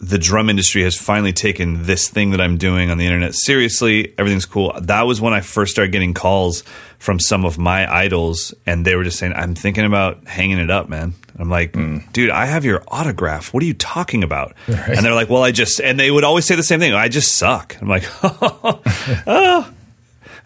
The 0.00 0.18
drum 0.18 0.50
industry 0.50 0.82
has 0.82 0.94
finally 0.94 1.32
taken 1.32 1.84
this 1.84 2.08
thing 2.08 2.30
that 2.30 2.40
I'm 2.40 2.58
doing 2.58 2.90
on 2.90 2.98
the 2.98 3.06
internet 3.06 3.34
seriously. 3.34 4.14
Everything's 4.18 4.44
cool. 4.44 4.72
That 4.80 5.02
was 5.02 5.20
when 5.20 5.32
I 5.32 5.40
first 5.40 5.72
started 5.72 5.92
getting 5.92 6.12
calls 6.12 6.64
from 6.98 7.18
some 7.18 7.44
of 7.44 7.58
my 7.58 7.92
idols, 7.92 8.54
and 8.66 8.84
they 8.84 8.94
were 8.96 9.04
just 9.04 9.18
saying, 9.18 9.32
I'm 9.34 9.54
thinking 9.54 9.84
about 9.84 10.26
hanging 10.26 10.58
it 10.58 10.70
up, 10.70 10.88
man. 10.88 11.14
I'm 11.38 11.50
like, 11.50 11.74
hmm. 11.74 11.98
dude, 12.12 12.30
I 12.30 12.46
have 12.46 12.64
your 12.64 12.82
autograph. 12.88 13.52
What 13.52 13.62
are 13.62 13.66
you 13.66 13.74
talking 13.74 14.22
about? 14.22 14.54
Right. 14.68 14.90
And 14.90 15.04
they're 15.04 15.14
like, 15.14 15.28
well, 15.28 15.42
I 15.42 15.50
just, 15.50 15.80
and 15.80 15.98
they 16.00 16.10
would 16.10 16.24
always 16.24 16.46
say 16.46 16.56
the 16.56 16.62
same 16.62 16.80
thing. 16.80 16.94
I 16.94 17.08
just 17.08 17.36
suck. 17.36 17.76
I'm 17.80 17.88
like, 17.88 18.04
oh, 18.22 19.70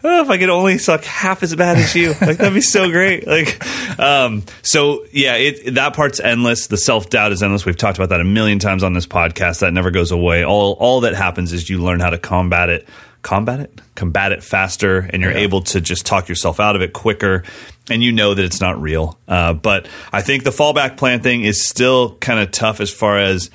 if 0.03 0.29
I 0.29 0.37
could 0.37 0.49
only 0.49 0.77
suck 0.77 1.03
half 1.03 1.43
as 1.43 1.55
bad 1.55 1.77
as 1.77 1.95
you, 1.95 2.09
like 2.21 2.37
that'd 2.37 2.53
be 2.53 2.61
so 2.61 2.89
great. 2.89 3.27
Like, 3.27 3.61
um, 3.99 4.43
so 4.61 5.05
yeah, 5.11 5.35
it 5.35 5.75
that 5.75 5.93
part's 5.95 6.19
endless. 6.19 6.67
The 6.67 6.77
self 6.77 7.09
doubt 7.09 7.31
is 7.31 7.43
endless. 7.43 7.65
We've 7.65 7.77
talked 7.77 7.97
about 7.97 8.09
that 8.09 8.21
a 8.21 8.25
million 8.25 8.59
times 8.59 8.83
on 8.83 8.93
this 8.93 9.05
podcast. 9.07 9.59
That 9.59 9.73
never 9.73 9.91
goes 9.91 10.11
away. 10.11 10.43
All 10.43 10.73
all 10.79 11.01
that 11.01 11.13
happens 11.13 11.53
is 11.53 11.69
you 11.69 11.79
learn 11.83 11.99
how 11.99 12.09
to 12.09 12.17
combat 12.17 12.69
it, 12.69 12.87
combat 13.21 13.59
it, 13.59 13.81
combat 13.95 14.31
it 14.31 14.43
faster, 14.43 14.99
and 14.99 15.21
you're 15.21 15.31
Yeah. 15.31 15.39
able 15.39 15.61
to 15.63 15.81
just 15.81 16.05
talk 16.05 16.27
yourself 16.29 16.59
out 16.59 16.75
of 16.75 16.81
it 16.81 16.93
quicker. 16.93 17.43
And 17.89 18.01
you 18.03 18.11
know 18.11 18.33
that 18.33 18.45
it's 18.45 18.61
not 18.61 18.81
real. 18.81 19.19
Uh, 19.27 19.53
but 19.53 19.87
I 20.13 20.21
think 20.21 20.43
the 20.43 20.51
fallback 20.51 20.97
plan 20.97 21.21
thing 21.21 21.43
is 21.43 21.67
still 21.67 22.15
kind 22.15 22.39
of 22.39 22.51
tough 22.51 22.79
as 22.79 22.91
far 22.91 23.17
as 23.19 23.49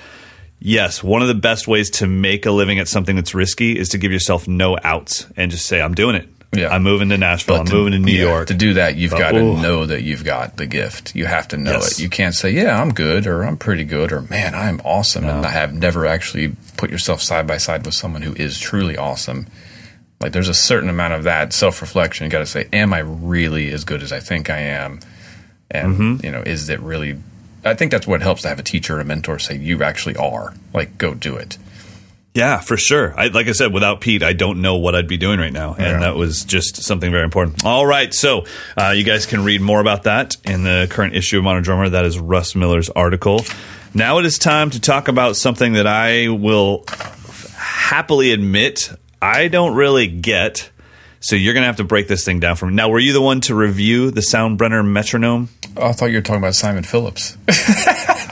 Yes, 0.58 1.02
one 1.02 1.20
of 1.20 1.28
the 1.28 1.34
best 1.34 1.68
ways 1.68 1.90
to 1.90 2.06
make 2.06 2.46
a 2.46 2.50
living 2.50 2.78
at 2.78 2.88
something 2.88 3.14
that's 3.14 3.34
risky 3.34 3.78
is 3.78 3.90
to 3.90 3.98
give 3.98 4.10
yourself 4.10 4.48
no 4.48 4.78
outs 4.82 5.26
and 5.36 5.50
just 5.50 5.66
say, 5.66 5.82
"I'm 5.82 5.94
doing 5.94 6.16
it. 6.16 6.28
Yeah. 6.54 6.68
I'm 6.68 6.82
moving 6.84 7.10
to 7.10 7.18
Nashville. 7.18 7.56
I'm 7.56 7.66
to- 7.66 7.74
moving 7.74 7.92
to 7.92 7.98
New 7.98 8.12
yeah, 8.12 8.22
York." 8.22 8.46
To 8.48 8.54
do 8.54 8.74
that, 8.74 8.96
you've 8.96 9.10
But- 9.10 9.18
got 9.18 9.32
to 9.32 9.38
ooh. 9.40 9.60
know 9.60 9.84
that 9.86 10.02
you've 10.02 10.24
got 10.24 10.56
the 10.56 10.66
gift. 10.66 11.14
You 11.14 11.26
have 11.26 11.48
to 11.48 11.56
know 11.56 11.72
Yes. 11.72 11.92
it. 11.92 11.98
You 12.02 12.08
can't 12.08 12.34
say, 12.34 12.50
"Yeah, 12.50 12.80
I'm 12.80 12.94
good," 12.94 13.26
or 13.26 13.42
"I'm 13.44 13.56
pretty 13.58 13.84
good," 13.84 14.10
or 14.12 14.22
"Man, 14.22 14.54
I'm 14.54 14.80
awesome," 14.84 15.24
and 15.28 15.44
I 15.44 15.50
have 15.50 15.74
never 15.74 16.06
actually 16.06 16.52
put 16.76 16.90
yourself 16.90 17.20
side 17.20 17.46
by 17.46 17.58
side 17.58 17.84
with 17.84 17.94
someone 17.94 18.22
who 18.22 18.32
is 18.34 18.58
truly 18.58 18.96
awesome. 18.96 19.46
Like, 20.20 20.32
there's 20.32 20.48
a 20.48 20.54
certain 20.54 20.88
amount 20.88 21.12
of 21.12 21.24
that 21.24 21.52
self 21.52 21.82
reflection. 21.82 22.24
You 22.24 22.30
got 22.30 22.38
to 22.38 22.46
say, 22.46 22.68
"Am 22.72 22.94
I 22.94 23.00
really 23.00 23.70
as 23.70 23.84
good 23.84 24.02
as 24.02 24.12
I 24.12 24.20
think 24.20 24.48
I 24.48 24.58
am?" 24.60 25.00
And 25.70 25.94
Mm-hmm. 25.94 26.24
you 26.26 26.32
know, 26.32 26.42
is 26.46 26.68
it 26.70 26.80
really? 26.80 27.16
I 27.66 27.74
think 27.74 27.90
that's 27.90 28.06
what 28.06 28.22
helps 28.22 28.42
to 28.42 28.48
have 28.48 28.58
a 28.60 28.62
teacher 28.62 28.96
or 28.96 29.00
a 29.00 29.04
mentor 29.04 29.38
say, 29.38 29.56
"You 29.56 29.82
actually 29.82 30.16
are." 30.16 30.54
Like, 30.72 30.96
go 30.96 31.12
do 31.12 31.36
it. 31.36 31.58
Yeah, 32.36 32.60
for 32.60 32.76
sure. 32.76 33.14
I, 33.18 33.28
like 33.28 33.48
I 33.48 33.52
said, 33.52 33.72
without 33.72 34.00
Pete, 34.02 34.22
I 34.22 34.34
don't 34.34 34.60
know 34.60 34.76
what 34.76 34.94
I'd 34.94 35.08
be 35.08 35.16
doing 35.16 35.40
right 35.40 35.52
now, 35.52 35.72
and 35.72 35.82
Yeah. 35.86 35.98
that 36.00 36.16
was 36.16 36.44
just 36.44 36.82
something 36.82 37.10
very 37.10 37.24
important. 37.24 37.64
All 37.64 37.86
right, 37.86 38.12
so 38.12 38.44
uh, 38.76 38.90
you 38.90 39.04
guys 39.04 39.24
can 39.26 39.42
read 39.42 39.62
more 39.62 39.80
about 39.80 40.02
that 40.02 40.36
in 40.44 40.62
the 40.62 40.86
current 40.90 41.14
issue 41.16 41.38
of 41.38 41.44
Modern 41.44 41.62
Drummer. 41.62 41.88
That 41.88 42.04
is 42.04 42.18
Russ 42.18 42.54
Miller's 42.54 42.90
article. 42.90 43.44
Now 43.94 44.18
it 44.18 44.26
is 44.26 44.38
time 44.38 44.68
to 44.70 44.80
talk 44.80 45.08
about 45.08 45.36
something 45.36 45.72
that 45.72 45.86
I 45.86 46.28
will 46.28 46.84
happily 47.56 48.32
admit 48.32 48.90
I 49.22 49.48
don't 49.48 49.74
really 49.74 50.06
get. 50.06 50.70
So 51.20 51.34
you're 51.34 51.54
going 51.54 51.62
to 51.62 51.66
have 51.68 51.76
to 51.76 51.84
break 51.84 52.06
this 52.06 52.24
thing 52.24 52.38
down 52.40 52.56
for 52.56 52.66
me. 52.66 52.74
Now, 52.74 52.90
were 52.90 52.98
you 52.98 53.12
the 53.14 53.22
one 53.22 53.40
to 53.42 53.54
review 53.54 54.10
the 54.10 54.20
Soundbrenner 54.20 54.86
metronome? 54.86 55.48
Oh, 55.76 55.86
I 55.88 55.92
thought 55.92 56.06
you 56.10 56.16
were 56.16 56.22
talking 56.22 56.40
about 56.42 56.54
Simon 56.54 56.84
Phillips. 56.84 57.36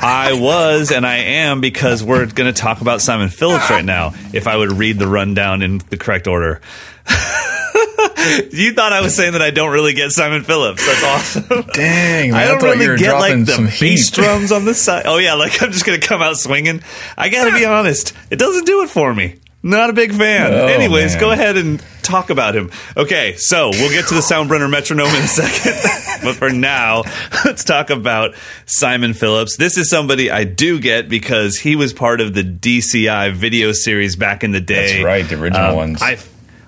I 0.05 0.35
was 0.35 0.93
and 0.93 1.07
I 1.07 1.17
am 1.17 1.63
because 1.63 2.05
we're 2.05 2.27
going 2.27 2.53
to 2.53 2.59
talk 2.59 2.83
about 2.83 3.01
Simon 3.01 3.31
Phillips 3.31 3.71
right 3.71 3.85
now. 3.85 4.13
If 4.35 4.47
I 4.47 4.55
would 4.55 4.73
read 4.73 4.99
the 4.99 5.07
rundown 5.07 5.63
in 5.63 5.79
the 5.79 5.97
correct 5.97 6.27
order. 6.27 6.61
you 7.09 8.75
thought 8.75 8.93
I 8.93 9.01
was 9.03 9.17
saying 9.17 9.33
that 9.33 9.41
I 9.41 9.51
don't 9.51 9.73
really 9.73 9.95
get 9.95 10.11
Simon 10.11 10.45
Phillips. 10.45 10.85
That's 10.87 11.05
awesome. 11.05 11.65
Dang, 11.73 12.33
man! 12.33 12.35
I 12.35 12.47
don't 12.47 12.63
you 12.79 12.87
really 12.87 12.99
get 12.99 13.15
like 13.15 13.47
the 13.47 13.77
bass 13.81 14.11
drums 14.11 14.53
on 14.53 14.67
the 14.67 14.75
side. 14.75 15.05
Oh 15.07 15.17
yeah, 15.17 15.35
like 15.35 15.63
I'm 15.63 15.73
just 15.73 15.87
going 15.87 15.99
to 15.99 16.07
come 16.07 16.21
out 16.21 16.37
swinging. 16.37 16.83
I 17.17 17.31
got 17.31 17.47
to 17.47 17.57
be 17.57 17.65
honest, 17.65 18.13
it 18.31 18.39
doesn't 18.39 18.67
do 18.67 18.83
it 18.83 18.91
for 18.91 19.15
me. 19.15 19.37
Not 19.67 19.89
a 19.89 19.93
big 19.95 20.13
fan. 20.13 20.53
Oh, 20.53 20.67
Anyways, 20.67 21.13
man. 21.15 21.21
go 21.21 21.31
ahead 21.31 21.57
and 21.57 21.83
talk 22.03 22.29
about 22.29 22.55
him. 22.55 22.71
Okay, 22.99 23.35
so 23.37 23.71
we'll 23.71 23.91
get 23.91 24.07
to 24.09 24.15
the 24.15 24.21
Soundbrenner 24.21 24.69
metronome 24.71 25.09
in 25.09 25.23
a 25.25 25.27
second. 25.27 26.21
but 26.23 26.37
for 26.37 26.51
now, 26.51 27.03
let's 27.47 27.65
talk 27.65 27.89
about 27.89 28.35
Simon 28.67 29.15
Phillips. 29.15 29.57
This 29.57 29.79
is 29.79 29.89
somebody 29.89 30.31
I 30.31 30.45
do 30.45 30.79
get 30.79 31.09
because 31.09 31.57
he 31.59 31.77
was 31.77 31.95
part 31.95 32.21
of 32.21 32.35
the 32.35 32.43
DCI 32.45 33.33
video 33.33 33.73
series 33.73 34.17
back 34.17 34.45
in 34.45 34.53
the 34.53 34.61
day. 34.61 34.93
That's 34.97 35.05
right, 35.05 35.27
the 35.27 35.41
original 35.41 35.71
Um, 35.71 35.77
ones. 35.77 36.03
I, 36.03 36.19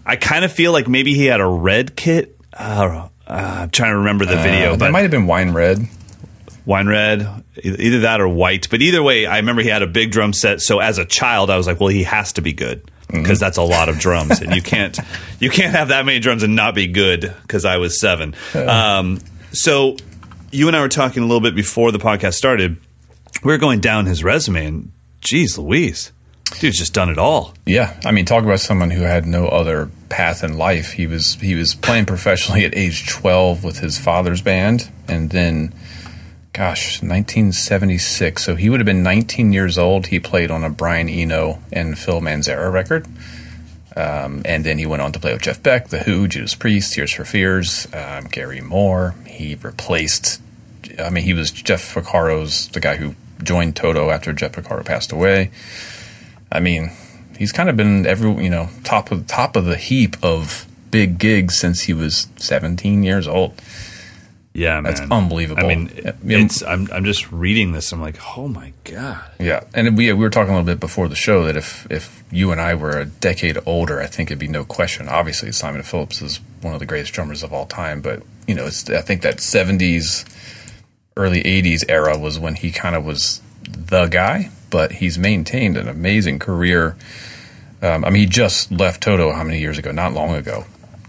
I 0.06 0.16
kind 0.16 0.46
of 0.46 0.50
feel 0.50 0.72
like 0.72 0.88
maybe 0.88 1.12
he 1.12 1.26
had 1.26 1.42
a 1.42 1.46
red 1.46 1.96
kit. 1.96 2.34
Uh, 2.54 3.08
uh, 3.26 3.58
I'm 3.60 3.70
trying 3.70 3.92
to 3.92 3.98
remember 3.98 4.24
the 4.24 4.36
video, 4.36 4.68
Uh, 4.68 4.70
but 4.72 4.86
that 4.86 4.92
might 4.92 5.02
have 5.02 5.10
been 5.10 5.26
wine 5.26 5.50
red. 5.52 5.86
Wine 6.66 6.88
red, 6.88 7.44
either 7.62 8.00
that 8.00 8.20
or 8.20 8.28
white. 8.28 8.68
But 8.68 8.82
either 8.82 9.02
way, 9.02 9.24
I 9.24 9.38
remember 9.38 9.62
he 9.62 9.68
had 9.68 9.82
a 9.82 9.86
big 9.86 10.10
drum 10.10 10.34
set. 10.34 10.60
So 10.60 10.80
as 10.80 10.98
a 10.98 11.06
child, 11.06 11.48
I 11.48 11.56
was 11.56 11.66
like, 11.66 11.80
well, 11.80 11.88
he 11.88 12.02
has 12.02 12.34
to 12.34 12.42
be 12.42 12.52
good 12.52 12.90
because 13.08 13.40
that's 13.40 13.56
a 13.56 13.62
lot 13.62 13.88
of 13.88 13.98
drums, 13.98 14.40
and 14.40 14.54
you 14.54 14.60
can't 14.60 14.98
you 15.40 15.48
can't 15.48 15.74
have 15.74 15.88
that 15.88 16.04
many 16.04 16.18
drums 16.18 16.42
and 16.42 16.54
not 16.54 16.74
be 16.74 16.86
good. 16.88 17.32
Because 17.42 17.64
I 17.64 17.78
was 17.78 17.98
seven. 17.98 18.34
Um, 18.54 19.20
so 19.52 19.96
you 20.50 20.66
and 20.66 20.76
I 20.76 20.80
were 20.80 20.88
talking 20.88 21.22
a 21.22 21.26
little 21.26 21.40
bit 21.40 21.54
before 21.54 21.92
the 21.92 21.98
podcast 21.98 22.34
started. 22.34 22.76
We 23.44 23.52
were 23.52 23.58
going 23.58 23.80
down 23.80 24.06
his 24.06 24.24
resume, 24.24 24.66
and 24.66 24.92
geez, 25.20 25.58
Louise, 25.58 26.12
dude's 26.58 26.78
just 26.78 26.94
done 26.94 27.10
it 27.10 27.18
all. 27.18 27.54
Yeah, 27.66 27.98
I 28.04 28.12
mean, 28.12 28.24
talk 28.24 28.44
about 28.44 28.60
someone 28.60 28.90
who 28.90 29.02
had 29.02 29.26
no 29.26 29.46
other 29.46 29.90
path 30.08 30.42
in 30.42 30.56
life. 30.56 30.92
He 30.92 31.06
was 31.06 31.34
he 31.34 31.54
was 31.54 31.74
playing 31.74 32.06
professionally 32.06 32.64
at 32.64 32.76
age 32.76 33.08
twelve 33.08 33.62
with 33.64 33.78
his 33.78 33.98
father's 33.98 34.42
band, 34.42 34.90
and 35.08 35.30
then, 35.30 35.74
gosh, 36.56 37.02
nineteen 37.02 37.52
seventy 37.52 37.98
six. 37.98 38.44
So 38.44 38.56
he 38.56 38.70
would 38.70 38.80
have 38.80 38.86
been 38.86 39.02
nineteen 39.02 39.52
years 39.52 39.76
old. 39.76 40.06
He 40.06 40.18
played 40.18 40.50
on 40.50 40.64
a 40.64 40.70
Brian 40.70 41.08
Eno 41.08 41.60
and 41.70 41.98
Phil 41.98 42.20
Manzanera 42.20 42.72
record. 42.72 43.06
Um, 43.94 44.42
and 44.44 44.64
then 44.64 44.78
he 44.78 44.86
went 44.86 45.02
on 45.02 45.12
to 45.12 45.18
play 45.18 45.32
with 45.32 45.42
Jeff 45.42 45.62
Beck, 45.62 45.88
The 45.88 46.00
Who, 46.00 46.28
Judas 46.28 46.54
Priest, 46.54 46.92
Tears 46.92 47.12
for 47.12 47.24
Fears, 47.24 47.88
um, 47.94 48.24
Gary 48.24 48.60
Moore. 48.60 49.14
He 49.26 49.54
replaced, 49.54 50.42
I 50.98 51.08
mean, 51.08 51.24
he 51.24 51.32
was 51.32 51.50
Jeff 51.50 51.94
Porcaro's, 51.94 52.68
the 52.68 52.80
guy 52.80 52.96
who 52.96 53.14
joined 53.42 53.74
Toto 53.74 54.10
after 54.10 54.34
Jeff 54.34 54.52
Porcaro 54.52 54.84
passed 54.84 55.12
away. 55.12 55.50
I 56.52 56.60
mean, 56.60 56.90
he's 57.38 57.52
kind 57.52 57.68
of 57.68 57.76
been 57.76 58.06
every 58.06 58.44
you 58.44 58.50
know 58.50 58.68
top 58.84 59.10
of 59.10 59.26
top 59.26 59.56
of 59.56 59.64
the 59.64 59.76
heap 59.76 60.16
of 60.22 60.66
big 60.90 61.18
gigs 61.18 61.56
since 61.58 61.82
he 61.82 61.92
was 61.92 62.28
17 62.36 63.02
years 63.02 63.26
old. 63.28 63.60
Yeah, 64.56 64.80
man, 64.80 64.84
That's 64.84 65.02
unbelievable. 65.10 65.66
I 65.66 65.74
mean, 65.74 65.90
it's 66.24 66.62
I'm 66.62 66.88
I'm 66.90 67.04
just 67.04 67.30
reading 67.30 67.72
this. 67.72 67.92
I'm 67.92 68.00
like, 68.00 68.16
oh 68.38 68.48
my 68.48 68.72
god. 68.84 69.22
Yeah, 69.38 69.64
and 69.74 69.98
we 69.98 70.10
we 70.12 70.14
were 70.14 70.30
talking 70.30 70.54
a 70.54 70.56
little 70.56 70.64
bit 70.64 70.80
before 70.80 71.08
the 71.08 71.14
show 71.14 71.44
that 71.44 71.58
if 71.58 71.86
if 71.90 72.24
you 72.32 72.52
and 72.52 72.60
I 72.60 72.74
were 72.74 72.98
a 72.98 73.04
decade 73.04 73.58
older, 73.66 74.00
I 74.00 74.06
think 74.06 74.30
it'd 74.30 74.38
be 74.38 74.48
no 74.48 74.64
question. 74.64 75.10
Obviously, 75.10 75.52
Simon 75.52 75.82
Phillips 75.82 76.22
is 76.22 76.40
one 76.62 76.72
of 76.72 76.80
the 76.80 76.86
greatest 76.86 77.12
drummers 77.12 77.42
of 77.42 77.52
all 77.52 77.66
time, 77.66 78.00
but 78.00 78.22
you 78.46 78.54
know, 78.54 78.64
it's 78.64 78.88
I 78.88 79.02
think 79.02 79.20
that 79.22 79.38
70s, 79.38 80.24
early 81.18 81.42
80s 81.42 81.84
era 81.90 82.16
was 82.18 82.38
when 82.38 82.54
he 82.54 82.70
kind 82.70 82.96
of 82.96 83.04
was 83.04 83.42
the 83.64 84.06
guy. 84.06 84.50
But 84.70 84.92
he's 84.92 85.18
maintained 85.18 85.76
an 85.76 85.86
amazing 85.86 86.38
career. 86.38 86.96
Um, 87.82 88.04
I 88.04 88.10
mean, 88.10 88.20
he 88.22 88.26
just 88.26 88.72
left 88.72 89.02
Toto 89.02 89.32
how 89.32 89.44
many 89.44 89.60
years 89.60 89.76
ago? 89.78 89.92
Not 89.92 90.12
long 90.12 90.34
ago. 90.34 90.64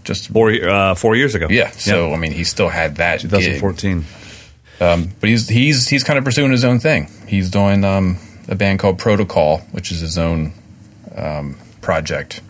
Just 0.08 0.28
Four 0.32 0.50
uh, 0.52 0.94
four 0.96 1.14
years 1.14 1.34
ago. 1.36 1.46
yeah. 1.50 1.70
So 1.70 2.12
I 2.12 2.16
mean, 2.16 2.32
he 2.32 2.42
still 2.44 2.68
had 2.68 2.96
that 2.96 3.20
gig. 3.20 3.30
2014. 3.30 4.04
Um, 4.80 5.10
but 5.20 5.28
he's 5.28 5.48
he's 5.48 5.86
he's 5.88 6.02
kind 6.02 6.18
of 6.18 6.24
pursuing 6.24 6.50
his 6.50 6.64
own 6.64 6.80
thing. 6.80 7.08
He's 7.26 7.50
doing 7.50 7.84
um, 7.84 8.18
a 8.48 8.54
band 8.54 8.78
called 8.78 8.98
Protocol, 8.98 9.58
which 9.72 9.92
is 9.92 10.00
his 10.00 10.16
own 10.18 10.52
um, 11.14 11.56
project. 11.80 12.40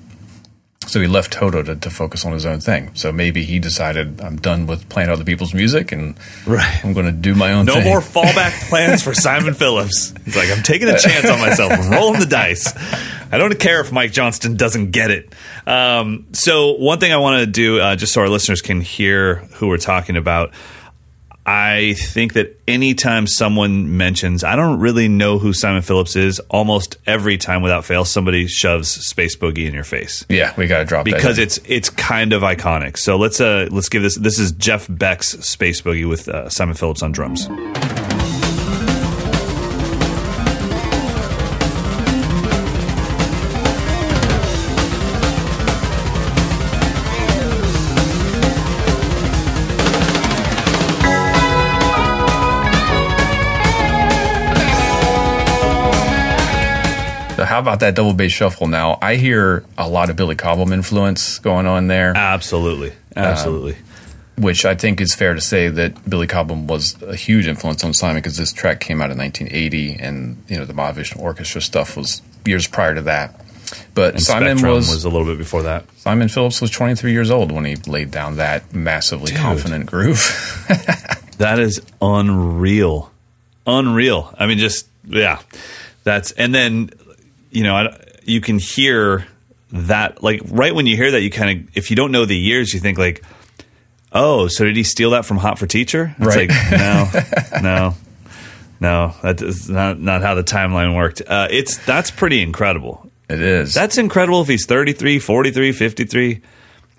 So 0.87 1.01
he 1.03 1.07
left 1.07 1.33
Toto 1.35 1.63
to, 1.63 1.77
to 1.77 1.91
focus 1.91 2.25
on 2.25 2.33
his 2.33 2.47
own 2.47 2.61
thing. 2.61 2.95
So 2.95 3.13
maybe 3.13 3.45
he 3.45 3.59
decided 3.59 4.23
I'm 4.23 4.37
done 4.37 4.67
with 4.67 4.89
playing 4.89 5.11
other 5.11 5.25
people's 5.25 5.53
music 5.53 5.93
and 5.93 6.17
Right. 6.47 6.83
I'm 6.83 6.95
going 6.95 7.05
to 7.05 7.13
do 7.13 7.35
my 7.35 7.53
own 7.53 7.67
No 7.67 7.75
thing. 7.75 7.85
more 7.85 8.01
fallback 8.01 8.71
plans 8.71 9.03
for 9.03 9.13
Simon 9.13 9.53
Phillips. 9.53 10.15
He's 10.25 10.35
like, 10.35 10.51
I'm 10.51 10.63
taking 10.63 10.89
a 10.89 10.99
chance 10.99 11.29
on 11.29 11.41
myself. 11.41 11.73
I'm 11.73 11.91
rolling 11.91 12.21
the 12.21 12.27
dice. 12.27 12.73
I 13.31 13.39
don't 13.39 13.59
care 13.59 13.81
if 13.81 13.93
Mike 13.93 14.13
Johnston 14.13 14.57
doesn't 14.57 14.91
get 14.91 15.11
it. 15.11 15.35
Um, 15.67 16.27
so, 16.33 16.73
one 16.73 16.99
thing 16.99 17.13
I 17.13 17.19
want 17.19 17.41
to 17.41 17.47
do, 17.47 17.81
uh, 17.81 17.97
just 17.97 18.13
so 18.13 18.23
our 18.23 18.29
listeners 18.29 18.63
can 18.63 18.81
hear 18.81 19.37
who 19.55 19.69
we're 19.69 19.77
talking 19.77 20.17
about, 20.17 20.53
I 21.49 21.95
think 21.95 22.35
that 22.35 22.61
anytime 22.69 23.27
someone 23.27 23.97
mentions, 23.97 24.45
I 24.45 24.55
don't 24.55 24.81
really 24.81 25.09
know 25.09 25.39
who 25.39 25.55
Simon 25.55 25.81
Phillips 25.81 26.15
is, 26.15 26.41
almost 26.51 26.99
every 27.07 27.39
time 27.39 27.63
without 27.63 27.87
fail, 27.87 28.05
somebody 28.05 28.47
shoves 28.47 28.91
Space 28.91 29.35
Boogie 29.35 29.67
in 29.67 29.73
your 29.73 29.85
face 29.85 30.27
Yeah, 30.29 30.53
we 30.59 30.67
got 30.67 30.81
to 30.81 30.85
drop 30.85 31.07
that 31.07 31.15
because 31.15 31.39
it's 31.39 31.59
it's 31.65 31.89
kind 31.89 32.35
of 32.35 32.43
iconic. 32.43 32.99
So 32.99 33.17
let's 33.17 33.41
uh 33.41 33.69
let's 33.71 33.89
give 33.89 34.03
this. 34.03 34.17
This 34.17 34.39
is 34.39 34.53
Jeff 34.53 34.87
Beck's 34.91 35.29
Space 35.29 35.81
Boogie 35.81 36.07
with 36.07 36.29
uh, 36.29 36.51
Simon 36.51 36.75
Phillips 36.75 37.03
on 37.03 37.13
drums. 37.13 37.49
About 57.69 57.81
that 57.81 57.95
double 57.95 58.15
bass 58.15 58.33
shuffle 58.33 58.67
now? 58.67 58.99
I 59.01 59.17
hear 59.17 59.65
a 59.77 59.89
lot 59.89 60.11
of 60.11 60.17
Billy 60.17 60.37
Cobham 60.37 60.73
influence 60.73 61.39
going 61.39 61.67
on 61.67 61.87
there, 61.89 62.17
Absolutely, 62.17 62.91
um, 63.17 63.25
absolutely. 63.25 63.77
which 64.37 64.65
I 64.65 64.75
think 64.75 65.01
is 65.01 65.15
fair 65.15 65.35
to 65.35 65.41
say 65.41 65.69
that 65.69 66.09
Billy 66.09 66.27
Cobham 66.27 66.67
was 66.67 67.01
a 67.03 67.15
huge 67.15 67.47
influence 67.47 67.85
on 67.85 67.95
Simon 67.95 68.17
because 68.17 68.37
this 68.37 68.53
track 68.53 68.81
came 68.81 69.01
out 69.01 69.11
in 69.11 69.19
1980 69.19 69.95
and 69.95 70.43
you 70.49 70.57
know 70.57 70.65
the 70.65 70.73
Mahavishnu 70.73 71.21
Orchestra 71.21 71.61
stuff 71.61 71.97
was 71.97 72.23
years 72.45 72.67
prior 72.67 72.95
to 72.95 73.03
that. 73.03 73.41
But 73.95 74.15
and 74.15 74.23
Simon 74.23 74.63
was, 74.63 74.89
was 74.89 75.05
a 75.05 75.11
little 75.11 75.27
bit 75.27 75.37
before 75.37 75.65
that. 75.65 75.85
Simon 75.99 76.29
Phillips 76.29 76.63
was 76.63 76.71
23 76.71 77.13
years 77.13 77.31
old 77.31 77.53
when 77.53 77.67
he 77.67 77.77
laid 77.77 78.11
down 78.11 78.37
that 78.37 78.73
massively 78.75 79.33
confident 79.33 79.85
groove. 79.87 80.65
That 81.39 81.61
is 81.61 81.81
unreal, 82.03 83.13
unreal. 83.65 84.35
I 84.37 84.47
mean, 84.47 84.59
just 84.59 84.89
yeah, 85.07 85.41
that's 86.03 86.33
and 86.33 86.53
then 86.53 86.91
you 87.51 87.63
know 87.63 87.75
I, 87.75 88.01
you 88.25 88.41
can 88.41 88.59
hear 88.59 89.27
that 89.73 90.23
like 90.23 90.41
right 90.47 90.75
when 90.75 90.87
you 90.87 90.97
hear 90.97 91.11
that 91.13 91.21
you 91.23 91.31
kind 91.31 91.61
of 91.69 91.77
if 91.77 91.91
you 91.91 91.97
don't 91.97 92.11
know 92.13 92.25
the 92.25 92.37
years 92.37 92.73
you 92.75 92.81
think 92.81 92.97
like 92.99 93.23
oh 94.13 94.49
so 94.49 94.65
did 94.65 94.77
he 94.77 94.83
steal 94.83 95.11
that 95.11 95.25
from 95.25 95.37
Hot 95.39 95.59
for 95.59 95.67
Teacher? 95.67 96.15
It's 96.19 96.27
Right. 96.37 96.49
like 96.49 96.71
no, 96.73 97.11
no, 97.63 97.95
no. 98.81 99.15
That 99.23 99.43
is 99.43 99.69
not 99.69 100.01
not 100.01 100.23
how 100.23 100.35
the 100.35 100.45
timeline 100.45 100.95
worked. 100.97 101.23
Uh, 101.27 101.49
it's 101.51 101.77
that's 101.85 102.11
pretty 102.11 102.41
incredible. 102.43 103.11
it 103.29 103.41
is. 103.41 103.75
That's 103.75 103.99
incredible 103.99 104.41
if 104.43 104.49
he's 104.49 104.65
33, 104.67 105.19
43, 105.19 105.73
53. 105.73 106.41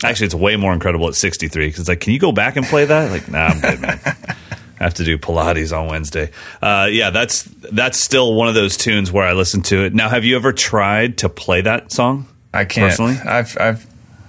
Actually, 0.03 0.25
it's 0.27 0.35
way 0.35 0.55
more 0.55 0.71
incredible 0.73 1.07
at 1.09 1.15
63 1.15 1.65
because 1.67 1.79
it's 1.81 1.89
like, 1.89 1.99
can 1.99 2.13
you 2.13 2.19
go 2.19 2.31
back 2.31 2.55
and 2.55 2.65
play 2.65 2.85
that? 2.85 3.11
Like, 3.11 3.29
nah, 3.29 3.47
I'm 3.47 3.59
good, 3.59 3.81
man. 3.81 3.99
I 4.79 4.83
have 4.83 4.93
to 4.95 5.03
do 5.03 5.17
Pilates 5.17 5.77
on 5.77 5.87
Wednesday. 5.87 6.31
Uh, 6.61 6.87
yeah, 6.89 7.09
that's 7.09 7.43
that's 7.43 7.99
still 7.99 8.33
one 8.35 8.47
of 8.47 8.55
those 8.55 8.77
tunes 8.77 9.11
where 9.11 9.25
I 9.27 9.33
listen 9.33 9.61
to 9.63 9.83
it. 9.85 9.93
Now, 9.93 10.09
have 10.09 10.23
you 10.23 10.35
ever 10.37 10.53
tried 10.53 11.17
to 11.19 11.29
play 11.29 11.61
that 11.61 11.91
song? 11.91 12.27
I 12.53 12.65
can't. 12.65 12.89
personally? 12.89 13.17
I've, 13.17 13.57
I've 13.59 13.85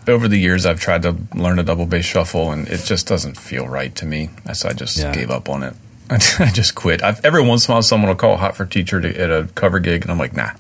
over 0.08 0.26
the 0.28 0.36
years 0.38 0.66
I've 0.66 0.80
tried 0.80 1.02
to 1.02 1.16
learn 1.34 1.58
a 1.58 1.62
double 1.62 1.86
bass 1.86 2.04
shuffle, 2.04 2.50
and 2.50 2.66
it 2.68 2.80
just 2.84 3.06
doesn't 3.06 3.36
feel 3.38 3.66
right 3.68 3.94
to 3.96 4.06
me. 4.06 4.30
So 4.54 4.68
I 4.68 4.72
just 4.72 4.96
Yeah. 4.98 5.12
gave 5.14 5.30
up 5.30 5.48
on 5.48 5.62
it. 5.62 5.74
I 6.10 6.50
just 6.52 6.74
quit. 6.74 7.04
I've, 7.04 7.24
every 7.24 7.42
once 7.42 7.68
in 7.68 7.72
a 7.72 7.74
while, 7.76 7.82
someone 7.82 8.08
will 8.08 8.16
call 8.16 8.36
Hot 8.36 8.56
for 8.56 8.66
Teacher 8.66 9.00
to, 9.00 9.20
at 9.20 9.30
a 9.30 9.48
cover 9.54 9.78
gig, 9.78 10.02
and 10.02 10.10
I'm 10.10 10.18
like, 10.18 10.34
nah, 10.34 10.50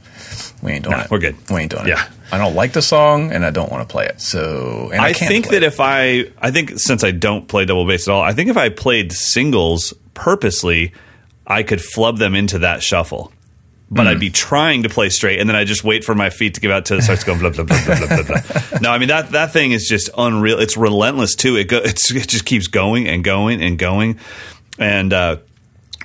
we 0.62 0.72
ain't 0.72 0.84
doing 0.84 0.96
Nah, 0.96 1.02
it. 1.04 1.10
we're 1.10 1.18
good. 1.18 1.36
We 1.50 1.62
ain't 1.62 1.72
doing 1.72 1.86
it. 1.86 1.88
Yeah. 1.88 2.04
it. 2.04 2.10
I 2.32 2.38
don't 2.38 2.54
like 2.54 2.72
the 2.72 2.82
song, 2.82 3.32
and 3.32 3.44
I 3.44 3.50
don't 3.50 3.70
want 3.70 3.88
to 3.88 3.92
play 3.92 4.06
it. 4.06 4.20
So, 4.20 4.90
and 4.92 5.00
I, 5.00 5.08
I, 5.08 5.12
think 5.12 5.48
that 5.48 5.62
it. 5.62 5.64
if 5.64 5.80
I, 5.80 6.30
I 6.38 6.50
think 6.50 6.78
since 6.78 7.02
I 7.02 7.10
don't 7.10 7.48
play 7.48 7.64
double 7.64 7.86
bass 7.86 8.06
at 8.08 8.12
all, 8.12 8.22
I 8.22 8.32
think 8.32 8.50
if 8.50 8.56
I 8.56 8.68
played 8.68 9.12
singles 9.12 9.92
purposely, 10.14 10.92
I 11.46 11.62
could 11.62 11.82
flub 11.82 12.18
them 12.18 12.34
into 12.34 12.60
that 12.60 12.82
shuffle. 12.82 13.32
But 13.92 14.06
I'd 14.06 14.20
be 14.20 14.30
trying 14.30 14.84
to 14.84 14.88
play 14.88 15.08
straight, 15.08 15.40
and 15.40 15.48
then 15.48 15.56
I 15.56 15.64
just 15.64 15.82
wait 15.82 16.04
for 16.04 16.14
my 16.14 16.30
feet 16.30 16.54
to 16.54 16.60
give 16.60 16.70
out 16.70 16.84
to 16.86 16.96
it 16.96 17.02
starts 17.02 17.24
going 17.24 17.40
blah 17.40 17.50
blah 17.50 17.64
blah 17.64 17.84
blah 17.84 17.96
blah 17.96 18.22
blah. 18.22 18.40
blah. 18.40 18.78
no, 18.80 18.92
I 18.92 18.98
mean 18.98 19.08
that 19.08 19.32
that 19.32 19.52
thing 19.52 19.72
is 19.72 19.88
just 19.88 20.10
unreal. 20.16 20.60
It's 20.60 20.76
relentless 20.76 21.34
too. 21.34 21.56
It 21.56 21.64
go, 21.64 21.78
it's, 21.78 22.12
it 22.14 22.28
just 22.28 22.44
keeps 22.44 22.68
going 22.68 23.08
and 23.08 23.24
going 23.24 23.60
and 23.60 23.76
going. 23.76 24.20
And 24.78 25.12
uh, 25.12 25.38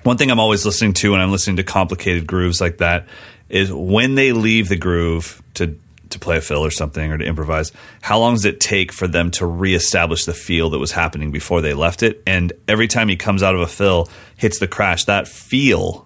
one 0.02 0.18
thing 0.18 0.32
I'm 0.32 0.40
always 0.40 0.66
listening 0.66 0.94
to 0.94 1.12
when 1.12 1.22
I'm 1.22 1.32
listening 1.32 1.58
to 1.58 1.64
complicated 1.64 2.26
grooves 2.26 2.60
like 2.60 2.80
that 2.80 3.06
is 3.50 3.72
when 3.72 4.16
they 4.16 4.32
leave 4.32 4.68
the 4.68 4.78
groove 4.78 5.44
to 5.54 5.78
to 6.10 6.20
play 6.20 6.38
a 6.38 6.42
fill 6.42 6.64
or 6.66 6.72
something 6.72 7.12
or 7.12 7.18
to 7.18 7.26
improvise, 7.26 7.72
how 8.02 8.20
long 8.20 8.34
does 8.36 8.46
it 8.46 8.60
take 8.60 8.92
for 8.92 9.08
them 9.08 9.32
to 9.32 9.46
reestablish 9.46 10.26
the 10.26 10.34
feel 10.34 10.70
that 10.72 10.80
was 10.80 10.92
happening 10.92 11.32
before 11.32 11.62
they 11.62 11.74
left 11.74 12.04
it? 12.04 12.22
And 12.28 12.54
every 12.68 12.88
time 12.88 13.10
he 13.10 13.16
comes 13.16 13.44
out 13.44 13.56
of 13.56 13.62
a 13.62 13.68
fill, 13.68 14.10
hits 14.38 14.60
the 14.60 14.68
crash, 14.68 15.06
that 15.06 15.28
feel 15.28 16.06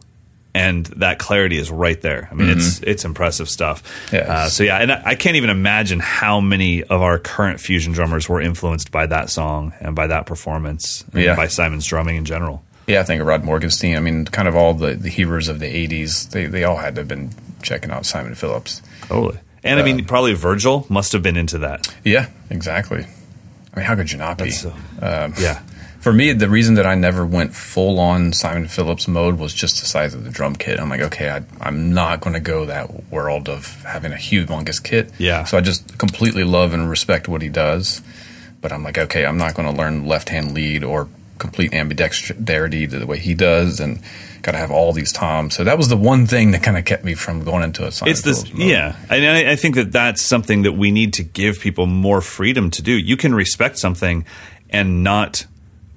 and 0.56 0.88
that 0.88 1.20
clarity 1.20 1.58
is 1.60 1.70
right 1.70 2.02
there. 2.02 2.28
I 2.32 2.34
mean, 2.34 2.50
it's 2.50 2.82
it's 2.82 3.06
impressive 3.06 3.48
stuff. 3.48 3.84
Yes. 4.12 4.28
Uh, 4.28 4.50
so 4.50 4.64
yeah, 4.64 4.78
and 4.80 4.92
I, 4.92 5.02
I 5.06 5.16
can't 5.16 5.36
even 5.36 5.52
imagine 5.52 6.00
how 6.00 6.40
many 6.40 6.84
of 6.84 7.04
our 7.04 7.20
current 7.20 7.60
fusion 7.60 7.94
drummers 7.94 8.28
were 8.28 8.42
influenced 8.42 8.90
by 8.92 9.06
that 9.06 9.30
song 9.30 9.74
and 9.80 9.96
by 9.96 10.08
that 10.08 10.26
performance, 10.26 11.06
and 11.14 11.22
Yeah. 11.22 11.36
by 11.36 11.48
Simon's 11.48 11.86
drumming 11.86 12.16
in 12.16 12.26
general. 12.26 12.64
Yeah, 12.88 13.02
I 13.02 13.04
think 13.04 13.22
of 13.22 13.28
Rod 13.28 13.44
Morgenstein. 13.44 13.96
I 13.96 14.00
mean, 14.00 14.26
kind 14.26 14.48
of 14.48 14.56
all 14.56 14.74
the, 14.74 14.96
the 14.96 15.10
heroes 15.10 15.48
of 15.50 15.60
the 15.60 15.68
80s, 15.88 16.32
they, 16.32 16.48
they 16.48 16.64
all 16.64 16.78
had 16.78 16.96
to 16.96 17.02
have 17.02 17.08
been 17.08 17.30
checking 17.62 17.92
out 17.92 18.08
Simon 18.08 18.34
Phillips. 18.34 18.82
Totally. 19.04 19.38
And 19.64 19.80
I 19.80 19.84
mean, 19.84 20.06
probably 20.06 20.34
Virgil 20.34 20.86
must 20.90 21.12
have 21.14 21.22
been 21.24 21.36
into 21.38 21.60
that. 21.60 21.94
Yeah, 22.04 22.30
exactly. 22.50 23.06
I 23.74 23.76
mean, 23.78 23.86
how 23.86 23.96
could 23.96 24.12
you 24.12 24.18
not 24.18 24.38
be? 24.38 24.52
So, 24.52 24.74
Um, 25.02 25.34
yeah. 25.40 25.62
For 26.00 26.14
me, 26.14 26.32
the 26.32 26.48
reason 26.48 26.76
that 26.76 26.86
I 26.86 26.96
never 26.96 27.26
went 27.26 27.54
full 27.54 28.00
on 28.00 28.32
Simon 28.32 28.70
Phillips 28.70 29.06
mode 29.06 29.38
was 29.38 29.54
just 29.54 29.82
the 29.82 29.86
size 29.86 30.14
of 30.14 30.24
the 30.24 30.30
drum 30.30 30.56
kit. 30.56 30.80
I'm 30.80 30.88
like, 30.90 31.02
okay, 31.02 31.30
I, 31.30 31.42
I'm 31.60 31.94
not 31.94 32.22
going 32.22 32.36
to 32.36 32.40
go 32.40 32.66
that 32.68 33.12
world 33.12 33.50
of 33.50 33.84
having 33.84 34.14
a 34.14 34.16
humongous 34.16 34.82
kit. 34.82 35.12
Yeah. 35.18 35.44
So 35.44 35.58
I 35.58 35.62
just 35.62 35.98
completely 35.98 36.46
love 36.46 36.74
and 36.74 36.90
respect 36.90 37.28
what 37.28 37.42
he 37.42 37.50
does. 37.50 38.02
But 38.62 38.72
I'm 38.72 38.82
like, 38.82 38.98
okay, 38.98 39.26
I'm 39.26 39.38
not 39.38 39.56
going 39.56 39.70
to 39.70 39.78
learn 39.78 40.06
left 40.06 40.30
hand 40.30 40.54
lead 40.54 40.86
or 40.86 41.10
complete 41.38 41.72
ambidexterity 41.72 42.90
the 42.90 43.06
way 43.06 43.20
he 43.20 43.34
does, 43.34 43.80
and 43.80 44.00
got 44.42 44.54
to 44.54 44.58
have 44.58 44.72
all 44.72 44.94
these 44.94 45.12
toms. 45.12 45.56
So 45.56 45.64
that 45.64 45.78
was 45.78 45.88
the 45.90 45.98
one 45.98 46.26
thing 46.28 46.52
that 46.52 46.64
kind 46.64 46.78
of 46.78 46.86
kept 46.86 47.04
me 47.04 47.14
from 47.14 47.44
going 47.44 47.64
into 47.64 47.86
a 47.86 47.92
Simon 47.92 48.12
It's 48.12 48.22
this, 48.22 48.52
mode. 48.54 48.64
yeah. 48.64 48.96
And 49.10 49.26
I, 49.26 49.52
I 49.52 49.56
think 49.56 49.76
that 49.76 49.92
that's 49.92 50.22
something 50.22 50.64
that 50.64 50.74
we 50.74 50.92
need 50.92 51.14
to 51.16 51.24
give 51.24 51.60
people 51.60 51.86
more 51.86 52.22
freedom 52.22 52.72
to 52.72 52.82
do. 52.82 52.92
You 52.92 53.18
can 53.18 53.36
respect 53.36 53.78
something 53.78 54.26
and 54.70 55.04
not 55.04 55.46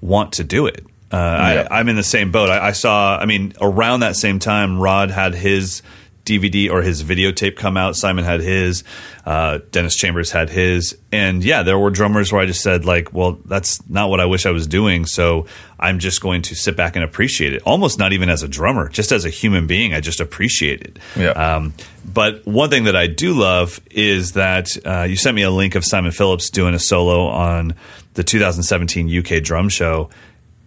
want 0.00 0.32
to 0.34 0.44
do 0.44 0.66
it. 0.66 0.84
Uh, 1.10 1.16
Yeah. 1.16 1.68
I, 1.70 1.78
I'm 1.80 1.88
in 1.88 1.96
the 1.96 2.02
same 2.02 2.32
boat. 2.32 2.50
I, 2.50 2.68
I 2.68 2.72
saw, 2.72 3.16
I 3.18 3.26
mean, 3.26 3.52
around 3.60 4.00
that 4.00 4.16
same 4.16 4.38
time, 4.38 4.80
Rod 4.80 5.10
had 5.10 5.34
his 5.34 5.82
DVD 6.24 6.70
or 6.70 6.82
his 6.82 7.02
videotape 7.02 7.56
come 7.56 7.76
out. 7.76 7.96
Simon 7.96 8.24
had 8.24 8.40
his. 8.40 8.84
Uh, 9.24 9.58
Dennis 9.70 9.96
Chambers 9.96 10.30
had 10.30 10.50
his. 10.50 10.96
And 11.10 11.44
yeah, 11.44 11.62
there 11.62 11.78
were 11.78 11.90
drummers 11.90 12.32
where 12.32 12.40
I 12.40 12.46
just 12.46 12.62
said, 12.62 12.84
like, 12.84 13.12
well, 13.12 13.38
that's 13.44 13.88
not 13.88 14.10
what 14.10 14.20
I 14.20 14.26
wish 14.26 14.46
I 14.46 14.50
was 14.50 14.66
doing. 14.66 15.06
So 15.06 15.46
I'm 15.78 15.98
just 15.98 16.20
going 16.20 16.42
to 16.42 16.54
sit 16.54 16.76
back 16.76 16.94
and 16.94 17.04
appreciate 17.04 17.54
it. 17.54 17.62
Almost 17.62 17.98
not 17.98 18.12
even 18.12 18.28
as 18.28 18.42
a 18.42 18.48
drummer, 18.48 18.88
just 18.88 19.10
as 19.10 19.24
a 19.24 19.30
human 19.30 19.66
being, 19.66 19.94
I 19.94 20.00
just 20.00 20.20
appreciate 20.20 20.80
it. 20.82 20.98
Yeah. 21.16 21.30
Um, 21.30 21.74
but 22.04 22.46
one 22.46 22.70
thing 22.70 22.84
that 22.84 22.96
I 22.96 23.08
do 23.08 23.34
love 23.34 23.80
is 23.90 24.32
that 24.32 24.68
uh, 24.86 25.02
you 25.02 25.16
sent 25.16 25.34
me 25.34 25.42
a 25.42 25.50
link 25.50 25.74
of 25.74 25.84
Simon 25.84 26.12
Phillips 26.12 26.50
doing 26.50 26.74
a 26.74 26.78
solo 26.78 27.26
on 27.26 27.74
the 28.14 28.22
2017 28.22 29.18
UK 29.18 29.42
Drum 29.42 29.68
Show, 29.68 30.10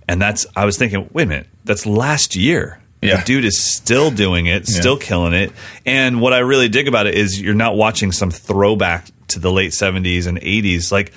and 0.07 0.21
that's 0.21 0.45
I 0.55 0.65
was 0.65 0.77
thinking, 0.77 1.09
wait 1.13 1.23
a 1.23 1.27
minute, 1.27 1.47
that's 1.63 1.85
last 1.85 2.35
year. 2.35 2.79
Yeah. 3.07 3.17
The 3.17 3.25
dude 3.25 3.45
is 3.45 3.57
still 3.57 4.11
doing 4.11 4.45
it, 4.47 4.67
still 4.67 4.97
killing 4.97 5.33
it. 5.33 5.51
And 5.85 6.21
what 6.21 6.33
I 6.33 6.39
really 6.39 6.69
dig 6.69 6.87
about 6.87 7.07
it 7.07 7.15
is 7.15 7.39
you're 7.41 7.53
not 7.55 7.75
watching 7.75 8.11
some 8.11 8.31
throwback 8.31 9.07
to 9.29 9.39
the 9.39 9.51
late 9.51 9.71
70s 9.71 10.27
and 10.27 10.39
80s. 10.39 10.91
Like 10.91 11.13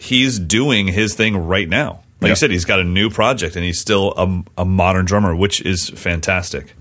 he's 0.00 0.38
doing 0.38 0.86
his 0.88 1.14
thing 1.14 1.36
right 1.36 1.68
now. 1.68 2.00
Like 2.20 2.28
Yeah. 2.28 2.28
you 2.30 2.36
said, 2.36 2.50
he's 2.50 2.64
got 2.64 2.80
a 2.80 2.84
new 2.84 3.10
project 3.10 3.56
and 3.56 3.64
he's 3.64 3.80
still 3.80 4.14
a, 4.16 4.62
a 4.62 4.64
modern 4.64 5.04
drummer, 5.04 5.34
which 5.34 5.60
is 5.60 5.90
fantastic. 5.90 6.74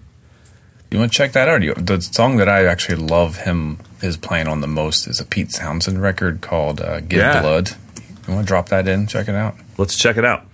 You 0.91 0.99
want 0.99 1.11
to 1.11 1.17
check 1.17 1.31
that 1.31 1.47
out? 1.49 1.63
You- 1.63 1.73
The 1.73 1.99
song 2.01 2.37
that 2.37 2.47
I 2.47 2.65
actually 2.65 2.97
love 2.97 3.37
him 3.37 3.79
is 4.01 4.15
playing 4.15 4.47
on 4.47 4.61
the 4.61 4.67
most 4.67 5.07
is 5.07 5.19
a 5.19 5.25
Pete 5.25 5.49
Townshend 5.51 6.01
record 6.01 6.41
called 6.41 6.79
uh, 6.81 6.99
"Give 6.99 7.19
Yeah. 7.19 7.41
Blood." 7.41 7.71
You 8.27 8.33
want 8.35 8.45
to 8.45 8.47
drop 8.47 8.69
that 8.69 8.87
in? 8.87 9.07
Check 9.07 9.27
it 9.27 9.35
out. 9.35 9.55
Let's 9.77 9.97
check 9.97 10.17
it 10.17 10.23
out. 10.25 10.45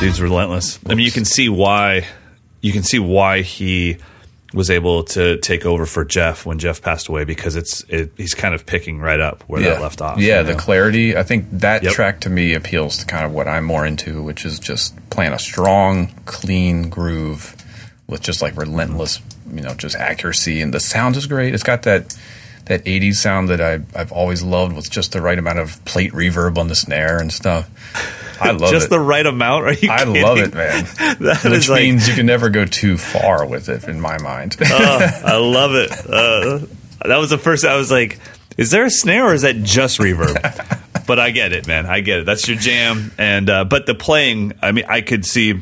Dude's 0.00 0.22
relentless. 0.22 0.78
I 0.86 0.94
mean, 0.94 1.04
you 1.04 1.12
can 1.12 1.26
see 1.26 1.50
why. 1.50 2.06
You 2.62 2.72
can 2.72 2.82
see 2.82 2.98
why 2.98 3.42
he 3.42 3.98
was 4.54 4.70
able 4.70 5.04
to 5.04 5.36
take 5.38 5.66
over 5.66 5.84
for 5.84 6.04
Jeff 6.06 6.46
when 6.46 6.58
Jeff 6.58 6.80
passed 6.80 7.08
away 7.08 7.24
because 7.24 7.54
it's 7.54 7.84
it, 7.88 8.10
he's 8.16 8.34
kind 8.34 8.54
of 8.54 8.64
picking 8.64 8.98
right 8.98 9.20
up 9.20 9.42
where 9.46 9.60
yeah. 9.60 9.70
that 9.74 9.82
left 9.82 10.00
off. 10.00 10.18
Yeah, 10.18 10.42
the 10.42 10.52
know? 10.52 10.58
clarity. 10.58 11.16
I 11.16 11.22
think 11.22 11.46
that 11.52 11.82
Yep. 11.82 11.92
track 11.92 12.20
to 12.20 12.30
me 12.30 12.54
appeals 12.54 12.96
to 12.98 13.06
kind 13.06 13.26
of 13.26 13.32
what 13.32 13.46
I'm 13.46 13.64
more 13.64 13.84
into, 13.84 14.22
which 14.22 14.46
is 14.46 14.58
just 14.58 14.94
playing 15.10 15.32
a 15.32 15.38
strong, 15.38 16.08
clean 16.24 16.88
groove 16.88 17.54
with 18.08 18.22
just 18.22 18.40
like 18.40 18.56
relentless, 18.56 19.20
you 19.54 19.60
know, 19.60 19.74
just 19.74 19.96
accuracy, 19.96 20.62
and 20.62 20.72
the 20.72 20.80
sound 20.80 21.16
is 21.16 21.26
great. 21.26 21.52
It's 21.52 21.62
got 21.62 21.82
that 21.82 22.16
that 22.70 22.84
80s 22.84 23.16
sound 23.16 23.48
that 23.50 23.60
I, 23.60 23.80
I've 23.94 24.10
always 24.12 24.42
loved 24.42 24.74
with 24.74 24.90
just 24.90 25.12
the 25.12 25.20
right 25.20 25.38
amount 25.38 25.58
of 25.58 25.84
plate 25.84 26.12
reverb 26.12 26.56
on 26.56 26.68
the 26.68 26.74
snare 26.74 27.20
and 27.20 27.32
stuff. 27.32 27.68
I 28.40 28.52
love 28.52 28.62
it. 28.62 28.70
just 28.70 28.86
it. 28.86 28.90
the 28.90 29.00
right 29.00 29.26
amount. 29.26 29.64
Are 29.66 29.72
you 29.74 29.90
I 29.90 30.04
kidding? 30.04 30.22
love 30.22 30.38
it, 30.38 30.54
man. 30.54 30.84
That 31.20 31.40
Which 31.44 31.52
is 31.52 31.68
like- 31.68 31.82
means 31.82 32.08
you 32.08 32.14
can 32.14 32.26
never 32.26 32.48
go 32.48 32.64
too 32.64 32.96
far 32.96 33.44
with 33.46 33.68
it, 33.68 33.84
in 33.84 34.00
my 34.00 34.18
mind. 34.18 34.56
Oh, 34.64 34.98
I 35.24 35.36
love 35.38 35.74
it. 35.74 35.90
Uh, 35.92 36.66
that 37.06 37.18
was 37.18 37.28
the 37.30 37.38
first. 37.38 37.64
I 37.66 37.76
was 37.76 37.90
like, 37.90 38.18
"Is 38.56 38.70
there 38.70 38.84
a 38.84 38.90
snare 38.90 39.26
or 39.26 39.34
is 39.34 39.42
that 39.42 39.56
just 39.62 39.98
reverb?" 39.98 40.36
but 41.06 41.18
I 41.18 41.30
get 41.30 41.52
it, 41.52 41.66
man. 41.66 41.86
I 41.86 42.00
get 42.00 42.20
it. 42.20 42.26
That's 42.26 42.46
your 42.48 42.56
jam. 42.56 43.10
And 43.18 43.50
uh, 43.50 43.64
but 43.64 43.84
the 43.86 43.94
playing, 43.94 44.52
I 44.62 44.72
mean, 44.72 44.84
I 44.88 45.00
could 45.00 45.24
see 45.26 45.60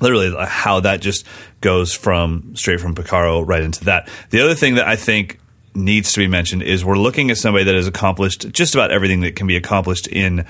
literally 0.00 0.32
how 0.46 0.80
that 0.80 1.00
just 1.00 1.26
goes 1.60 1.92
from 1.92 2.54
straight 2.54 2.80
from 2.80 2.94
Porcaro 2.94 3.46
right 3.46 3.62
into 3.62 3.84
that. 3.86 4.08
The 4.30 4.40
other 4.42 4.54
thing 4.54 4.76
that 4.76 4.86
I 4.86 4.94
think 4.96 5.40
needs 5.74 6.12
to 6.12 6.20
be 6.20 6.26
mentioned 6.26 6.62
is 6.62 6.84
we're 6.84 6.98
looking 6.98 7.30
at 7.30 7.36
somebody 7.36 7.64
that 7.64 7.74
has 7.74 7.86
accomplished 7.86 8.50
just 8.50 8.74
about 8.74 8.90
everything 8.90 9.20
that 9.20 9.36
can 9.36 9.46
be 9.46 9.56
accomplished 9.56 10.06
in 10.06 10.46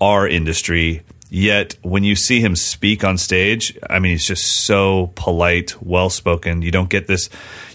our 0.00 0.26
industry. 0.26 1.02
Yet 1.30 1.76
when 1.82 2.04
you 2.04 2.14
see 2.14 2.40
him 2.40 2.56
speak 2.56 3.04
on 3.04 3.16
stage, 3.16 3.78
I 3.88 4.00
mean, 4.00 4.12
he's 4.12 4.26
just 4.26 4.64
so 4.64 5.12
polite, 5.14 5.80
well 5.82 6.10
spoken. 6.10 6.60
You 6.60 6.70
don't 6.70 6.90
get 6.90 7.06
this. 7.06 7.30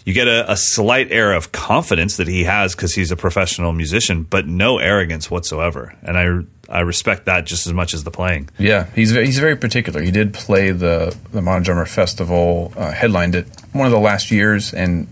You 0.06 0.14
get 0.14 0.28
a, 0.28 0.52
a 0.52 0.56
slight 0.56 1.12
air 1.12 1.34
of 1.34 1.52
confidence 1.52 2.18
that 2.18 2.28
he 2.28 2.44
has 2.44 2.76
because 2.76 2.94
he's 2.94 3.12
a 3.12 3.16
professional 3.16 3.74
musician, 3.74 4.24
but 4.24 4.48
no 4.48 4.78
arrogance 4.78 5.32
whatsoever. 5.32 5.96
And 6.04 6.18
I 6.18 6.46
I 6.70 6.82
respect 6.82 7.26
that 7.26 7.46
just 7.46 7.66
as 7.66 7.74
much 7.74 7.94
as 7.94 8.04
the 8.04 8.12
playing. 8.12 8.50
Yeah, 8.60 8.88
he's 8.94 9.12
he's 9.12 9.40
very 9.40 9.56
particular. 9.56 10.02
He 10.02 10.12
did 10.12 10.34
play 10.34 10.72
the 10.72 11.16
the 11.32 11.42
Modern 11.42 11.64
Drummer 11.64 11.86
Festival, 11.86 12.74
uh, 12.76 12.92
headlined 12.92 13.36
it 13.36 13.48
one 13.72 13.86
of 13.86 13.92
the 13.92 14.00
last 14.00 14.32
years, 14.32 14.74
and 14.74 15.08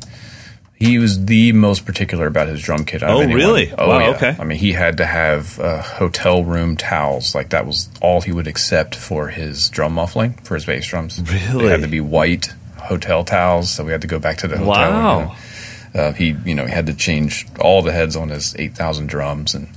he 0.77 0.99
was 0.99 1.25
the 1.25 1.51
most 1.53 1.85
particular 1.85 2.27
about 2.27 2.47
his 2.47 2.61
drum 2.61 2.83
kit. 2.85 3.01
Oh, 3.03 3.19
anyone. 3.21 3.35
really? 3.35 3.71
Oh, 3.77 3.87
Wow, 3.87 3.99
yeah. 3.99 4.09
okay. 4.15 4.35
I 4.39 4.43
mean, 4.43 4.57
he 4.57 4.73
had 4.73 4.97
to 4.97 5.05
have 5.05 5.59
uh, 5.59 5.81
hotel 5.81 6.43
room 6.43 6.75
towels. 6.77 7.33
Like 7.33 7.49
that 7.49 7.65
was 7.65 7.89
all 8.01 8.21
he 8.21 8.31
would 8.31 8.47
accept 8.47 8.95
for 8.95 9.29
his 9.29 9.69
drum 9.69 9.93
muffling 9.93 10.33
for 10.43 10.55
his 10.55 10.65
bass 10.65 10.85
drums. 10.87 11.19
Really? 11.21 11.65
they 11.65 11.71
had 11.71 11.81
to 11.81 11.87
be 11.87 12.01
white 12.01 12.47
hotel 12.77 13.23
towels. 13.23 13.69
So 13.71 13.83
we 13.85 13.91
had 13.91 14.01
to 14.01 14.07
go 14.07 14.19
back 14.19 14.37
to 14.39 14.47
the 14.47 14.57
hotel. 14.57 14.69
Wow. 14.69 15.35
and, 15.93 15.99
uh, 15.99 16.11
he, 16.13 16.35
you 16.45 16.55
know, 16.55 16.65
he 16.65 16.71
had 16.73 16.87
to 16.87 16.93
change 16.93 17.47
all 17.59 17.81
the 17.81 17.93
heads 17.93 18.15
on 18.17 18.27
his 18.29 18.53
eight 18.59 18.75
thousand 18.75 19.07
drums, 19.07 19.55
and 19.55 19.69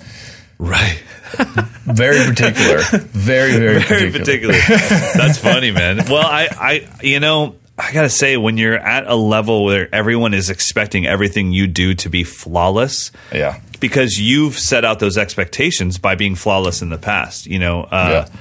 Right. 0.59 1.01
very 1.85 2.25
particular, 2.27 2.81
very, 3.13 3.53
very, 3.53 3.79
very 3.85 4.11
particular. 4.11 4.55
That's 4.69 5.39
funny, 5.39 5.71
man. 5.71 5.99
Well, 6.11 6.27
I, 6.27 6.49
I, 6.51 6.89
you 7.03 7.21
know, 7.21 7.55
I 7.79 7.93
gotta 7.93 8.11
say, 8.11 8.37
when 8.37 8.59
you're 8.59 8.77
at 8.79 9.07
a 9.07 9.15
level 9.15 9.65
where 9.65 9.89
everyone 9.95 10.35
is 10.35 10.51
expecting 10.51 11.07
everything 11.07 11.53
you 11.53 11.67
do 11.69 11.95
to 11.95 12.09
be 12.11 12.25
flawless, 12.25 13.13
Yeah. 13.33 13.61
because 13.79 14.19
you've 14.19 14.59
set 14.59 14.85
out 14.85 14.99
those 14.99 15.17
expectations 15.17 15.97
by 15.99 16.17
being 16.17 16.35
flawless 16.35 16.83
in 16.83 16.91
the 16.91 16.99
past. 16.99 17.47
You 17.47 17.59
know, 17.61 17.83
uh, 17.85 18.27
Yeah. 18.29 18.39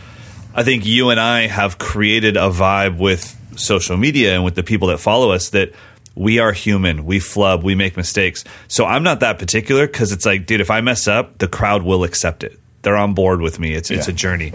I 0.55 0.63
think 0.63 0.85
you 0.87 1.11
and 1.11 1.19
I 1.19 1.45
have 1.47 1.77
created 1.77 2.35
a 2.35 2.49
vibe 2.49 2.97
with 2.97 3.35
social 3.55 3.95
media 3.95 4.33
and 4.33 4.43
with 4.43 4.55
the 4.55 4.63
people 4.63 4.87
that 4.87 4.99
follow 4.99 5.31
us 5.31 5.49
that 5.49 5.71
we 6.15 6.39
are 6.39 6.51
human, 6.51 7.05
we 7.05 7.19
flub, 7.19 7.63
we 7.63 7.75
make 7.75 7.95
mistakes. 7.95 8.43
So 8.67 8.85
I'm 8.85 9.03
not 9.03 9.19
that 9.19 9.37
particular 9.37 9.85
because 9.85 10.11
it's 10.11 10.25
like, 10.25 10.47
dude, 10.47 10.61
if 10.61 10.71
I 10.71 10.81
mess 10.81 11.07
up, 11.07 11.37
the 11.37 11.47
crowd 11.47 11.83
will 11.83 12.03
accept 12.03 12.43
it. 12.43 12.59
They're 12.81 12.97
on 12.97 13.13
board 13.13 13.39
with 13.41 13.59
me. 13.59 13.73
It's 13.75 13.91
it's 13.91 14.07
a 14.07 14.13
journey. 14.13 14.51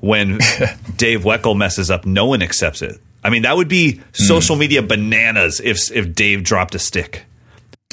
When 0.00 0.38
Dave 0.96 1.22
Weckl 1.22 1.56
messes 1.56 1.88
up, 1.90 2.04
no 2.04 2.26
one 2.26 2.42
accepts 2.42 2.82
it. 2.82 2.98
I 3.24 3.30
mean, 3.30 3.42
that 3.42 3.56
would 3.56 3.68
be 3.68 3.96
hmm. 3.96 4.02
social 4.12 4.54
media 4.54 4.82
bananas 4.82 5.60
if 5.64 5.90
if 5.90 6.14
Dave 6.14 6.44
dropped 6.44 6.74
a 6.74 6.78
stick. 6.78 7.24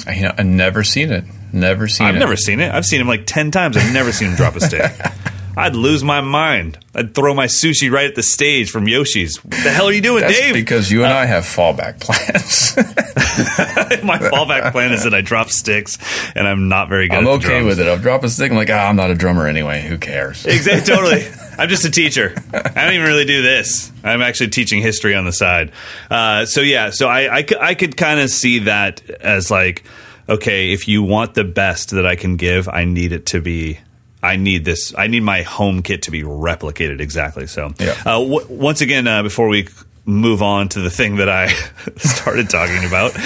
I, 0.06 0.14
you 0.14 0.22
know, 0.22 0.34
I've 0.36 0.46
never 0.46 0.84
seen 0.84 1.10
it. 1.10 1.24
Never 1.52 1.88
seen 1.88 2.06
I've 2.06 2.16
it. 2.16 2.18
never 2.18 2.36
seen 2.36 2.60
it. 2.60 2.72
I've 2.72 2.84
seen 2.84 3.00
him 3.00 3.06
like 3.06 3.26
10 3.26 3.50
times. 3.50 3.76
I've 3.76 3.92
never 3.92 4.10
seen 4.12 4.30
him 4.30 4.36
drop 4.36 4.56
a 4.56 4.60
stick. 4.60 4.90
I'd 5.56 5.76
lose 5.76 6.02
my 6.02 6.20
mind. 6.20 6.78
I'd 6.94 7.14
throw 7.14 7.34
my 7.34 7.46
sushi 7.46 7.90
right 7.90 8.06
at 8.06 8.14
the 8.14 8.22
stage 8.22 8.70
from 8.70 8.86
Yoshi's. 8.86 9.42
What 9.44 9.52
the 9.52 9.70
hell 9.70 9.86
are 9.86 9.92
you 9.92 10.00
doing, 10.00 10.22
That's 10.22 10.38
Dave? 10.38 10.54
because 10.54 10.90
you 10.90 11.04
and 11.04 11.12
I 11.12 11.26
have 11.26 11.44
fallback 11.44 12.00
plans. 12.00 12.76
my 14.04 14.18
fallback 14.18 14.72
plan 14.72 14.92
is 14.92 15.04
that 15.04 15.14
I 15.14 15.20
drop 15.20 15.50
sticks 15.50 15.98
and 16.34 16.46
I'm 16.46 16.68
not 16.68 16.88
very 16.88 17.08
good 17.08 17.18
I'm 17.18 17.26
okay 17.28 17.62
with 17.62 17.80
it. 17.80 17.86
I'll 17.86 17.98
drop 17.98 18.24
a 18.24 18.28
stick. 18.28 18.50
I'm 18.50 18.56
like, 18.56 18.70
ah, 18.70 18.88
I'm 18.88 18.96
not 18.96 19.10
a 19.10 19.14
drummer 19.14 19.46
anyway. 19.46 19.82
Who 19.82 19.98
cares? 19.98 20.44
Exactly. 20.46 20.94
Totally. 20.94 21.26
I'm 21.58 21.68
just 21.68 21.84
a 21.84 21.90
teacher. 21.90 22.34
I 22.52 22.84
don't 22.84 22.94
even 22.94 23.06
really 23.06 23.26
do 23.26 23.42
this. 23.42 23.92
I'm 24.02 24.22
actually 24.22 24.48
teaching 24.50 24.80
history 24.80 25.14
on 25.14 25.24
the 25.24 25.32
side. 25.32 25.72
Uh, 26.10 26.46
so 26.46 26.60
yeah. 26.62 26.90
So 26.90 27.08
I 27.08 27.38
I, 27.38 27.46
I 27.60 27.74
could 27.74 27.96
kind 27.96 28.20
of 28.20 28.30
see 28.30 28.60
that 28.60 29.08
as 29.20 29.50
like, 29.50 29.84
okay, 30.28 30.72
if 30.72 30.88
you 30.88 31.02
want 31.02 31.34
the 31.34 31.44
best 31.44 31.90
that 31.90 32.06
I 32.06 32.16
can 32.16 32.36
give, 32.36 32.68
I 32.68 32.84
need 32.84 33.12
it 33.12 33.26
to 33.26 33.40
be. 33.40 33.78
I 34.22 34.36
need 34.36 34.64
this. 34.64 34.94
I 34.96 35.08
need 35.08 35.22
my 35.24 35.42
home 35.42 35.82
kit 35.82 36.02
to 36.02 36.10
be 36.10 36.22
replicated 36.22 37.00
exactly. 37.00 37.46
So, 37.46 37.72
Yeah. 37.80 37.92
uh, 38.06 38.20
w- 38.20 38.46
once 38.48 38.80
again, 38.80 39.06
uh, 39.08 39.22
before 39.22 39.48
we 39.48 39.68
move 40.04 40.42
on 40.42 40.68
to 40.70 40.80
the 40.80 40.90
thing 40.90 41.16
that 41.16 41.28
I 41.28 41.48
started 41.96 42.48
talking 42.48 42.84
about, 42.84 43.16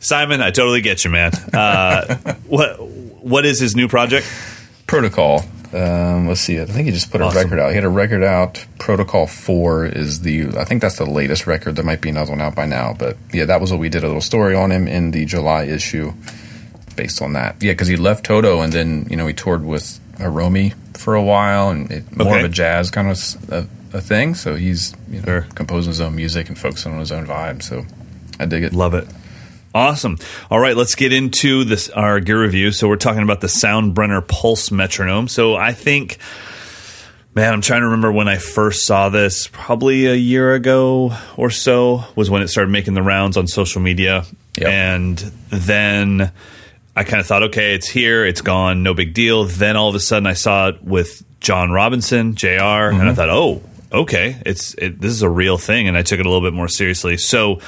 Simon, 0.00 0.40
I 0.40 0.50
totally 0.50 0.80
get 0.80 1.04
you, 1.04 1.10
man. 1.10 1.32
Uh, 1.52 2.16
what 2.46 2.76
what 2.80 3.44
is 3.44 3.58
his 3.58 3.74
new 3.74 3.88
project? 3.88 4.26
Protocol. 4.86 5.42
Um, 5.72 6.28
let's 6.28 6.40
see. 6.40 6.60
I 6.60 6.64
think 6.64 6.86
he 6.86 6.92
just 6.92 7.10
put 7.10 7.20
a 7.20 7.28
record 7.28 7.58
out. 7.58 7.70
He 7.70 7.74
had 7.74 7.84
a 7.84 7.88
record 7.88 8.22
out. 8.22 8.64
Protocol 8.78 9.26
Four 9.26 9.84
is 9.84 10.20
the. 10.20 10.46
I 10.56 10.64
think 10.64 10.80
that's 10.80 10.96
the 10.96 11.04
latest 11.06 11.46
record. 11.46 11.74
There 11.76 11.84
might 11.84 12.00
be 12.00 12.08
another 12.08 12.30
one 12.30 12.40
out 12.40 12.54
by 12.54 12.66
now, 12.66 12.94
but 12.96 13.16
yeah, 13.32 13.44
that 13.46 13.60
was 13.60 13.72
what 13.72 13.80
we 13.80 13.88
did 13.88 14.04
a 14.04 14.06
little 14.06 14.22
story 14.22 14.54
on 14.54 14.70
him 14.70 14.86
in 14.86 15.10
the 15.10 15.24
July 15.24 15.64
issue, 15.64 16.12
based 16.96 17.22
on 17.22 17.34
that. 17.34 17.56
Yeah, 17.62 17.72
because 17.72 17.88
he 17.88 17.96
left 17.96 18.24
Toto 18.26 18.60
and 18.60 18.72
then 18.72 19.06
you 19.10 19.16
know 19.16 19.26
he 19.26 19.32
toured 19.34 19.64
with 19.64 20.00
Hiromi 20.18 20.74
for 20.96 21.14
a 21.14 21.22
while 21.22 21.68
and 21.70 21.90
it, 21.90 22.16
more 22.16 22.28
Okay. 22.28 22.38
of 22.40 22.44
a 22.46 22.48
jazz 22.48 22.90
kind 22.90 23.08
of 23.08 23.68
a 23.94 24.00
thing. 24.00 24.34
So 24.34 24.56
he's 24.56 24.94
you 25.10 25.18
know 25.20 25.24
Sure. 25.24 25.46
composing 25.54 25.90
his 25.90 26.00
own 26.00 26.16
music 26.16 26.48
and 26.48 26.58
focusing 26.58 26.92
on 26.92 27.00
his 27.00 27.12
own 27.12 27.26
vibe. 27.26 27.62
So 27.62 27.84
I 28.40 28.46
dig 28.46 28.62
it. 28.64 28.72
Love 28.72 28.94
it. 28.94 29.06
Awesome. 29.74 30.18
All 30.50 30.58
right, 30.58 30.74
let's 30.76 30.94
get 30.94 31.12
into 31.12 31.64
this 31.64 31.90
our 31.90 32.18
gear 32.20 32.40
review. 32.40 32.72
So 32.72 32.88
we're 32.88 32.96
talking 32.96 33.22
about 33.22 33.42
the 33.42 33.46
Soundbrenner 33.46 34.26
Pulse 34.26 34.70
metronome. 34.70 35.28
So 35.28 35.54
I 35.54 35.72
think 35.72 36.16
man, 37.34 37.52
I'm 37.52 37.60
trying 37.60 37.80
to 37.82 37.86
remember 37.88 38.10
when 38.10 38.28
I 38.28 38.38
first 38.38 38.86
saw 38.86 39.10
this, 39.10 39.46
probably 39.52 40.06
a 40.06 40.14
year 40.14 40.54
ago 40.54 41.14
or 41.36 41.50
so 41.50 42.04
was 42.16 42.30
when 42.30 42.40
it 42.40 42.48
started 42.48 42.70
making 42.70 42.94
the 42.94 43.02
rounds 43.02 43.36
on 43.36 43.46
social 43.46 43.82
media. 43.82 44.24
Yep. 44.58 44.66
And 44.70 45.18
then 45.50 46.32
I 46.96 47.04
kind 47.04 47.20
of 47.20 47.26
thought, 47.26 47.42
okay, 47.44 47.74
it's 47.74 47.86
here, 47.86 48.24
it's 48.24 48.40
gone, 48.40 48.82
no 48.82 48.94
big 48.94 49.12
deal. 49.12 49.44
Then 49.44 49.76
all 49.76 49.88
of 49.88 49.94
a 49.94 50.00
sudden 50.00 50.26
I 50.26 50.32
saw 50.32 50.68
it 50.68 50.82
with 50.82 51.22
John 51.40 51.70
Robinson, 51.70 52.34
JR, 52.34 52.48
and 52.48 52.58
I 52.58 52.90
mm-hmm. 52.90 53.14
thought, 53.14 53.28
oh, 53.28 53.62
okay, 53.92 54.40
it's 54.46 54.74
it, 54.74 55.00
this 55.00 55.12
is 55.12 55.22
a 55.22 55.28
real 55.28 55.58
thing, 55.58 55.88
and 55.88 55.96
I 55.96 56.02
took 56.02 56.18
it 56.18 56.26
a 56.26 56.28
little 56.28 56.46
bit 56.46 56.54
more 56.54 56.68
seriously. 56.68 57.16
So 57.18 57.60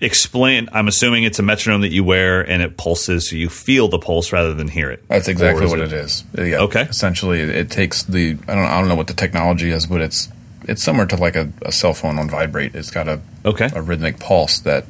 explain 0.00 0.68
i'm 0.72 0.86
assuming 0.86 1.24
it's 1.24 1.40
a 1.40 1.42
metronome 1.42 1.80
that 1.80 1.90
you 1.90 2.04
wear 2.04 2.40
and 2.48 2.62
it 2.62 2.76
pulses 2.76 3.28
so 3.28 3.34
you 3.34 3.48
feel 3.48 3.88
the 3.88 3.98
pulse 3.98 4.32
rather 4.32 4.54
than 4.54 4.68
hear 4.68 4.92
it 4.92 5.02
That's 5.08 5.26
exactly 5.26 5.66
what 5.66 5.80
it 5.80 5.92
is. 5.92 6.22
Yeah. 6.36 6.58
Okay. 6.58 6.82
Essentially, 6.82 7.40
it, 7.40 7.48
it 7.48 7.70
takes 7.70 8.04
the 8.04 8.38
I 8.46 8.54
don't 8.54 8.64
I 8.64 8.78
don't 8.78 8.88
know 8.88 8.94
what 8.94 9.08
the 9.08 9.14
technology 9.14 9.70
is, 9.70 9.86
but 9.86 10.00
it's 10.00 10.28
it's 10.64 10.82
similar 10.82 11.06
to 11.06 11.16
like 11.16 11.34
a, 11.34 11.50
a 11.62 11.72
cell 11.72 11.94
phone 11.94 12.18
on 12.18 12.30
vibrate. 12.30 12.74
It's 12.74 12.90
got 12.90 13.08
a 13.08 13.20
Okay. 13.44 13.70
a 13.74 13.82
rhythmic 13.82 14.20
pulse 14.20 14.60
that, 14.60 14.84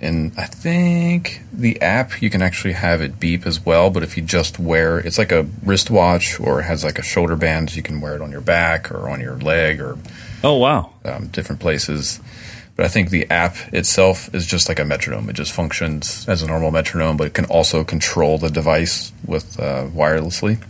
and 0.00 0.32
I 0.36 0.46
think 0.46 1.42
the 1.52 1.80
app 1.80 2.20
you 2.20 2.30
can 2.30 2.42
actually 2.42 2.74
have 2.74 3.00
it 3.00 3.20
beep 3.20 3.46
as 3.46 3.64
well. 3.64 3.90
But 3.90 4.02
if 4.02 4.16
you 4.16 4.22
just 4.22 4.58
wear 4.58 4.98
it's 4.98 5.18
like 5.18 5.32
a 5.32 5.46
wristwatch 5.62 6.40
or 6.40 6.60
it 6.60 6.64
has 6.64 6.84
like 6.84 6.98
a 6.98 7.02
shoulder 7.02 7.36
band, 7.36 7.74
you 7.74 7.82
can 7.82 8.00
wear 8.00 8.14
it 8.14 8.22
on 8.22 8.30
your 8.30 8.40
back 8.40 8.90
or 8.90 9.08
on 9.08 9.20
your 9.20 9.36
leg 9.36 9.80
or 9.80 9.98
oh 10.42 10.56
wow 10.56 10.92
um, 11.04 11.28
different 11.28 11.60
places. 11.60 12.20
But 12.76 12.86
I 12.86 12.88
think 12.88 13.10
the 13.10 13.30
app 13.30 13.56
itself 13.72 14.34
is 14.34 14.46
just 14.46 14.68
like 14.68 14.80
a 14.80 14.84
metronome. 14.84 15.28
It 15.28 15.34
just 15.34 15.52
functions 15.52 16.28
as 16.28 16.42
a 16.42 16.46
normal 16.46 16.72
metronome, 16.72 17.16
but 17.16 17.28
it 17.28 17.34
can 17.34 17.44
also 17.44 17.84
control 17.84 18.36
the 18.36 18.50
device 18.50 19.12
with 19.24 19.60
uh, 19.60 19.86
wirelessly. 19.86 20.60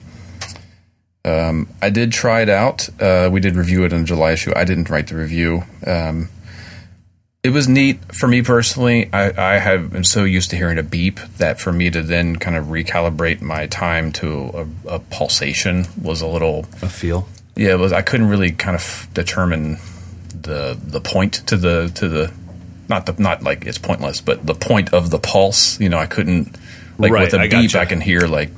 Um, 1.24 1.70
I 1.80 1.88
did 1.88 2.12
try 2.12 2.42
it 2.42 2.50
out. 2.50 2.88
Uh, 3.00 3.30
we 3.32 3.40
did 3.40 3.56
review 3.56 3.84
it 3.84 3.92
in 3.94 4.00
the 4.00 4.06
July 4.06 4.32
issue. 4.32 4.52
I 4.54 4.64
didn't 4.64 4.90
write 4.90 5.06
the 5.06 5.16
review. 5.16 5.64
Um, 5.86 6.28
it 7.44 7.50
was 7.50 7.68
neat 7.68 8.12
for 8.14 8.26
me 8.26 8.42
personally. 8.42 9.08
I, 9.12 9.54
I 9.54 9.58
have 9.58 9.94
am 9.94 10.02
so 10.02 10.24
used 10.24 10.50
to 10.50 10.56
hearing 10.56 10.78
a 10.78 10.82
beep 10.82 11.20
that 11.38 11.60
for 11.60 11.72
me 11.72 11.90
to 11.90 12.02
then 12.02 12.36
kind 12.36 12.56
of 12.56 12.66
recalibrate 12.66 13.42
my 13.42 13.66
time 13.66 14.10
to 14.12 14.66
a, 14.86 14.94
a 14.94 14.98
pulsation 14.98 15.84
was 16.00 16.20
a 16.22 16.26
little 16.26 16.66
a 16.82 16.88
feel 16.88 17.28
Yeah, 17.54 17.72
it 17.74 17.78
was. 17.78 17.92
I 17.92 18.02
couldn't 18.02 18.28
really 18.30 18.50
kind 18.52 18.74
of 18.74 19.06
determine 19.14 19.76
the 20.40 20.76
the 20.82 21.00
point 21.00 21.34
to 21.48 21.56
the 21.56 21.90
to 21.94 22.08
the 22.08 22.32
not 22.88 23.06
the 23.06 23.14
not 23.22 23.42
like 23.42 23.66
it's 23.66 23.78
pointless, 23.78 24.20
but 24.20 24.44
the 24.46 24.54
point 24.54 24.92
of 24.94 25.10
the 25.10 25.18
pulse. 25.18 25.78
You 25.80 25.88
know, 25.90 25.98
I 25.98 26.06
couldn't 26.06 26.56
like 26.98 27.12
Right, 27.12 27.24
with 27.24 27.34
a 27.34 27.38
I 27.40 27.48
beep, 27.48 27.72
gotcha. 27.72 27.80
I 27.80 27.84
can 27.84 28.00
hear 28.00 28.20
like 28.22 28.50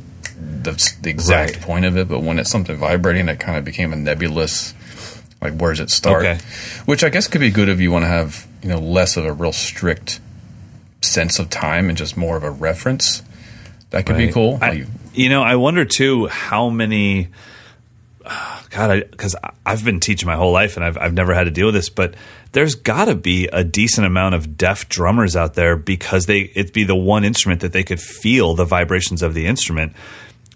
the, 0.63 0.73
the 1.03 1.11
exact 1.11 1.55
Right. 1.57 1.61
point 1.63 1.85
of 1.87 1.97
it. 1.97 2.09
But 2.09 2.21
when 2.23 2.39
it's 2.39 2.51
something 2.51 2.77
vibrating, 2.77 3.29
it 3.29 3.41
kind 3.41 3.59
of 3.59 3.65
became 3.65 3.93
a 3.93 3.97
nebulous. 3.97 4.75
Like, 5.43 5.59
where 5.59 5.73
does 5.73 5.81
it 5.81 5.91
start? 5.91 6.25
Okay. 6.25 6.39
Which 6.87 7.05
I 7.05 7.09
guess 7.11 7.29
could 7.29 7.41
be 7.41 7.51
good 7.51 7.69
if 7.69 7.81
you 7.81 7.91
want 7.91 8.05
to 8.05 8.09
have 8.09 8.47
you 8.63 8.69
know 8.69 8.79
less 8.79 9.17
of 9.17 9.25
a 9.25 9.33
real 9.33 9.53
strict 9.53 10.21
sense 11.03 11.39
of 11.39 11.51
time 11.51 11.89
and 11.89 11.97
just 11.97 12.17
more 12.17 12.37
of 12.37 12.43
a 12.43 12.51
reference. 12.51 13.23
That 13.91 14.07
could 14.07 14.17
be 14.17 14.33
cool. 14.33 14.59
I, 14.61 14.71
Like, 14.71 14.87
you 15.15 15.29
know, 15.29 15.43
I 15.43 15.57
wonder 15.57 15.85
too 15.85 16.27
how 16.27 16.69
many. 16.71 17.29
uh, 18.25 18.63
God, 18.71 19.09
because 19.11 19.37
I've 19.65 19.85
been 19.85 20.01
teaching 20.01 20.27
my 20.27 20.35
whole 20.37 20.53
life 20.53 20.77
and 20.77 20.85
I've 20.85 20.99
I've 20.99 21.15
never 21.15 21.33
had 21.35 21.45
to 21.45 21.51
deal 21.51 21.67
with 21.67 21.75
this, 21.77 21.89
but 21.89 22.15
there's 22.53 22.75
got 22.75 23.05
to 23.07 23.15
be 23.15 23.47
a 23.53 23.63
decent 23.63 24.07
amount 24.07 24.35
of 24.35 24.57
deaf 24.59 24.89
drummers 24.89 25.37
out 25.37 25.55
there 25.55 25.77
because 25.77 26.27
they 26.27 26.51
it'd 26.55 26.73
be 26.73 26.85
the 26.85 26.97
one 26.97 27.25
instrument 27.25 27.61
that 27.61 27.73
they 27.73 27.85
could 27.85 28.01
feel 28.01 28.55
the 28.55 28.65
vibrations 28.65 29.23
of 29.23 29.35
the 29.35 29.47
instrument. 29.47 29.93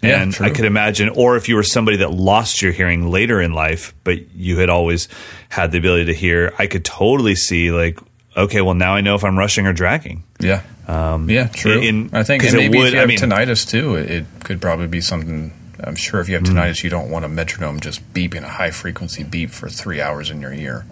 Yeah, 0.01 0.21
and 0.21 0.33
true. 0.33 0.45
I 0.47 0.49
could 0.49 0.65
imagine, 0.65 1.09
or 1.09 1.37
if 1.37 1.47
you 1.47 1.55
were 1.55 1.63
somebody 1.63 1.97
that 1.97 2.11
lost 2.11 2.61
your 2.61 2.71
hearing 2.71 3.09
later 3.11 3.39
in 3.39 3.53
life, 3.53 3.93
but 4.03 4.31
you 4.35 4.57
had 4.57 4.69
always 4.69 5.07
had 5.49 5.71
the 5.71 5.77
ability 5.77 6.05
to 6.05 6.13
hear, 6.13 6.53
I 6.57 6.67
could 6.67 6.83
totally 6.83 7.35
see 7.35 7.71
like, 7.71 7.99
okay, 8.35 8.61
well 8.61 8.73
now 8.75 8.95
I 8.95 9.01
know 9.01 9.15
if 9.15 9.23
I'm 9.23 9.37
rushing 9.37 9.67
or 9.67 9.73
dragging. 9.73 10.23
Yeah. 10.39 10.63
Um, 10.87 11.29
yeah, 11.29 11.47
true. 11.47 11.79
in- 11.79 12.09
I 12.13 12.23
think 12.23 12.43
and 12.43 12.53
it 12.53 12.57
maybe 12.57 12.77
would- 12.79 12.87
if 12.87 12.93
you 12.93 12.97
I 12.97 13.01
have 13.01 13.09
mean- 13.09 13.19
tinnitus 13.19 13.69
too, 13.69 13.95
it, 13.95 14.09
it 14.09 14.25
could 14.43 14.59
probably 14.59 14.87
be 14.87 15.01
something. 15.01 15.53
I'm 15.83 15.95
sure 15.95 16.19
if 16.19 16.27
you 16.29 16.35
have 16.35 16.43
tinnitus, 16.43 16.83
you 16.83 16.89
don't 16.89 17.09
want 17.09 17.25
a 17.25 17.29
metronome 17.29 17.79
just 17.79 18.13
beeping 18.13 18.43
a 18.43 18.49
high 18.49 18.71
frequency 18.71 19.23
beep 19.23 19.49
for 19.51 19.69
three 19.69 19.99
hours 20.01 20.29
in 20.29 20.41
your 20.41 20.53
ear. 20.53 20.85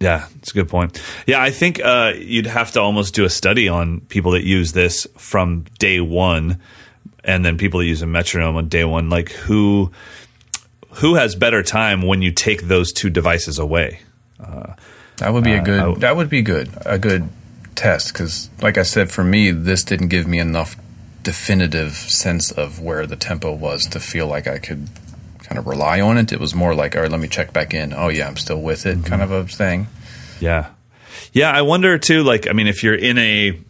Yeah, 0.00 0.26
it's 0.36 0.50
a 0.50 0.54
good 0.54 0.68
point. 0.68 1.00
Yeah, 1.26 1.42
I 1.42 1.50
think 1.50 1.80
uh, 1.84 2.12
you'd 2.16 2.46
have 2.46 2.72
to 2.72 2.80
almost 2.80 3.14
do 3.14 3.24
a 3.24 3.30
study 3.30 3.68
on 3.68 4.00
people 4.00 4.32
that 4.32 4.44
use 4.44 4.72
this 4.72 5.06
from 5.18 5.66
day 5.78 6.00
one, 6.00 6.60
and 7.24 7.44
then 7.44 7.58
people 7.58 7.80
that 7.80 7.86
use 7.86 8.02
a 8.02 8.06
metronome 8.06 8.56
on 8.56 8.68
day 8.68 8.84
one. 8.84 9.08
Like 9.10 9.30
who 9.32 9.90
who 10.94 11.14
has 11.14 11.34
better 11.34 11.62
time 11.62 12.02
when 12.02 12.20
you 12.22 12.32
take 12.32 12.62
those 12.62 12.92
two 12.92 13.10
devices 13.10 13.58
away? 13.58 14.00
That 15.18 15.32
would 15.34 15.44
be 15.44 15.52
a 15.52 15.62
good. 15.62 15.80
Uh, 15.80 15.92
I- 15.92 15.98
that 15.98 16.16
would 16.16 16.30
be 16.30 16.42
good. 16.42 16.70
A 16.86 16.98
good 16.98 17.28
test 17.74 18.12
because, 18.12 18.48
like 18.62 18.78
I 18.78 18.82
said, 18.82 19.10
for 19.10 19.22
me, 19.22 19.50
this 19.50 19.84
didn't 19.84 20.08
give 20.08 20.26
me 20.26 20.38
enough 20.38 20.76
definitive 21.22 21.92
sense 21.92 22.50
of 22.50 22.80
where 22.80 23.06
the 23.06 23.16
tempo 23.16 23.52
was 23.52 23.86
to 23.88 24.00
feel 24.00 24.26
like 24.26 24.46
I 24.46 24.58
could 24.58 24.88
kind 25.42 25.58
of 25.58 25.66
rely 25.66 26.00
on 26.00 26.16
it. 26.16 26.32
It 26.32 26.40
was 26.40 26.54
more 26.54 26.74
like, 26.74 26.96
all 26.96 27.02
right, 27.02 27.10
let 27.10 27.20
me 27.20 27.28
check 27.28 27.52
back 27.52 27.74
in. 27.74 27.92
Oh 27.92 28.08
yeah, 28.08 28.26
I'm 28.26 28.36
still 28.38 28.60
with 28.62 28.84
Mm-hmm. 28.84 29.04
it, 29.04 29.08
kind 29.08 29.20
of 29.22 29.30
a 29.30 29.44
thing. 29.46 29.88
Yeah. 30.40 30.68
Yeah, 31.32 31.50
I 31.50 31.62
wonder 31.62 31.98
too, 31.98 32.22
like, 32.22 32.48
I 32.48 32.52
mean, 32.52 32.66
if 32.66 32.82
you're 32.82 32.94
in 32.94 33.18
a. 33.18 33.60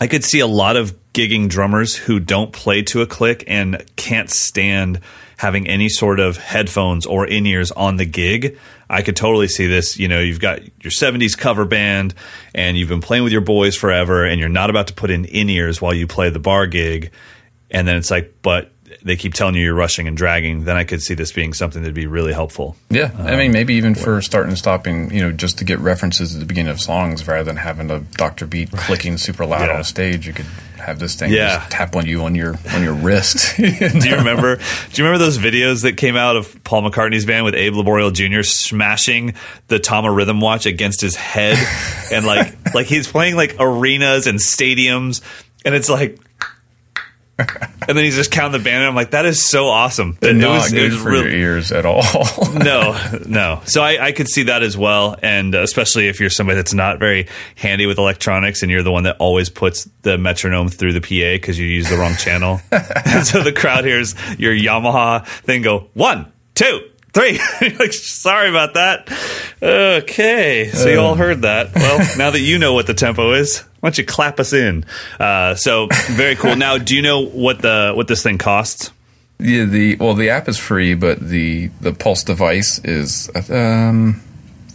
I 0.00 0.06
could 0.06 0.24
see 0.24 0.40
a 0.40 0.46
lot 0.46 0.76
of 0.76 0.94
gigging 1.12 1.48
drummers 1.48 1.96
who 1.96 2.20
don't 2.20 2.52
play 2.52 2.82
to 2.82 3.02
a 3.02 3.06
click 3.06 3.42
and 3.48 3.84
can't 3.96 4.30
stand 4.30 5.00
having 5.38 5.66
any 5.66 5.88
sort 5.88 6.20
of 6.20 6.36
headphones 6.36 7.06
or 7.06 7.26
in 7.26 7.46
ears 7.46 7.72
on 7.72 7.96
the 7.96 8.04
gig. 8.04 8.58
I 8.88 9.02
could 9.02 9.16
totally 9.16 9.48
see 9.48 9.66
this. 9.66 9.98
You 9.98 10.08
know, 10.08 10.20
you've 10.20 10.40
got 10.40 10.62
your 10.82 10.90
70s 10.90 11.36
cover 11.36 11.64
band 11.64 12.14
and 12.54 12.76
you've 12.76 12.88
been 12.88 13.00
playing 13.00 13.24
with 13.24 13.32
your 13.32 13.40
boys 13.40 13.76
forever 13.76 14.24
and 14.24 14.38
you're 14.38 14.48
not 14.48 14.70
about 14.70 14.88
to 14.88 14.94
put 14.94 15.10
in 15.10 15.24
in 15.24 15.50
ears 15.50 15.80
while 15.80 15.94
you 15.94 16.06
play 16.06 16.30
the 16.30 16.38
bar 16.38 16.66
gig. 16.66 17.10
And 17.70 17.86
then 17.86 17.96
it's 17.96 18.10
like, 18.10 18.34
but 18.42 18.70
they 19.02 19.16
keep 19.16 19.34
telling 19.34 19.54
you 19.54 19.62
you're 19.62 19.74
rushing 19.74 20.08
and 20.08 20.16
dragging. 20.16 20.64
Then 20.64 20.76
I 20.76 20.84
could 20.84 21.00
see 21.02 21.14
this 21.14 21.32
being 21.32 21.52
something 21.54 21.82
that'd 21.82 21.94
be 21.94 22.06
really 22.06 22.32
helpful. 22.32 22.76
Yeah, 22.90 23.10
I 23.18 23.32
Um, 23.32 23.38
mean, 23.38 23.52
maybe 23.52 23.74
even 23.74 23.94
for 23.94 24.20
starting 24.22 24.50
and 24.50 24.58
stopping, 24.58 25.12
you 25.14 25.20
know, 25.20 25.30
just 25.32 25.58
to 25.58 25.64
get 25.64 25.78
references 25.78 26.34
at 26.34 26.40
the 26.40 26.46
beginning 26.46 26.70
of 26.72 26.80
songs 26.80 27.26
rather 27.26 27.44
than 27.44 27.56
having 27.56 27.90
a 27.90 28.00
Doctor 28.00 28.46
Beat 28.46 28.70
clicking 28.72 29.16
super 29.16 29.46
loud 29.46 29.68
Yeah. 29.68 29.76
on 29.78 29.84
stage. 29.84 30.26
You 30.26 30.32
could 30.32 30.46
have 30.84 30.98
this 30.98 31.14
thing 31.16 31.32
Yeah. 31.32 31.58
just 31.58 31.70
tap 31.70 31.96
on 31.96 32.06
you 32.06 32.22
on 32.24 32.34
your 32.34 32.58
on 32.72 32.82
your 32.82 32.92
wrist. 32.94 33.56
Do 33.56 33.64
you 33.66 34.16
remember? 34.16 34.56
Do 34.56 34.62
you 34.94 35.04
remember 35.04 35.18
those 35.24 35.38
videos 35.38 35.82
that 35.82 35.96
came 35.96 36.16
out 36.16 36.36
of 36.36 36.62
Paul 36.64 36.82
McCartney's 36.88 37.24
band 37.26 37.44
with 37.44 37.54
Abe 37.54 37.74
Laboriel 37.74 38.12
Jr. 38.12 38.42
smashing 38.42 39.34
the 39.68 39.78
Tama 39.78 40.10
rhythm 40.10 40.40
watch 40.40 40.66
against 40.66 41.00
his 41.00 41.14
head, 41.16 41.56
and 42.12 42.26
like 42.26 42.74
like 42.74 42.86
he's 42.86 43.06
playing 43.06 43.36
like 43.36 43.56
arenas 43.60 44.26
and 44.26 44.38
stadiums, 44.40 45.20
and 45.64 45.74
it's 45.74 45.88
like. 45.88 46.18
And 47.38 47.96
then 47.96 48.04
he's 48.04 48.16
just 48.16 48.30
counting 48.32 48.58
the 48.60 48.64
band, 48.64 48.78
and 48.78 48.86
I'm 48.86 48.94
like, 48.96 49.12
"That 49.12 49.24
is 49.24 49.42
so 49.48 49.68
awesome!" 49.68 50.18
It 50.20 50.34
Not 50.34 50.50
was- 50.62 50.72
it 50.72 50.76
good 50.76 50.92
was 50.92 51.00
for 51.02 51.10
real- 51.10 51.22
your 51.22 51.30
ears 51.30 51.70
at 51.72 51.86
all. 51.86 52.02
no, 52.52 53.00
no. 53.26 53.62
So 53.64 53.80
I, 53.82 54.06
I 54.06 54.12
could 54.12 54.28
see 54.28 54.42
that 54.44 54.62
as 54.62 54.76
well, 54.76 55.16
and 55.22 55.54
uh, 55.54 55.60
especially 55.62 56.08
if 56.08 56.18
you're 56.20 56.30
somebody 56.30 56.56
that's 56.56 56.74
not 56.74 56.98
very 56.98 57.28
handy 57.54 57.86
with 57.86 57.98
electronics, 57.98 58.62
and 58.62 58.70
you're 58.70 58.82
the 58.82 58.90
one 58.92 59.04
that 59.04 59.16
always 59.20 59.48
puts 59.50 59.88
the 60.02 60.18
metronome 60.18 60.68
through 60.68 60.92
the 60.94 61.00
PA 61.00 61.36
because 61.36 61.58
you 61.58 61.66
use 61.66 61.88
the 61.88 61.96
wrong 61.96 62.14
channel. 62.16 62.58
so 63.22 63.42
the 63.42 63.52
crowd 63.56 63.84
hears 63.84 64.14
your 64.38 64.52
Yamaha 64.54 65.24
thing 65.26 65.62
go 65.62 65.88
one, 65.94 66.30
two, 66.54 66.80
three. 67.18 67.40
Like, 67.78 67.92
sorry 67.92 68.48
about 68.48 68.74
that. 68.74 69.08
Okay, 69.62 70.70
so 70.72 70.88
you 70.88 71.00
all 71.00 71.14
heard 71.14 71.42
that. 71.42 71.74
Well, 71.74 71.98
now 72.18 72.30
that 72.30 72.40
you 72.40 72.58
know 72.58 72.74
what 72.74 72.86
the 72.86 72.94
tempo 72.94 73.32
is, 73.32 73.60
why 73.80 73.88
don't 73.90 73.98
you 73.98 74.04
clap 74.04 74.40
us 74.40 74.52
in? 74.52 74.84
Uh, 75.18 75.54
so 75.54 75.88
very 76.10 76.34
cool. 76.34 76.56
Now, 76.56 76.78
do 76.78 76.96
you 76.96 77.02
know 77.02 77.26
what 77.26 77.60
the 77.60 77.92
what 77.94 78.08
this 78.08 78.22
thing 78.22 78.38
costs? 78.38 78.90
yeah, 79.38 79.64
the 79.64 79.96
well, 79.96 80.14
the 80.14 80.30
app 80.30 80.48
is 80.48 80.58
free, 80.58 80.94
but 80.94 81.20
the 81.20 81.68
the 81.80 81.92
Pulse 81.92 82.24
device 82.24 82.78
is 82.84 83.30
um 83.50 84.20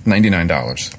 ninety 0.05 0.29
nine 0.29 0.47
dollars. 0.47 0.91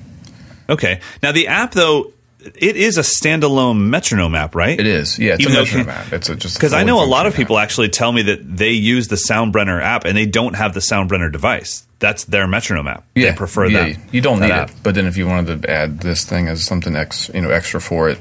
Okay. 0.69 1.01
Now 1.23 1.33
the 1.33 1.49
app 1.49 1.73
though, 1.73 2.13
it 2.55 2.77
is 2.77 2.99
a 2.99 3.03
standalone 3.03 3.89
metronome 3.89 4.35
app, 4.35 4.55
right? 4.55 4.79
It 4.79 4.87
is, 4.87 5.19
yeah, 5.19 5.35
it's 5.35 5.43
Even 5.43 5.57
a 5.57 5.59
metronome 5.61 5.89
app. 5.89 6.13
It's 6.13 6.29
a, 6.29 6.37
just 6.37 6.57
Because 6.57 6.73
I 6.73 6.83
know 6.85 7.03
a 7.03 7.07
lot 7.07 7.27
of 7.27 7.35
people 7.35 7.59
app. 7.59 7.65
actually 7.65 7.89
tell 7.89 8.13
me 8.13 8.23
that 8.23 8.57
they 8.57 8.71
use 8.71 9.09
the 9.09 9.17
Soundbrenner 9.17 9.83
app 9.83 10.05
and 10.05 10.17
they 10.17 10.27
don't 10.27 10.55
have 10.55 10.75
the 10.75 10.81
Soundbrenner 10.81 11.31
device. 11.33 11.87
That's 11.99 12.25
their 12.25 12.47
metronome 12.47 12.89
app. 12.89 13.05
Yeah, 13.15 13.31
they 13.31 13.37
prefer 13.37 13.67
yeah, 13.67 13.89
that. 13.89 14.15
You 14.15 14.21
don't 14.21 14.41
that 14.41 14.47
need 14.47 14.53
app. 14.53 14.71
it, 14.71 14.77
but 14.83 14.95
then 14.95 15.07
if 15.07 15.17
you 15.17 15.27
wanted 15.27 15.63
to 15.63 15.71
add 15.71 16.01
this 16.01 16.25
thing 16.25 16.49
as 16.49 16.65
something 16.65 16.95
ex, 16.95 17.31
you 17.33 17.41
know, 17.41 17.51
extra 17.51 17.81
for 17.81 18.11
it, 18.11 18.19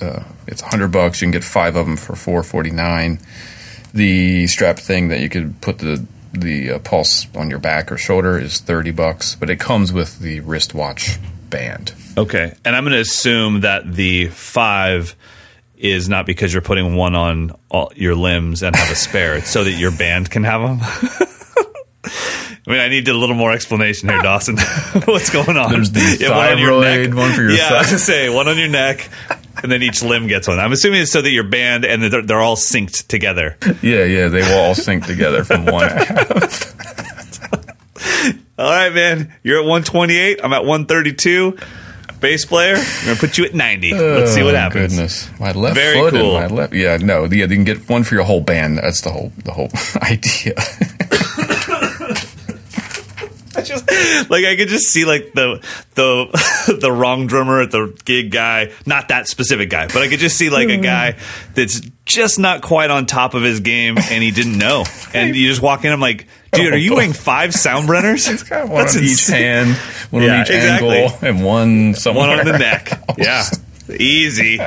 uh, 0.00 0.24
it's 0.46 0.60
hundred 0.60 0.92
bucks. 0.92 1.22
You 1.22 1.26
can 1.26 1.32
get 1.32 1.44
five 1.44 1.76
of 1.76 1.86
them 1.86 1.96
for 1.96 2.16
four 2.16 2.42
forty 2.42 2.70
nine. 2.70 3.18
The 3.94 4.46
strap 4.46 4.78
thing 4.78 5.08
that 5.08 5.20
you 5.20 5.28
could 5.28 5.60
put 5.60 5.78
the 5.78 6.04
the 6.32 6.72
uh, 6.72 6.78
pulse 6.80 7.28
on 7.34 7.48
your 7.48 7.60
back 7.60 7.90
or 7.92 7.96
shoulder 7.96 8.38
is 8.38 8.60
thirty 8.60 8.90
bucks, 8.90 9.36
but 9.36 9.48
it 9.48 9.58
comes 9.58 9.92
with 9.92 10.18
the 10.18 10.40
wristwatch 10.40 11.18
band. 11.48 11.94
Okay, 12.16 12.54
and 12.64 12.76
I'm 12.76 12.84
going 12.84 12.92
to 12.94 13.00
assume 13.00 13.60
that 13.60 13.92
the 13.92 14.28
five 14.28 15.16
is 15.76 16.08
not 16.08 16.26
because 16.26 16.52
you're 16.52 16.62
putting 16.62 16.94
one 16.94 17.14
on 17.14 17.52
all 17.68 17.92
your 17.96 18.14
limbs 18.14 18.62
and 18.62 18.74
have 18.76 18.90
a 18.90 18.94
spare. 18.94 19.36
it's 19.36 19.50
so 19.50 19.64
that 19.64 19.72
your 19.72 19.90
band 19.90 20.30
can 20.30 20.44
have 20.44 20.62
them. 20.62 20.78
I 22.66 22.70
mean, 22.70 22.80
I 22.80 22.88
need 22.88 23.08
a 23.08 23.14
little 23.14 23.34
more 23.34 23.52
explanation 23.52 24.08
here, 24.08 24.22
Dawson. 24.22 24.56
What's 25.04 25.28
going 25.30 25.56
on? 25.56 25.72
There's 25.72 25.90
the 25.90 26.00
have 26.00 26.30
one 26.30 26.52
on 26.52 26.58
your 26.58 26.80
neck. 26.80 27.14
one 27.14 27.32
for 27.32 27.42
your 27.42 27.50
Yeah, 27.50 27.68
I 27.72 27.78
was 27.78 27.86
gonna 27.88 27.98
say 27.98 28.34
one 28.34 28.48
on 28.48 28.56
your 28.56 28.68
neck, 28.68 29.10
and 29.62 29.70
then 29.70 29.82
each 29.82 30.02
limb 30.02 30.26
gets 30.28 30.48
one. 30.48 30.58
I'm 30.58 30.72
assuming 30.72 31.02
it's 31.02 31.12
so 31.12 31.20
that 31.20 31.30
your 31.30 31.44
band 31.44 31.84
and 31.84 32.02
they're, 32.02 32.22
they're 32.22 32.40
all 32.40 32.56
synced 32.56 33.06
together. 33.08 33.58
Yeah, 33.82 34.04
yeah, 34.04 34.28
they 34.28 34.40
will 34.40 34.58
all 34.58 34.74
sync 34.74 35.04
together 35.04 35.44
from 35.44 35.66
one 35.66 35.84
app. 35.84 36.30
All 38.56 38.70
right, 38.70 38.92
man. 38.94 39.34
You're 39.42 39.58
at 39.58 39.64
128. 39.64 40.40
I'm 40.42 40.52
at 40.52 40.64
132. 40.64 41.58
Bass 42.24 42.46
player, 42.46 42.76
I'm 42.76 43.04
gonna 43.04 43.18
put 43.18 43.36
you 43.36 43.44
at 43.44 43.52
90. 43.54 43.92
Let's 43.92 44.32
see 44.32 44.42
what 44.42 44.54
Oh, 44.54 44.58
happens. 44.58 44.94
Goodness, 44.94 45.28
my 45.38 45.52
left 45.52 45.74
Very 45.76 45.98
foot 45.98 46.14
cool. 46.14 46.38
and 46.38 46.50
my 46.50 46.56
left. 46.56 46.72
Yeah, 46.72 46.96
no, 46.96 47.24
yeah, 47.24 47.44
you 47.44 47.48
can 47.48 47.64
get 47.64 47.86
one 47.86 48.02
for 48.02 48.14
your 48.14 48.24
whole 48.24 48.40
band. 48.40 48.78
That's 48.78 49.02
the 49.02 49.10
whole 49.10 49.30
the 49.44 49.52
whole 49.52 49.68
idea. 50.02 50.54
I 53.58 53.62
just 53.62 53.88
like 54.30 54.44
I 54.44 54.56
could 54.56 54.68
just 54.68 54.88
see 54.88 55.04
like 55.04 55.32
the 55.32 55.64
the 55.94 56.76
the 56.80 56.90
wrong 56.92 57.26
drummer 57.26 57.60
at 57.62 57.70
the 57.70 57.96
gig 58.04 58.30
guy, 58.30 58.72
not 58.86 59.08
that 59.08 59.28
specific 59.28 59.70
guy, 59.70 59.86
but 59.86 59.98
I 59.98 60.08
could 60.08 60.18
just 60.20 60.36
see 60.36 60.50
like 60.50 60.68
a 60.68 60.76
guy 60.76 61.16
that's 61.54 61.80
just 62.04 62.38
not 62.38 62.62
quite 62.62 62.90
on 62.90 63.06
top 63.06 63.34
of 63.34 63.42
his 63.42 63.60
game 63.60 63.96
and 63.98 64.22
he 64.22 64.30
didn't 64.30 64.58
know. 64.58 64.84
And 65.14 65.36
you 65.36 65.48
just 65.48 65.62
walk 65.62 65.84
in, 65.84 65.92
I'm 65.92 66.00
like, 66.00 66.26
dude, 66.50 66.74
are 66.74 66.76
you 66.76 66.96
wearing 66.96 67.12
five 67.12 67.50
Soundbrenners? 67.50 68.48
Got 68.50 68.68
one 68.68 68.88
on 68.88 68.98
each 69.04 69.28
hand, 69.28 69.76
one 70.10 70.24
Yeah, 70.24 70.34
on 70.34 70.40
each 70.42 70.50
exactly. 70.50 70.98
ankle, 71.04 71.18
and 71.28 71.44
one 71.44 71.94
somewhere. 71.94 72.26
One 72.28 72.40
on 72.40 72.44
the 72.44 72.58
neck. 72.58 73.00
Yeah. 73.16 73.44
Easy. 73.88 74.58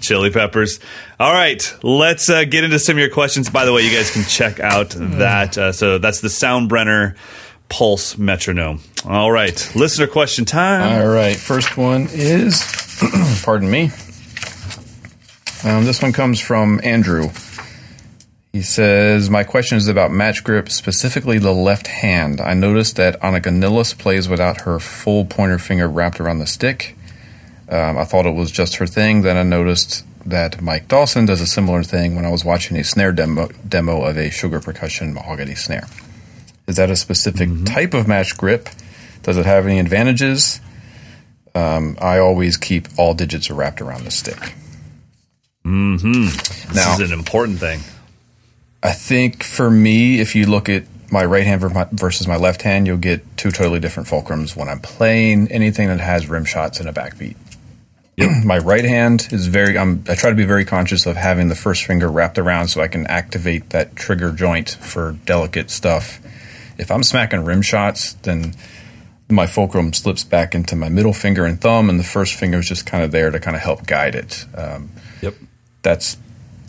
Chili 0.00 0.30
peppers. 0.30 0.80
All 1.20 1.32
right, 1.32 1.62
let's 1.82 2.30
uh, 2.30 2.44
get 2.44 2.64
into 2.64 2.78
some 2.78 2.94
of 2.96 3.00
your 3.00 3.10
questions. 3.10 3.50
By 3.50 3.64
the 3.66 3.72
way, 3.72 3.82
you 3.82 3.94
guys 3.94 4.10
can 4.10 4.24
check 4.24 4.60
out 4.60 4.90
that. 4.90 5.58
Uh, 5.58 5.72
so 5.72 5.98
that's 5.98 6.20
the 6.20 6.28
Soundbrenner 6.28 7.16
Pulse 7.68 8.16
Metronome. 8.18 8.80
All 9.04 9.30
right, 9.30 9.72
listener 9.74 10.06
question 10.06 10.44
time. 10.44 11.00
All 11.00 11.08
right, 11.08 11.36
first 11.36 11.76
one 11.76 12.08
is, 12.12 12.62
pardon 13.44 13.70
me. 13.70 13.90
Um, 15.64 15.84
this 15.84 16.00
one 16.00 16.12
comes 16.12 16.40
from 16.40 16.80
Andrew. 16.84 17.30
He 18.52 18.62
says, 18.62 19.28
My 19.28 19.44
question 19.44 19.76
is 19.76 19.88
about 19.88 20.10
match 20.10 20.42
grip, 20.42 20.70
specifically 20.70 21.38
the 21.38 21.52
left 21.52 21.88
hand. 21.88 22.40
I 22.40 22.54
noticed 22.54 22.96
that 22.96 23.20
Anika 23.20 23.52
Nilles 23.52 23.92
plays 23.92 24.28
without 24.28 24.62
her 24.62 24.78
full 24.78 25.24
pointer 25.24 25.58
finger 25.58 25.88
wrapped 25.88 26.20
around 26.20 26.38
the 26.38 26.46
stick. 26.46 26.96
Um, 27.68 27.98
I 27.98 28.04
thought 28.04 28.26
it 28.26 28.34
was 28.34 28.50
just 28.50 28.76
her 28.76 28.86
thing. 28.86 29.22
Then 29.22 29.36
I 29.36 29.42
noticed 29.42 30.04
that 30.24 30.62
Mike 30.62 30.88
Dawson 30.88 31.26
does 31.26 31.40
a 31.40 31.46
similar 31.46 31.82
thing 31.82 32.14
when 32.14 32.24
I 32.24 32.30
was 32.30 32.44
watching 32.44 32.76
a 32.76 32.84
snare 32.84 33.12
demo, 33.12 33.48
demo 33.68 34.02
of 34.02 34.16
a 34.16 34.30
sugar 34.30 34.60
percussion 34.60 35.12
mahogany 35.12 35.54
snare. 35.54 35.86
Is 36.66 36.76
that 36.76 36.90
a 36.90 36.96
specific 36.96 37.48
mm-hmm. 37.48 37.64
type 37.64 37.94
of 37.94 38.08
match 38.08 38.36
grip? 38.36 38.68
Does 39.22 39.36
it 39.36 39.46
have 39.46 39.66
any 39.66 39.78
advantages? 39.78 40.60
Um, 41.54 41.96
I 42.00 42.18
always 42.18 42.56
keep 42.56 42.88
all 42.98 43.14
digits 43.14 43.50
wrapped 43.50 43.80
around 43.80 44.04
the 44.04 44.10
stick. 44.10 44.54
Mm-hmm. 45.64 46.24
This 46.24 46.74
now, 46.74 46.94
is 46.94 47.10
an 47.10 47.18
important 47.18 47.58
thing. 47.58 47.80
I 48.82 48.92
think 48.92 49.42
for 49.42 49.70
me, 49.70 50.20
if 50.20 50.34
you 50.36 50.46
look 50.46 50.68
at 50.68 50.84
my 51.10 51.24
right 51.24 51.44
hand 51.44 51.60
versus 51.92 52.28
my 52.28 52.36
left 52.36 52.62
hand, 52.62 52.86
you'll 52.86 52.98
get 52.98 53.36
two 53.36 53.50
totally 53.50 53.80
different 53.80 54.08
fulcrums 54.08 54.56
when 54.56 54.68
I'm 54.68 54.80
playing 54.80 55.50
anything 55.50 55.88
that 55.88 56.00
has 56.00 56.28
rim 56.28 56.44
shots 56.44 56.78
and 56.78 56.88
a 56.88 56.92
backbeat. 56.92 57.36
Yep. 58.16 58.30
my 58.44 58.58
right 58.58 58.84
hand 58.84 59.28
is 59.30 59.46
very. 59.46 59.78
I'm, 59.78 60.04
I 60.08 60.14
try 60.14 60.30
to 60.30 60.36
be 60.36 60.44
very 60.44 60.64
conscious 60.64 61.06
of 61.06 61.16
having 61.16 61.48
the 61.48 61.54
first 61.54 61.84
finger 61.84 62.08
wrapped 62.10 62.38
around 62.38 62.68
so 62.68 62.80
I 62.80 62.88
can 62.88 63.06
activate 63.06 63.70
that 63.70 63.96
trigger 63.96 64.32
joint 64.32 64.70
for 64.70 65.12
delicate 65.24 65.70
stuff. 65.70 66.20
If 66.78 66.90
I'm 66.90 67.02
smacking 67.02 67.44
rim 67.44 67.62
shots, 67.62 68.14
then 68.14 68.54
my 69.28 69.46
fulcrum 69.46 69.92
slips 69.92 70.24
back 70.24 70.54
into 70.54 70.76
my 70.76 70.88
middle 70.88 71.12
finger 71.12 71.44
and 71.44 71.60
thumb, 71.60 71.90
and 71.90 71.98
the 71.98 72.04
first 72.04 72.34
finger 72.34 72.58
is 72.58 72.68
just 72.68 72.86
kind 72.86 73.02
of 73.02 73.10
there 73.10 73.30
to 73.30 73.40
kind 73.40 73.56
of 73.56 73.62
help 73.62 73.86
guide 73.86 74.14
it. 74.14 74.44
Um, 74.56 74.90
yep. 75.20 75.34
that's 75.82 76.16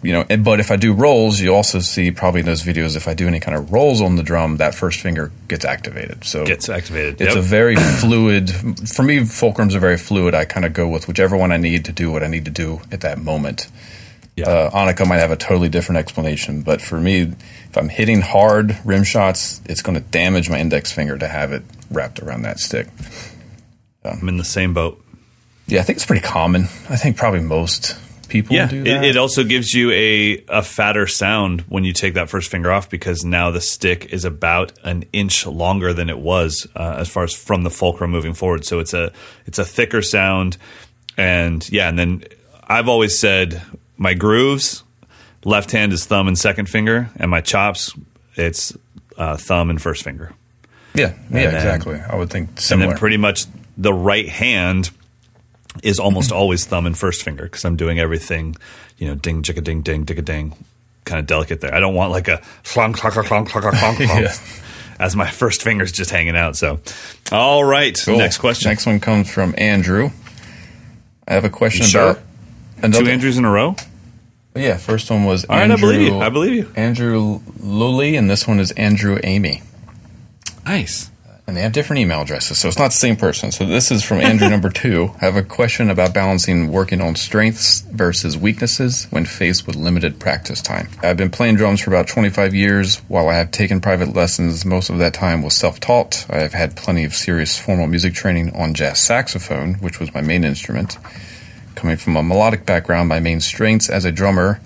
you 0.04 0.14
know 0.14 0.24
but 0.38 0.60
if 0.60 0.70
i 0.70 0.76
do 0.76 0.94
rolls 0.94 1.40
you 1.40 1.54
also 1.54 1.80
see 1.80 2.12
probably 2.12 2.42
in 2.42 2.46
those 2.46 2.62
videos 2.62 2.96
if 2.96 3.08
i 3.08 3.16
do 3.16 3.28
any 3.28 3.40
kind 3.40 3.58
of 3.58 3.74
rolls 3.74 4.00
on 4.00 4.16
the 4.16 4.22
drum 4.22 4.58
that 4.58 4.76
first 4.76 5.00
finger 5.00 5.32
gets 5.48 5.66
activated. 5.66 6.24
So 6.24 6.46
gets 6.46 6.70
activated. 6.70 7.20
it's 7.20 7.34
yep. 7.34 7.44
a 7.44 7.46
very 7.46 7.76
fluid 8.00 8.50
for 8.52 9.02
me 9.02 9.20
fulcrums 9.22 9.74
are 9.74 9.80
very 9.80 9.98
fluid. 9.98 10.36
I 10.36 10.46
kind 10.46 10.66
of 10.66 10.74
go 10.74 10.88
with 10.88 11.08
whichever 11.08 11.36
one 11.36 11.52
i 11.52 11.58
need 11.58 11.86
to 11.86 11.92
do 11.92 12.12
what 12.12 12.24
i 12.24 12.28
need 12.28 12.46
to 12.46 12.52
do 12.52 12.82
at 12.92 13.02
that 13.02 13.18
moment 13.18 13.70
yeah. 14.38 14.48
Uh, 14.48 14.70
Anika 14.70 15.08
might 15.08 15.18
have 15.18 15.32
a 15.32 15.36
totally 15.36 15.68
different 15.68 15.98
explanation, 15.98 16.62
but 16.62 16.80
for 16.80 17.00
me, 17.00 17.22
if 17.22 17.76
I'm 17.76 17.90
hitting 17.90 18.22
hard 18.22 18.78
rim 18.86 19.04
shots, 19.04 19.62
it's 19.66 19.82
going 19.82 19.96
to 19.96 20.04
damage 20.04 20.48
my 20.48 20.60
index 20.60 20.92
finger 20.92 21.18
to 21.18 21.28
have 21.28 21.52
it 21.52 21.64
wrapped 21.90 22.20
around 22.20 22.44
that 22.44 22.60
stick. 22.60 22.88
I'm 24.06 24.30
in 24.30 24.38
the 24.38 24.46
same 24.46 24.76
boat. 24.76 25.04
Yeah, 25.66 25.80
I 25.80 25.84
think 25.84 25.98
it's 25.98 26.06
pretty 26.06 26.22
common. 26.22 26.64
I 26.88 26.96
think 26.98 27.18
probably 27.18 27.42
most 27.42 27.98
people 28.30 28.56
yeah, 28.56 28.72
it, 28.72 28.88
it, 28.88 29.18
also 29.18 29.44
gives 29.44 29.74
you 29.74 29.90
a, 29.92 30.44
a 30.50 30.62
fatter 30.62 31.08
sound 31.08 31.62
when 31.62 31.84
you 31.84 31.94
take 31.94 32.14
that 32.14 32.30
first 32.30 32.52
finger 32.52 32.72
off 32.72 32.90
because 32.90 33.24
now 33.26 33.52
the 33.52 33.62
stick 33.62 34.06
is 34.14 34.26
about 34.26 34.74
an 34.84 35.06
inch 35.14 35.46
longer 35.46 35.94
than 35.94 36.10
it 36.10 36.20
was 36.20 36.68
uh, 36.76 36.96
as 37.00 37.10
far 37.10 37.24
as 37.24 37.34
from 37.34 37.64
the 37.64 37.70
fulcrum 37.70 38.12
moving 38.12 38.34
forward. 38.34 38.66
So 38.66 38.80
it's 38.80 38.94
a 38.94 39.12
it's 39.46 39.60
a 39.60 39.66
thicker 39.66 40.02
sound, 40.02 40.58
and 41.18 41.68
yeah, 41.72 41.90
and 41.90 41.98
then 41.98 42.24
I've 42.64 42.88
always 42.88 43.18
said 43.18 43.62
my 43.98 44.14
grooves, 44.14 44.84
left 45.44 45.72
hand 45.72 45.94
is 45.94 46.06
thumb 46.06 46.28
and 46.28 46.38
second 46.38 46.70
finger, 46.70 47.10
and 47.18 47.30
my 47.30 47.42
chops 47.42 47.94
it's 48.38 48.78
uh, 49.18 49.36
thumb 49.38 49.70
and 49.70 49.82
first 49.82 50.04
finger. 50.04 50.32
Yeah, 50.94 51.14
yeah, 51.30 51.52
then, 51.52 51.56
exactly. 51.56 52.00
I 52.00 52.16
would 52.16 52.30
think 52.30 52.60
similar. 52.60 52.86
And 52.86 52.92
then 52.94 53.00
pretty 53.00 53.18
much 53.18 53.46
the 53.78 53.94
right 53.94 54.28
hand 54.28 54.92
is 55.84 56.00
almost 56.00 56.32
always 56.34 56.66
thumb 56.66 56.86
and 56.86 56.98
first 56.98 57.24
finger 57.24 57.44
because 57.44 57.66
I'm 57.66 57.76
doing 57.76 58.00
everything, 58.00 58.56
you 58.98 59.08
know, 59.08 59.16
ding, 59.16 59.44
jicka, 59.44 59.64
ding, 59.64 59.82
ding, 59.82 60.06
dicka, 60.06 60.24
ding, 60.24 60.54
kind 61.06 61.20
of 61.20 61.28
delicate 61.28 61.62
there. 61.62 61.74
I 61.74 61.80
don't 61.80 61.96
want 61.96 62.12
like 62.12 62.28
a 62.28 62.38
clonk, 62.64 62.96
clonk, 62.96 63.24
clonk, 63.24 63.48
clonk, 63.48 63.72
clonk, 63.72 63.96
clonk, 63.96 64.64
as 65.00 65.16
my 65.16 65.30
first 65.30 65.62
finger's 65.62 65.92
just 65.92 66.10
hanging 66.10 66.36
out. 66.36 66.56
So, 66.56 66.80
all 67.32 67.64
right, 67.64 67.98
cool. 68.04 68.18
next 68.18 68.38
question. 68.38 68.70
Next 68.70 68.86
one 68.86 69.00
comes 69.00 69.32
from 69.32 69.54
Andrew. 69.58 70.10
I 71.28 71.34
have 71.34 71.46
a 71.46 71.50
question 71.50 71.86
sure? 71.86 72.12
about 72.12 72.24
another. 72.82 73.06
two 73.06 73.12
Andrews 73.12 73.38
in 73.38 73.46
a 73.46 73.52
row. 73.52 73.76
Yeah, 74.60 74.78
first 74.78 75.10
one 75.10 75.26
was 75.26 75.46
all 75.46 75.56
Andrew, 75.56 75.90
right. 75.90 75.96
I 75.96 75.98
believe 75.98 76.14
you. 76.14 76.20
I 76.20 76.30
believe 76.30 76.54
you. 76.54 76.72
Andrew 76.76 77.42
Lully, 77.60 78.16
and 78.16 78.30
this 78.30 78.48
one 78.48 78.60
is 78.60 78.72
Andrew 78.72 79.20
Amy. 79.24 79.62
Nice 80.66 81.10
and 81.48 81.56
they 81.56 81.62
have 81.62 81.72
different 81.72 82.02
email 82.02 82.22
addresses, 82.22 82.60
so 82.60 82.68
it's 82.68 82.78
not 82.78 82.90
the 82.90 82.98
same 82.98 83.16
person. 83.16 83.54
So 83.54 83.66
this 83.66 83.90
is 83.90 84.04
from 84.04 84.20
Andrew 84.20 84.50
number 84.50 84.70
two. 84.70 85.12
I 85.22 85.26
have 85.26 85.38
a 85.38 85.44
question 85.44 85.90
about 85.90 86.14
balancing 86.14 86.74
working 86.74 87.00
on 87.00 87.16
strengths 87.16 87.82
versus 87.82 88.38
weaknesses 88.38 89.08
when 89.12 89.26
faced 89.26 89.66
with 89.66 89.78
limited 89.78 90.20
practice 90.20 90.62
time. 90.62 90.90
I've 91.02 91.16
been 91.16 91.30
playing 91.30 91.56
drums 91.56 91.80
for 91.80 91.90
about 91.90 92.10
25 92.10 92.54
years. 92.54 92.98
While 93.08 93.30
I 93.30 93.36
have 93.36 93.52
taken 93.52 93.80
private 93.80 94.14
lessons, 94.14 94.66
most 94.66 94.90
of 94.90 94.98
that 94.98 95.14
time 95.14 95.42
was 95.42 95.56
self-taught. 95.56 96.26
I 96.30 96.40
have 96.40 96.54
had 96.54 96.76
plenty 96.76 97.06
of 97.06 97.14
serious 97.14 97.58
formal 97.58 97.88
music 97.88 98.14
training 98.14 98.54
on 98.54 98.74
jazz 98.74 99.00
saxophone, 99.00 99.76
which 99.76 100.02
was 100.02 100.14
my 100.14 100.22
main 100.22 100.44
instrument. 100.44 100.98
Coming 101.78 101.98
from 101.98 102.18
a 102.18 102.24
melodic 102.24 102.66
background, 102.66 103.08
my 103.08 103.20
main 103.20 103.40
strengths 103.40 103.88
as 103.88 104.04
a 104.04 104.12
drummer 104.12 104.60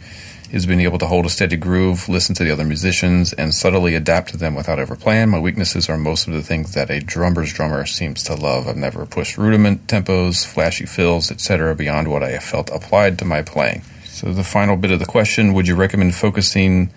is 0.49 0.65
being 0.65 0.79
able 0.79 0.97
to 0.97 1.07
hold 1.07 1.25
a 1.25 1.29
steady 1.29 1.57
groove, 1.57 2.07
listen 2.07 2.33
to 2.35 2.45
the 2.45 2.51
other 2.51 2.63
musicians, 2.63 3.33
and 3.33 3.53
subtly 3.53 3.95
adapt 3.95 4.29
to 4.29 4.37
them 4.37 4.55
without 4.55 4.79
ever 4.79 4.95
playing. 4.95 5.27
My 5.27 5.37
weaknesses 5.37 5.89
are 5.89 5.97
most 5.97 6.25
of 6.29 6.33
the 6.33 6.41
things 6.41 6.73
that 6.73 6.89
a 6.89 7.01
drummer's 7.01 7.51
drummer 7.51 7.85
seems 7.85 8.23
to 8.23 8.35
love. 8.35 8.65
I've 8.65 8.77
never 8.77 9.05
pushed 9.05 9.37
rudiment 9.37 9.87
tempos, 9.87 10.45
flashy 10.45 10.85
fills, 10.85 11.29
etc., 11.29 11.75
beyond 11.75 12.07
what 12.07 12.23
I 12.23 12.29
have 12.29 12.45
felt 12.45 12.69
applied 12.69 13.19
to 13.19 13.25
my 13.25 13.41
playing. 13.41 13.81
So, 14.05 14.31
the 14.31 14.45
final 14.45 14.77
bit 14.77 14.91
of 14.91 14.99
the 14.99 15.05
question 15.05 15.53
Would 15.53 15.67
you 15.67 15.75
recommend 15.75 16.15
focusing 16.15 16.91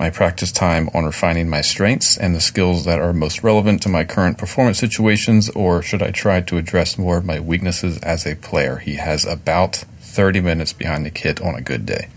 my 0.00 0.08
practice 0.08 0.50
time 0.50 0.88
on 0.94 1.04
refining 1.04 1.46
my 1.46 1.60
strengths 1.60 2.16
and 2.16 2.34
the 2.34 2.40
skills 2.40 2.86
that 2.86 2.98
are 2.98 3.12
most 3.12 3.44
relevant 3.44 3.82
to 3.82 3.88
my 3.90 4.02
current 4.02 4.38
performance 4.38 4.78
situations, 4.78 5.50
or 5.50 5.82
should 5.82 6.02
I 6.02 6.10
try 6.10 6.40
to 6.40 6.56
address 6.56 6.96
more 6.96 7.18
of 7.18 7.26
my 7.26 7.38
weaknesses 7.38 7.98
as 7.98 8.26
a 8.26 8.34
player? 8.34 8.78
He 8.78 8.94
has 8.94 9.26
about 9.26 9.84
30 10.00 10.40
minutes 10.40 10.72
behind 10.72 11.04
the 11.04 11.10
kit 11.10 11.42
on 11.42 11.54
a 11.54 11.60
good 11.60 11.84
day. 11.84 12.08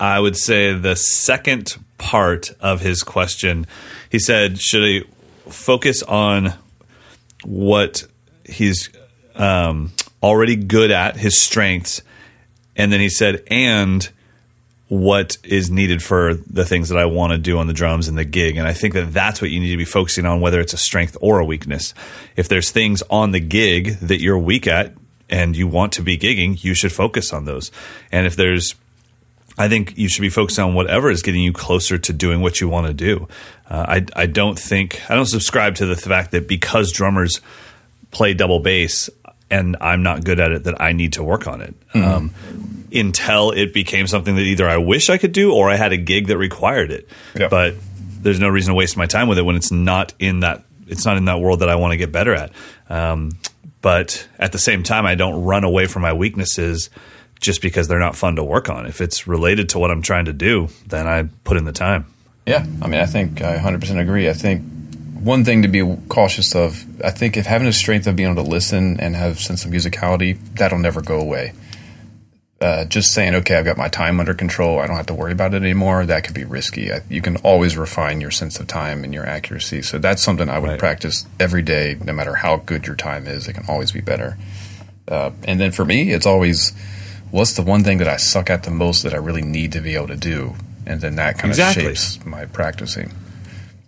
I 0.00 0.18
would 0.18 0.38
say 0.38 0.72
the 0.72 0.96
second 0.96 1.76
part 1.98 2.52
of 2.62 2.80
his 2.80 3.02
question, 3.02 3.66
he 4.08 4.18
said, 4.18 4.58
should 4.58 4.82
I 4.82 5.50
focus 5.50 6.02
on 6.02 6.54
what 7.44 8.06
he's 8.42 8.88
um, 9.34 9.92
already 10.22 10.56
good 10.56 10.90
at, 10.90 11.18
his 11.18 11.38
strengths? 11.38 12.00
And 12.74 12.90
then 12.90 13.00
he 13.00 13.10
said, 13.10 13.42
and 13.48 14.08
what 14.88 15.36
is 15.42 15.70
needed 15.70 16.02
for 16.02 16.34
the 16.34 16.64
things 16.64 16.90
that 16.90 16.98
I 16.98 17.06
want 17.06 17.32
to 17.32 17.38
do 17.38 17.58
on 17.58 17.66
the 17.66 17.72
drums 17.72 18.06
and 18.06 18.16
the 18.16 18.24
gig. 18.24 18.56
And 18.56 18.68
I 18.68 18.72
think 18.72 18.94
that 18.94 19.12
that's 19.12 19.42
what 19.42 19.50
you 19.50 19.58
need 19.58 19.72
to 19.72 19.76
be 19.76 19.84
focusing 19.84 20.26
on, 20.26 20.40
whether 20.40 20.60
it's 20.60 20.74
a 20.74 20.78
strength 20.78 21.16
or 21.20 21.40
a 21.40 21.44
weakness. 21.44 21.92
If 22.36 22.48
there's 22.48 22.70
things 22.70 23.02
on 23.10 23.32
the 23.32 23.40
gig 23.40 23.98
that 23.98 24.20
you're 24.20 24.38
weak 24.38 24.68
at 24.68 24.92
and 25.28 25.56
you 25.56 25.66
want 25.66 25.92
to 25.94 26.02
be 26.02 26.16
gigging, 26.16 26.62
you 26.62 26.74
should 26.74 26.92
focus 26.92 27.32
on 27.32 27.46
those. 27.46 27.72
And 28.12 28.26
if 28.26 28.36
there's 28.36 28.74
I 29.58 29.68
think 29.68 29.96
you 29.96 30.08
should 30.08 30.20
be 30.20 30.28
focused 30.28 30.58
on 30.58 30.74
whatever 30.74 31.10
is 31.10 31.22
getting 31.22 31.42
you 31.42 31.52
closer 31.52 31.96
to 31.96 32.12
doing 32.12 32.42
what 32.42 32.60
you 32.60 32.68
want 32.68 32.88
to 32.88 32.92
do. 32.92 33.26
Uh, 33.68 33.86
I, 33.88 34.06
I 34.14 34.26
don't 34.26 34.58
think, 34.58 35.00
I 35.10 35.14
don't 35.14 35.26
subscribe 35.26 35.76
to 35.76 35.86
the 35.86 35.96
fact 35.96 36.32
that 36.32 36.46
because 36.46 36.92
drummers 36.92 37.40
play 38.10 38.34
double 38.34 38.60
bass 38.60 39.08
and 39.50 39.76
I'm 39.80 40.02
not 40.02 40.24
good 40.24 40.40
at 40.40 40.52
it, 40.52 40.64
that 40.64 40.80
I 40.80 40.92
need 40.92 41.14
to 41.14 41.22
work 41.22 41.46
on 41.46 41.60
it. 41.60 41.74
Mm-hmm. 41.92 42.04
Um, 42.04 42.30
until 42.92 43.50
it 43.50 43.74
became 43.74 44.06
something 44.06 44.36
that 44.36 44.42
either 44.42 44.68
I 44.68 44.76
wish 44.78 45.10
I 45.10 45.18
could 45.18 45.32
do 45.32 45.52
or 45.52 45.68
I 45.68 45.76
had 45.76 45.92
a 45.92 45.96
gig 45.96 46.28
that 46.28 46.38
required 46.38 46.90
it. 46.90 47.08
Yep. 47.34 47.50
But 47.50 47.74
there's 48.20 48.40
no 48.40 48.48
reason 48.48 48.72
to 48.72 48.74
waste 48.76 48.96
my 48.96 49.06
time 49.06 49.28
with 49.28 49.38
it 49.38 49.42
when 49.42 49.56
it's 49.56 49.70
not 49.70 50.14
in 50.18 50.40
that 50.40 50.64
it's 50.86 51.04
not 51.04 51.16
in 51.16 51.24
that 51.24 51.40
world 51.40 51.60
that 51.60 51.68
I 51.68 51.76
want 51.76 51.92
to 51.92 51.96
get 51.96 52.12
better 52.12 52.34
at. 52.34 52.52
Um, 52.88 53.32
but 53.82 54.26
at 54.38 54.52
the 54.52 54.58
same 54.58 54.82
time, 54.82 55.04
I 55.04 55.14
don't 55.14 55.44
run 55.44 55.64
away 55.64 55.86
from 55.86 56.02
my 56.02 56.12
weaknesses 56.12 56.90
just 57.40 57.60
because 57.60 57.88
they're 57.88 57.98
not 57.98 58.16
fun 58.16 58.36
to 58.36 58.44
work 58.44 58.70
on. 58.70 58.86
If 58.86 59.00
it's 59.00 59.26
related 59.26 59.68
to 59.70 59.78
what 59.78 59.90
I'm 59.90 60.02
trying 60.02 60.26
to 60.26 60.32
do, 60.32 60.68
then 60.86 61.06
I 61.06 61.24
put 61.44 61.56
in 61.56 61.64
the 61.64 61.72
time. 61.72 62.06
Yeah, 62.46 62.64
I 62.80 62.86
mean, 62.86 63.00
I 63.00 63.06
think 63.06 63.42
I 63.42 63.58
100% 63.58 64.00
agree. 64.00 64.28
I 64.28 64.32
think 64.32 64.62
one 65.22 65.44
thing 65.44 65.62
to 65.62 65.68
be 65.68 65.82
cautious 66.08 66.54
of, 66.54 66.84
I 67.04 67.10
think 67.10 67.36
if 67.36 67.46
having 67.46 67.68
a 67.68 67.72
strength 67.72 68.06
of 68.06 68.16
being 68.16 68.30
able 68.30 68.44
to 68.44 68.50
listen 68.50 69.00
and 69.00 69.16
have 69.16 69.38
sense 69.40 69.64
of 69.64 69.70
musicality, 69.70 70.38
that'll 70.54 70.78
never 70.78 71.02
go 71.02 71.20
away. 71.20 71.52
Uh, 72.58 72.86
just 72.86 73.12
saying, 73.12 73.34
okay, 73.34 73.56
I've 73.56 73.66
got 73.66 73.76
my 73.76 73.88
time 73.88 74.18
under 74.18 74.32
control. 74.32 74.78
I 74.78 74.86
don't 74.86 74.96
have 74.96 75.06
to 75.06 75.14
worry 75.14 75.32
about 75.32 75.52
it 75.52 75.62
anymore. 75.62 76.06
That 76.06 76.24
could 76.24 76.34
be 76.34 76.44
risky. 76.44 76.90
I, 76.90 77.02
you 77.10 77.20
can 77.20 77.36
always 77.38 77.76
refine 77.76 78.22
your 78.22 78.30
sense 78.30 78.58
of 78.58 78.66
time 78.66 79.04
and 79.04 79.12
your 79.12 79.26
accuracy. 79.26 79.82
So 79.82 79.98
that's 79.98 80.22
something 80.22 80.48
I 80.48 80.58
would 80.58 80.70
right. 80.70 80.78
practice 80.78 81.26
every 81.38 81.60
day, 81.60 81.98
no 82.02 82.14
matter 82.14 82.34
how 82.34 82.56
good 82.56 82.86
your 82.86 82.96
time 82.96 83.26
is. 83.26 83.46
It 83.46 83.52
can 83.52 83.66
always 83.68 83.92
be 83.92 84.00
better. 84.00 84.38
Uh, 85.06 85.32
and 85.44 85.60
then 85.60 85.70
for 85.70 85.84
me, 85.84 86.12
it's 86.12 86.24
always 86.24 86.72
what's 87.30 87.52
the 87.54 87.62
one 87.62 87.84
thing 87.84 87.98
that 87.98 88.08
I 88.08 88.16
suck 88.16 88.48
at 88.48 88.62
the 88.62 88.70
most 88.70 89.02
that 89.02 89.12
I 89.12 89.18
really 89.18 89.42
need 89.42 89.72
to 89.72 89.80
be 89.80 89.94
able 89.94 90.08
to 90.08 90.16
do? 90.16 90.54
And 90.86 91.00
then 91.00 91.16
that 91.16 91.38
kind 91.38 91.50
exactly. 91.50 91.84
of 91.84 91.98
shapes 91.98 92.24
my 92.24 92.46
practicing. 92.46 93.12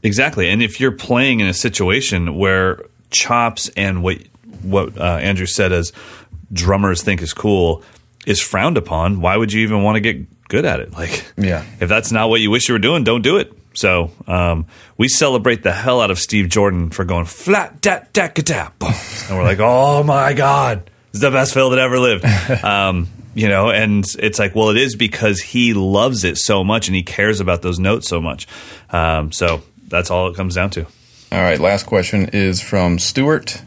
Exactly. 0.03 0.49
And 0.49 0.63
if 0.63 0.81
you're 0.81 0.93
playing 0.93 1.41
in 1.41 1.47
a 1.47 1.55
situation 1.55 2.37
where 2.37 2.83
chops 3.11 3.69
and 3.77 4.03
what 4.03 4.19
what 4.63 4.97
uh, 4.99 5.03
Andrew 5.05 5.47
said 5.47 5.73
as 5.73 5.93
drummers 6.53 7.03
think 7.03 7.23
is 7.23 7.33
cool 7.33 7.83
is 8.27 8.41
frowned 8.41 8.77
upon, 8.77 9.21
why 9.21 9.37
would 9.37 9.53
you 9.53 9.63
even 9.63 9.83
want 9.83 9.97
to 9.97 10.01
get 10.01 10.27
good 10.49 10.65
at 10.65 10.81
it. 10.81 10.93
Like, 10.93 11.25
Yeah. 11.37 11.65
if 11.81 11.89
that's 11.89 12.11
not 12.11 12.29
what 12.31 12.41
you 12.41 12.51
wish 12.51 12.69
you 12.69 12.75
were 12.75 12.79
doing, 12.81 13.05
don't 13.05 13.23
do 13.23 13.37
it. 13.37 13.53
So 13.75 14.11
um, 14.27 14.67
we 14.97 15.09
celebrate 15.09 15.63
the 15.63 15.73
hell 15.73 16.01
out 16.01 16.11
of 16.11 16.19
Steve 16.19 16.49
Jordan 16.49 16.91
for 16.91 17.05
going 17.05 17.27
flat 17.27 17.81
dat 17.81 18.13
dat 18.13 18.35
tap, 18.35 18.75
and 18.83 19.39
we're 19.39 19.45
like, 19.45 19.61
oh 19.61 20.03
my 20.03 20.33
god, 20.33 20.91
it's 21.11 21.21
the 21.21 21.31
best 21.31 21.55
fill 21.55 21.71
that 21.71 21.79
ever 21.79 21.99
lived. 22.01 22.25
um, 22.65 23.07
you 23.35 23.49
know, 23.49 23.71
and 23.71 24.05
it's 24.19 24.39
like, 24.41 24.57
well, 24.57 24.71
it 24.71 24.79
is 24.79 24.97
because 24.97 25.41
he 25.41 25.75
loves 25.75 26.25
it 26.25 26.39
so 26.39 26.65
much 26.65 26.89
and 26.89 26.97
he 26.97 27.05
cares 27.05 27.39
about 27.39 27.63
those 27.63 27.79
notes 27.79 28.09
so 28.09 28.21
much. 28.21 28.49
Um, 28.91 29.31
so 29.31 29.63
that's 29.89 30.11
all 30.11 30.29
it 30.29 30.37
comes 30.37 30.55
down 30.55 30.71
to. 30.71 30.87
All 31.31 31.43
right, 31.43 31.59
last 31.59 31.87
question 31.87 32.31
is 32.33 32.63
from 32.63 32.99
Stuart. 32.99 33.63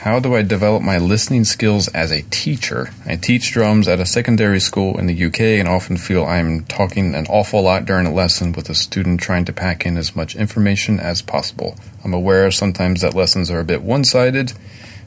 How 0.00 0.18
do 0.18 0.34
I 0.34 0.40
develop 0.40 0.82
my 0.82 0.96
listening 0.96 1.44
skills 1.44 1.88
as 1.88 2.10
a 2.10 2.22
teacher? 2.30 2.90
I 3.04 3.16
teach 3.16 3.52
drums 3.52 3.86
at 3.86 4.00
a 4.00 4.06
secondary 4.06 4.58
school 4.58 4.98
in 4.98 5.06
the 5.06 5.24
UK 5.26 5.40
and 5.40 5.68
often 5.68 5.98
feel 5.98 6.24
I'm 6.24 6.64
talking 6.64 7.14
an 7.14 7.26
awful 7.28 7.60
lot 7.60 7.84
during 7.84 8.06
a 8.06 8.12
lesson 8.12 8.52
with 8.52 8.70
a 8.70 8.74
student 8.74 9.20
trying 9.20 9.44
to 9.44 9.52
pack 9.52 9.84
in 9.84 9.98
as 9.98 10.16
much 10.16 10.36
information 10.36 10.98
as 10.98 11.20
possible. 11.20 11.76
I'm 12.02 12.14
aware 12.14 12.50
sometimes 12.50 13.02
that 13.02 13.14
lessons 13.14 13.50
are 13.50 13.60
a 13.60 13.64
bit 13.64 13.82
one 13.82 14.04
sided. 14.04 14.54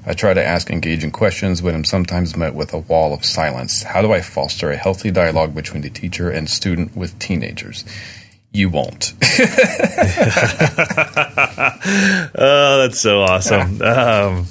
I 0.05 0.13
try 0.13 0.35
to 0.35 0.45
ask 0.45 0.69
engaging 0.69 1.09
questions, 1.09 1.61
but 1.61 1.73
I'm 1.73 1.85
sometimes 1.85 2.37
met 2.37 2.53
with 2.53 2.71
a 2.73 2.77
wall 2.79 3.15
of 3.15 3.25
silence. 3.25 3.81
How 3.81 4.03
do 4.03 4.11
I 4.11 4.21
foster 4.21 4.69
a 4.69 4.77
healthy 4.77 5.09
dialogue 5.09 5.55
between 5.55 5.81
the 5.81 5.89
teacher 5.89 6.29
and 6.29 6.47
student 6.47 6.95
with 6.95 7.17
teenagers? 7.17 7.83
You 8.53 8.69
won't. 8.69 9.13
Oh, 12.35 12.77
that's 12.79 12.99
so 13.01 13.21
awesome. 13.21 13.81
um, 13.81 14.45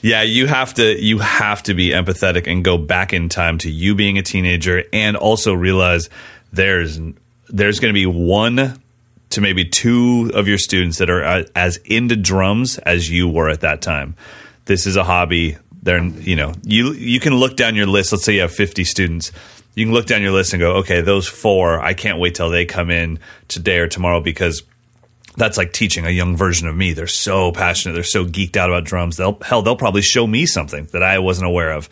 yeah, 0.00 0.22
you 0.22 0.46
have 0.46 0.74
to 0.74 1.02
you 1.02 1.18
have 1.18 1.62
to 1.64 1.74
be 1.74 1.90
empathetic 1.90 2.46
and 2.50 2.64
go 2.64 2.78
back 2.78 3.12
in 3.12 3.28
time 3.28 3.58
to 3.58 3.70
you 3.70 3.94
being 3.94 4.18
a 4.18 4.22
teenager, 4.22 4.84
and 4.92 5.16
also 5.16 5.52
realize 5.52 6.08
there's 6.52 7.00
there's 7.48 7.80
going 7.80 7.92
to 7.92 7.98
be 7.98 8.06
one 8.06 8.80
to 9.30 9.40
maybe 9.40 9.64
two 9.64 10.30
of 10.34 10.46
your 10.48 10.58
students 10.58 10.98
that 10.98 11.10
are 11.10 11.24
uh, 11.24 11.42
as 11.54 11.78
into 11.78 12.16
drums 12.16 12.78
as 12.78 13.10
you 13.10 13.28
were 13.28 13.48
at 13.50 13.60
that 13.60 13.82
time. 13.82 14.14
This 14.66 14.86
is 14.86 14.96
a 14.96 15.04
hobby. 15.04 15.56
They're 15.82 16.04
you 16.04 16.36
know 16.36 16.54
you 16.62 16.92
you 16.92 17.20
can 17.20 17.34
look 17.34 17.56
down 17.56 17.74
your 17.74 17.86
list. 17.86 18.12
Let's 18.12 18.24
say 18.24 18.34
you 18.34 18.42
have 18.42 18.52
50 18.52 18.84
students. 18.84 19.32
You 19.76 19.84
can 19.84 19.94
look 19.94 20.06
down 20.06 20.22
your 20.22 20.32
list 20.32 20.54
and 20.54 20.60
go, 20.60 20.76
okay, 20.78 21.02
those 21.02 21.28
four. 21.28 21.78
I 21.78 21.94
can't 21.94 22.18
wait 22.18 22.34
till 22.34 22.50
they 22.50 22.64
come 22.64 22.90
in 22.90 23.20
today 23.46 23.78
or 23.78 23.86
tomorrow 23.86 24.20
because 24.20 24.62
that's 25.36 25.58
like 25.58 25.72
teaching 25.72 26.06
a 26.06 26.10
young 26.10 26.34
version 26.36 26.66
of 26.66 26.74
me. 26.74 26.94
They're 26.94 27.06
so 27.06 27.52
passionate. 27.52 27.92
They're 27.92 28.02
so 28.02 28.24
geeked 28.24 28.56
out 28.56 28.70
about 28.70 28.84
drums. 28.84 29.18
They'll 29.18 29.38
hell, 29.42 29.62
they'll 29.62 29.76
probably 29.76 30.02
show 30.02 30.26
me 30.26 30.46
something 30.46 30.86
that 30.92 31.02
I 31.02 31.18
wasn't 31.18 31.46
aware 31.46 31.72
of. 31.72 31.88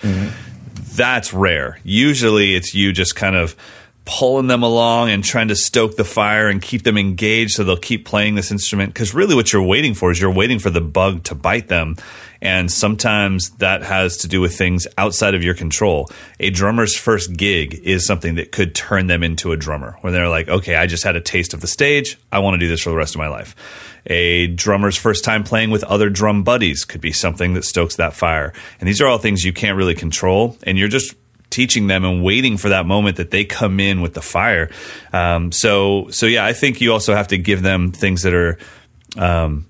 That's 0.96 1.34
rare. 1.34 1.78
Usually, 1.84 2.54
it's 2.54 2.74
you 2.74 2.92
just 2.92 3.16
kind 3.16 3.36
of 3.36 3.54
pulling 4.06 4.46
them 4.46 4.62
along 4.62 5.10
and 5.10 5.24
trying 5.24 5.48
to 5.48 5.56
stoke 5.56 5.96
the 5.96 6.04
fire 6.04 6.48
and 6.48 6.60
keep 6.60 6.82
them 6.82 6.98
engaged 6.98 7.52
so 7.52 7.64
they'll 7.64 7.76
keep 7.76 8.04
playing 8.04 8.34
this 8.34 8.50
instrument 8.50 8.92
because 8.92 9.14
really 9.14 9.34
what 9.34 9.50
you're 9.52 9.62
waiting 9.62 9.94
for 9.94 10.10
is 10.10 10.20
you're 10.20 10.30
waiting 10.30 10.58
for 10.58 10.68
the 10.68 10.80
bug 10.80 11.22
to 11.22 11.34
bite 11.34 11.68
them 11.68 11.96
and 12.44 12.70
sometimes 12.70 13.50
that 13.56 13.82
has 13.82 14.18
to 14.18 14.28
do 14.28 14.40
with 14.40 14.56
things 14.56 14.86
outside 14.98 15.34
of 15.34 15.42
your 15.42 15.54
control. 15.54 16.10
A 16.38 16.50
drummer's 16.50 16.94
first 16.94 17.36
gig 17.36 17.80
is 17.82 18.06
something 18.06 18.36
that 18.36 18.52
could 18.52 18.74
turn 18.74 19.06
them 19.06 19.24
into 19.24 19.50
a 19.50 19.56
drummer 19.56 19.96
where 20.02 20.12
they're 20.12 20.28
like 20.28 20.48
okay 20.48 20.76
i 20.76 20.86
just 20.86 21.02
had 21.02 21.16
a 21.16 21.20
taste 21.20 21.54
of 21.54 21.60
the 21.60 21.66
stage. 21.66 22.18
I 22.30 22.38
want 22.40 22.54
to 22.54 22.58
do 22.58 22.68
this 22.68 22.82
for 22.82 22.90
the 22.90 22.96
rest 22.96 23.14
of 23.14 23.18
my 23.18 23.28
life. 23.28 23.56
A 24.06 24.48
drummer's 24.48 24.96
first 24.96 25.24
time 25.24 25.44
playing 25.44 25.70
with 25.70 25.82
other 25.84 26.10
drum 26.10 26.44
buddies 26.44 26.84
could 26.84 27.00
be 27.00 27.12
something 27.12 27.54
that 27.54 27.64
stokes 27.64 27.96
that 27.96 28.12
fire. 28.12 28.52
And 28.78 28.88
these 28.88 29.00
are 29.00 29.06
all 29.06 29.18
things 29.18 29.44
you 29.44 29.52
can't 29.54 29.78
really 29.78 29.94
control 29.94 30.58
and 30.64 30.76
you're 30.76 30.88
just 30.88 31.14
teaching 31.48 31.86
them 31.86 32.04
and 32.04 32.22
waiting 32.22 32.56
for 32.56 32.68
that 32.68 32.84
moment 32.84 33.16
that 33.16 33.30
they 33.30 33.44
come 33.44 33.80
in 33.80 34.02
with 34.02 34.12
the 34.12 34.20
fire. 34.20 34.70
Um, 35.12 35.52
so, 35.52 36.08
so 36.10 36.26
yeah, 36.26 36.44
I 36.44 36.52
think 36.52 36.80
you 36.80 36.92
also 36.92 37.14
have 37.14 37.28
to 37.28 37.38
give 37.38 37.62
them 37.62 37.92
things 37.92 38.22
that 38.22 38.34
are 38.34 38.58
um, 39.16 39.66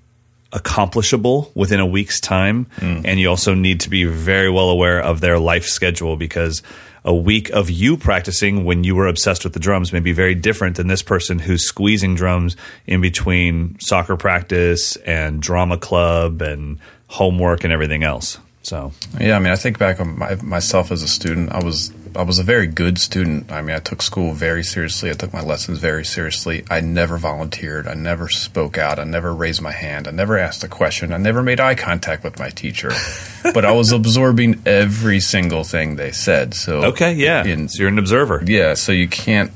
accomplishable 0.55 1.51
within 1.53 1.79
a 1.79 1.85
week's 1.85 2.19
time, 2.19 2.65
hmm. 2.77 3.01
and 3.05 3.19
you 3.19 3.29
also 3.29 3.53
need 3.53 3.81
to 3.81 3.89
be 3.89 4.05
very 4.05 4.49
well 4.49 4.69
aware 4.69 4.99
of 4.99 5.21
their 5.21 5.37
life 5.39 5.65
schedule 5.65 6.15
because. 6.17 6.63
A 7.07 7.13
week 7.13 7.51
of 7.51 7.69
you 7.69 7.97
practicing 7.97 8.65
when 8.65 8.83
you 8.83 8.95
were 8.95 9.05
obsessed 9.05 9.43
with 9.43 9.53
the 9.53 9.59
drums 9.59 9.93
may 9.93 9.99
be 9.99 10.11
very 10.11 10.33
different 10.33 10.77
than 10.77 10.87
this 10.87 11.03
person 11.03 11.37
who's 11.37 11.63
squeezing 11.63 12.15
drums 12.15 12.57
in 12.87 12.99
between 12.99 13.77
soccer 13.79 14.17
practice 14.17 14.95
and 15.05 15.39
drama 15.39 15.77
club 15.77 16.41
and 16.41 16.79
homework 17.05 17.63
and 17.63 17.71
everything 17.71 18.01
else. 18.01 18.39
So, 18.63 18.91
Yeah, 19.19 19.35
I 19.35 19.39
mean, 19.39 19.53
I 19.53 19.55
think 19.55 19.77
back 19.77 19.99
on 19.99 20.17
my, 20.17 20.33
myself 20.41 20.91
as 20.91 21.03
a 21.03 21.07
student. 21.07 21.51
I 21.51 21.63
was 21.63 21.93
I 22.15 22.23
was 22.23 22.39
a 22.39 22.43
very 22.43 22.67
good 22.67 22.97
student. 22.97 23.51
I 23.51 23.61
mean, 23.61 23.75
I 23.75 23.79
took 23.79 24.01
school 24.01 24.33
very 24.33 24.63
seriously. 24.63 25.09
I 25.09 25.13
took 25.13 25.33
my 25.33 25.41
lessons 25.41 25.79
very 25.79 26.05
seriously. 26.05 26.63
I 26.69 26.79
never 26.81 27.17
volunteered. 27.17 27.87
I 27.87 27.93
never 27.93 28.29
spoke 28.29 28.77
out. 28.77 28.99
I 28.99 29.03
never 29.03 29.33
raised 29.33 29.61
my 29.61 29.71
hand. 29.71 30.07
I 30.07 30.11
never 30.11 30.37
asked 30.37 30.63
a 30.63 30.67
question. 30.67 31.11
I 31.13 31.17
never 31.17 31.43
made 31.43 31.59
eye 31.59 31.75
contact 31.75 32.23
with 32.23 32.39
my 32.39 32.49
teacher. 32.49 32.91
but 33.53 33.65
I 33.65 33.71
was 33.71 33.91
absorbing 33.91 34.61
every 34.65 35.19
single 35.19 35.63
thing 35.63 35.95
they 35.97 36.11
said. 36.11 36.53
So 36.53 36.85
okay, 36.85 37.13
yeah. 37.13 37.43
in- 37.45 37.67
so 37.69 37.79
you're 37.79 37.89
an 37.89 37.99
observer. 37.99 38.41
yeah, 38.45 38.73
so 38.75 38.91
you 38.91 39.07
can't 39.07 39.51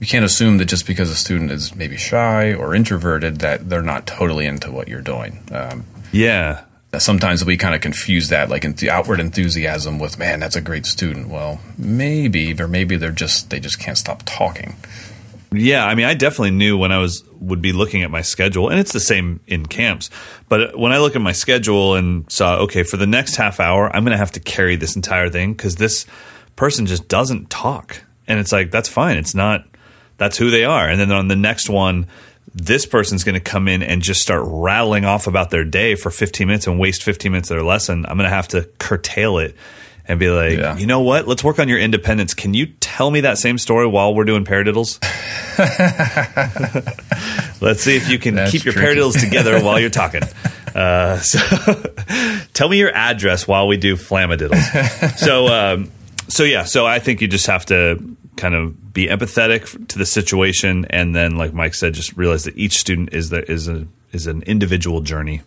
you 0.00 0.06
can't 0.06 0.24
assume 0.24 0.58
that 0.58 0.66
just 0.66 0.86
because 0.86 1.08
a 1.10 1.14
student 1.14 1.50
is 1.50 1.74
maybe 1.74 1.96
shy 1.96 2.52
or 2.52 2.74
introverted 2.74 3.38
that 3.38 3.70
they're 3.70 3.82
not 3.82 4.06
totally 4.06 4.44
into 4.44 4.70
what 4.70 4.88
you're 4.88 5.00
doing. 5.00 5.38
Um, 5.50 5.84
Yeah. 6.12 6.64
Sometimes 7.02 7.44
we 7.44 7.56
kind 7.56 7.74
of 7.74 7.80
confuse 7.80 8.28
that 8.28 8.48
like 8.48 8.64
in 8.64 8.72
the 8.74 8.90
outward 8.90 9.20
enthusiasm 9.20 9.98
with 9.98 10.18
man 10.18 10.40
that's 10.40 10.56
a 10.56 10.60
great 10.60 10.86
student 10.86 11.28
well 11.28 11.60
maybe 11.78 12.54
or 12.60 12.68
maybe 12.68 12.96
they're 12.96 13.10
just 13.10 13.50
they 13.50 13.60
just 13.60 13.78
can't 13.78 13.98
stop 13.98 14.22
talking 14.24 14.74
Yeah, 15.54 15.86
I 15.86 15.94
mean, 15.94 16.06
I 16.06 16.14
definitely 16.14 16.50
knew 16.50 16.76
when 16.76 16.90
I 16.90 16.98
was 16.98 17.22
would 17.40 17.62
be 17.62 17.72
looking 17.72 18.02
at 18.02 18.10
my 18.10 18.22
schedule, 18.22 18.70
and 18.70 18.80
it's 18.80 18.92
the 18.92 18.98
same 18.98 19.38
in 19.46 19.66
camps. 19.66 20.10
But 20.48 20.76
when 20.76 20.90
I 20.92 20.98
look 20.98 21.14
at 21.14 21.22
my 21.22 21.30
schedule 21.32 21.94
and 21.94 22.30
saw, 22.30 22.56
okay, 22.62 22.82
for 22.82 22.96
the 22.96 23.06
next 23.06 23.36
half 23.36 23.60
hour, 23.60 23.94
I'm 23.94 24.04
going 24.04 24.10
to 24.12 24.18
have 24.18 24.32
to 24.32 24.40
carry 24.40 24.74
this 24.74 24.96
entire 24.96 25.30
thing 25.30 25.52
because 25.52 25.76
this 25.76 26.06
person 26.56 26.86
just 26.86 27.06
doesn't 27.06 27.50
talk, 27.50 28.02
and 28.26 28.40
it's 28.40 28.50
like 28.50 28.72
that's 28.72 28.88
fine. 28.88 29.16
It's 29.16 29.34
not 29.34 29.64
that's 30.16 30.38
who 30.38 30.50
they 30.50 30.64
are. 30.64 30.88
And 30.88 30.98
then 30.98 31.12
on 31.12 31.28
the 31.28 31.36
next 31.36 31.68
one, 31.68 32.06
this 32.54 32.86
person's 32.86 33.24
going 33.24 33.34
to 33.34 33.40
come 33.40 33.66
in 33.68 33.82
and 33.82 34.00
just 34.00 34.22
start 34.22 34.42
rattling 34.46 35.04
off 35.04 35.26
about 35.26 35.50
their 35.50 35.64
day 35.64 35.96
for 35.96 36.10
15 36.10 36.46
minutes 36.46 36.66
and 36.68 36.78
waste 36.78 37.02
15 37.02 37.32
minutes 37.32 37.50
of 37.50 37.56
their 37.56 37.64
lesson. 37.64 38.06
I'm 38.06 38.16
going 38.16 38.28
to 38.30 38.34
have 38.34 38.48
to 38.48 38.62
curtail 38.78 39.38
it 39.38 39.56
and 40.06 40.20
be 40.20 40.28
like, 40.30 40.58
Yeah. 40.58 40.76
you 40.76 40.86
know 40.86 41.00
what? 41.00 41.26
Let's 41.26 41.42
work 41.42 41.58
on 41.58 41.68
your 41.68 41.78
independence. 41.80 42.32
Can 42.34 42.54
you 42.54 42.66
tell 42.78 43.10
me 43.10 43.22
that 43.22 43.38
same 43.38 43.58
story 43.58 43.86
while 43.86 44.14
we're 44.14 44.24
doing 44.24 44.44
paradiddles? 44.44 44.98
Let's 47.60 47.82
see 47.82 47.96
if 47.96 48.08
you 48.08 48.18
can 48.18 48.34
That's 48.34 48.52
keep 48.52 48.64
your 48.64 48.74
tricky. 48.74 49.00
paradiddles 49.00 49.18
together 49.18 49.60
while 49.62 49.80
you're 49.80 49.90
talking. 49.90 50.22
Uh, 50.74 51.20
so, 51.20 51.38
tell 52.52 52.68
me 52.68 52.78
your 52.78 52.90
address 52.92 53.46
while 53.46 53.68
we 53.68 53.76
do 53.76 53.94
flammadiddles. 53.94 55.16
So, 55.18 55.46
um, 55.46 55.92
so 56.26 56.42
yeah. 56.42 56.64
So 56.64 56.84
I 56.84 56.98
think 56.98 57.20
you 57.20 57.28
just 57.28 57.46
have 57.46 57.64
to 57.66 58.16
kind 58.36 58.54
of 58.54 58.92
be 58.92 59.06
empathetic 59.06 59.88
to 59.88 59.98
the 59.98 60.06
situation, 60.06 60.86
and 60.90 61.14
then, 61.14 61.36
like 61.36 61.52
Mike 61.52 61.74
said, 61.74 61.94
just 61.94 62.16
realize 62.16 62.44
that 62.44 62.56
each 62.56 62.78
student 62.78 63.12
is 63.12 63.30
the, 63.30 63.50
is 63.50 63.68
a 63.68 63.86
is 64.12 64.26
an 64.26 64.42
individual 64.42 65.00
journey. 65.00 65.42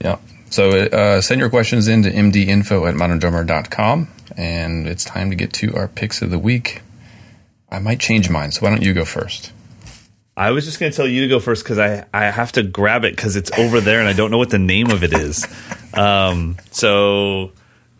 yeah 0.00 0.16
so 0.48 0.68
uh, 0.70 1.20
send 1.20 1.40
your 1.40 1.50
questions 1.50 1.88
in 1.88 2.02
to 2.02 2.10
mdinfo 2.10 2.88
at 2.88 2.94
moderndrummer.com 2.94 4.06
and 4.36 4.86
it's 4.86 5.04
time 5.04 5.30
to 5.30 5.36
get 5.36 5.52
to 5.52 5.74
our 5.74 5.88
picks 5.88 6.22
of 6.22 6.30
the 6.30 6.38
week 6.38 6.82
i 7.70 7.78
might 7.78 7.98
change 7.98 8.28
mine 8.30 8.52
so 8.52 8.60
why 8.62 8.70
don't 8.70 8.82
you 8.82 8.94
go 8.94 9.04
first 9.04 9.52
I 10.34 10.50
was 10.52 10.64
just 10.64 10.80
going 10.80 10.90
to 10.90 10.96
tell 10.96 11.06
you 11.06 11.20
to 11.20 11.28
go 11.28 11.40
first 11.40 11.62
because 11.62 11.78
I, 11.78 12.06
I 12.14 12.30
have 12.30 12.52
to 12.52 12.62
grab 12.62 13.04
it 13.04 13.14
because 13.14 13.36
it's 13.36 13.50
over 13.58 13.82
there 13.82 14.00
and 14.00 14.08
I 14.08 14.14
don't 14.14 14.30
know 14.30 14.38
what 14.38 14.48
the 14.48 14.58
name 14.58 14.90
of 14.90 15.04
it 15.04 15.12
is. 15.12 15.46
Um, 15.92 16.56
so 16.70 17.52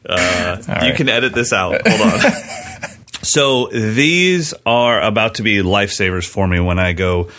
uh, 0.09 0.57
you 0.67 0.73
right. 0.73 0.97
can 0.97 1.11
edit 1.11 1.35
this 1.35 1.53
out. 1.53 1.87
Hold 1.87 2.01
on. 2.01 2.21
so 3.23 3.69
these 3.69 4.53
are 4.67 5.01
about 5.01 5.37
to 5.37 5.43
be 5.43 5.59
lifesavers 5.59 6.27
for 6.27 6.47
me 6.47 6.61
when 6.61 6.79
I 6.79 6.93
go 6.93 7.31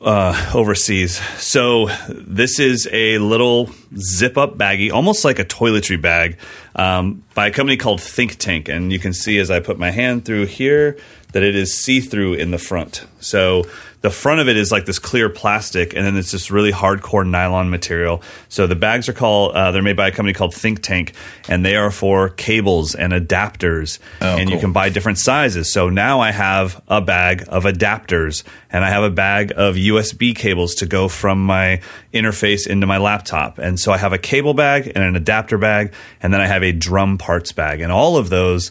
uh, 0.00 0.52
overseas. 0.54 1.16
So 1.38 1.88
this 2.08 2.58
is 2.58 2.86
a 2.92 3.18
little 3.18 3.70
zip 3.96 4.36
up 4.36 4.58
baggie, 4.58 4.92
almost 4.92 5.24
like 5.24 5.38
a 5.38 5.44
toiletry 5.44 6.00
bag, 6.00 6.38
um, 6.76 7.24
by 7.34 7.46
a 7.46 7.50
company 7.50 7.78
called 7.78 8.02
Think 8.02 8.36
Tank. 8.36 8.68
And 8.68 8.92
you 8.92 8.98
can 8.98 9.14
see 9.14 9.38
as 9.38 9.50
I 9.50 9.60
put 9.60 9.78
my 9.78 9.90
hand 9.90 10.24
through 10.26 10.46
here 10.46 10.98
that 11.34 11.42
it 11.42 11.56
is 11.56 11.76
see 11.76 12.00
through 12.00 12.34
in 12.34 12.52
the 12.52 12.58
front. 12.58 13.04
So 13.18 13.64
the 14.02 14.10
front 14.10 14.38
of 14.38 14.48
it 14.48 14.56
is 14.56 14.70
like 14.70 14.84
this 14.84 15.00
clear 15.00 15.28
plastic, 15.28 15.96
and 15.96 16.06
then 16.06 16.16
it's 16.16 16.30
this 16.30 16.48
really 16.48 16.70
hardcore 16.70 17.28
nylon 17.28 17.70
material. 17.70 18.22
So 18.48 18.68
the 18.68 18.76
bags 18.76 19.08
are 19.08 19.12
called, 19.12 19.56
uh, 19.56 19.72
they're 19.72 19.82
made 19.82 19.96
by 19.96 20.06
a 20.06 20.10
company 20.12 20.32
called 20.32 20.54
Think 20.54 20.80
Tank, 20.80 21.12
and 21.48 21.64
they 21.64 21.74
are 21.74 21.90
for 21.90 22.28
cables 22.28 22.94
and 22.94 23.12
adapters. 23.12 23.98
Oh, 24.20 24.36
and 24.36 24.48
you 24.48 24.60
can 24.60 24.72
buy 24.72 24.90
different 24.90 25.18
sizes. 25.18 25.72
So 25.72 25.88
now 25.88 26.20
I 26.20 26.30
have 26.30 26.80
a 26.86 27.00
bag 27.00 27.46
of 27.48 27.64
adapters 27.64 28.44
and 28.70 28.84
I 28.84 28.90
have 28.90 29.02
a 29.02 29.10
bag 29.10 29.52
of 29.56 29.74
USB 29.74 30.36
cables 30.36 30.76
to 30.76 30.86
go 30.86 31.08
from 31.08 31.44
my 31.44 31.80
interface 32.12 32.66
into 32.68 32.86
my 32.86 32.98
laptop. 32.98 33.58
And 33.58 33.80
so 33.80 33.90
I 33.90 33.96
have 33.96 34.12
a 34.12 34.18
cable 34.18 34.54
bag 34.54 34.92
and 34.94 35.02
an 35.02 35.16
adapter 35.16 35.58
bag, 35.58 35.94
and 36.22 36.32
then 36.32 36.40
I 36.40 36.46
have 36.46 36.62
a 36.62 36.70
drum 36.70 37.18
parts 37.18 37.50
bag. 37.50 37.80
And 37.80 37.90
all 37.90 38.18
of 38.18 38.30
those 38.30 38.70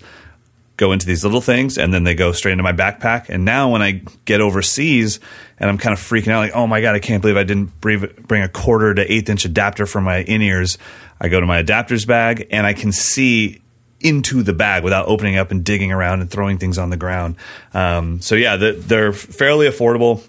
go 0.83 0.91
into 0.91 1.05
these 1.05 1.23
little 1.23 1.39
things 1.39 1.77
and 1.77 1.93
then 1.93 2.03
they 2.03 2.13
go 2.13 2.33
straight 2.33 2.51
into 2.51 2.63
my 2.63 2.73
backpack. 2.73 3.29
And 3.29 3.45
now 3.45 3.71
when 3.71 3.81
I 3.81 4.01
get 4.25 4.41
overseas 4.41 5.21
and 5.57 5.69
I'm 5.69 5.77
kind 5.77 5.93
of 5.93 5.99
freaking 5.99 6.27
out, 6.27 6.39
like, 6.39 6.53
oh 6.53 6.67
my 6.67 6.81
God, 6.81 6.93
I 6.93 6.99
can't 6.99 7.21
believe 7.21 7.37
I 7.37 7.43
didn't 7.43 7.79
bring 7.79 8.43
a 8.43 8.49
quarter 8.49 8.93
to 8.93 9.11
eighth 9.11 9.29
inch 9.29 9.45
adapter 9.45 9.85
for 9.85 10.01
my 10.01 10.23
in 10.23 10.41
ears. 10.41 10.77
I 11.21 11.29
go 11.29 11.39
to 11.39 11.45
my 11.45 11.63
adapters 11.63 12.05
bag 12.05 12.47
and 12.51 12.67
I 12.67 12.73
can 12.73 12.91
see 12.91 13.61
into 14.01 14.43
the 14.43 14.51
bag 14.51 14.83
without 14.83 15.07
opening 15.07 15.37
up 15.37 15.51
and 15.51 15.63
digging 15.63 15.93
around 15.93 16.19
and 16.19 16.29
throwing 16.29 16.57
things 16.57 16.77
on 16.77 16.89
the 16.89 16.97
ground. 16.97 17.37
Um, 17.73 18.19
so 18.19 18.35
yeah, 18.35 18.57
the, 18.57 18.73
they're 18.73 19.13
fairly 19.13 19.67
affordable. 19.67 20.21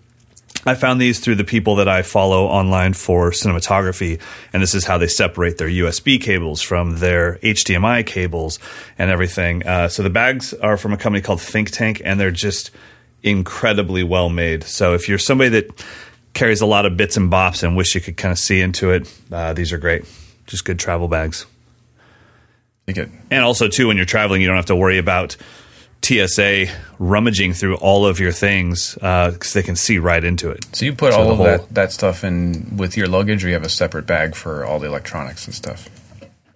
I 0.67 0.75
found 0.75 1.01
these 1.01 1.21
through 1.21 1.35
the 1.37 1.45
people 1.45 1.77
that 1.77 1.89
I 1.89 2.03
follow 2.03 2.47
online 2.47 2.95
for 2.95 3.31
cinematography, 3.31 4.21
and 4.53 4.63
this 4.63 4.75
is 4.75 4.85
how 4.85 4.99
they 4.99 5.07
separate 5.07 5.59
their 5.59 5.69
USB 5.69 6.21
cables 6.21 6.63
from 6.63 6.99
their 6.99 7.37
HDMI 7.43 8.07
cables 8.07 8.59
and 8.99 9.11
everything. 9.11 9.67
Uh, 9.67 9.89
so 9.89 10.03
the 10.03 10.11
bags 10.11 10.55
are 10.55 10.77
from 10.77 10.93
a 10.93 10.97
company 10.97 11.23
called 11.23 11.41
Think 11.41 11.71
Tank, 11.71 12.01
and 12.05 12.19
they're 12.19 12.31
just 12.31 12.71
incredibly 13.23 14.03
well 14.03 14.29
made. 14.29 14.65
So 14.65 14.95
if 14.95 15.09
you're 15.09 15.19
somebody 15.19 15.51
that 15.51 15.85
carries 16.35 16.61
a 16.61 16.67
lot 16.67 16.87
of 16.87 16.97
bits 16.97 17.17
and 17.17 17.31
bops 17.31 17.63
and 17.63 17.77
wish 17.77 17.95
you 17.95 18.01
could 18.01 18.17
kind 18.17 18.33
of 18.33 18.39
see 18.39 18.61
into 18.61 18.91
it, 18.91 19.13
uh, 19.31 19.53
these 19.53 19.73
are 19.73 19.79
great. 19.79 20.05
Just 20.47 20.65
good 20.65 20.79
travel 20.79 21.09
bags. 21.09 21.47
Good. 22.87 23.11
And 23.31 23.43
also, 23.43 23.69
too, 23.69 23.89
when 23.89 23.97
you're 23.97 24.05
traveling, 24.05 24.43
you 24.43 24.47
don't 24.47 24.57
have 24.57 24.67
to 24.67 24.77
worry 24.77 24.99
about 24.99 25.37
TSA 26.05 26.67
rummaging 26.99 27.55
through 27.55 27.77
all 27.77 28.07
of 28.07 28.21
your 28.21 28.33
things 28.33 28.95
because 28.95 29.57
uh, 29.57 29.59
they 29.59 29.63
can 29.63 29.77
see 29.77 29.99
right 29.99 30.23
into 30.23 30.51
it. 30.51 30.65
So 30.77 30.85
you 30.85 30.95
put 30.95 31.13
so 31.13 31.21
all 31.21 31.31
of 31.31 31.37
whole, 31.39 31.47
that, 31.47 31.75
that 31.75 31.93
stuff 31.93 32.25
in 32.25 32.77
with 32.77 32.97
your 32.97 33.09
luggage, 33.09 33.45
or 33.45 33.49
you 33.49 33.55
have 33.55 33.65
a 33.65 33.69
separate 33.69 34.07
bag 34.07 34.35
for 34.35 34.65
all 34.65 34.79
the 34.79 34.87
electronics 34.87 35.47
and 35.47 35.55
stuff. 35.55 35.89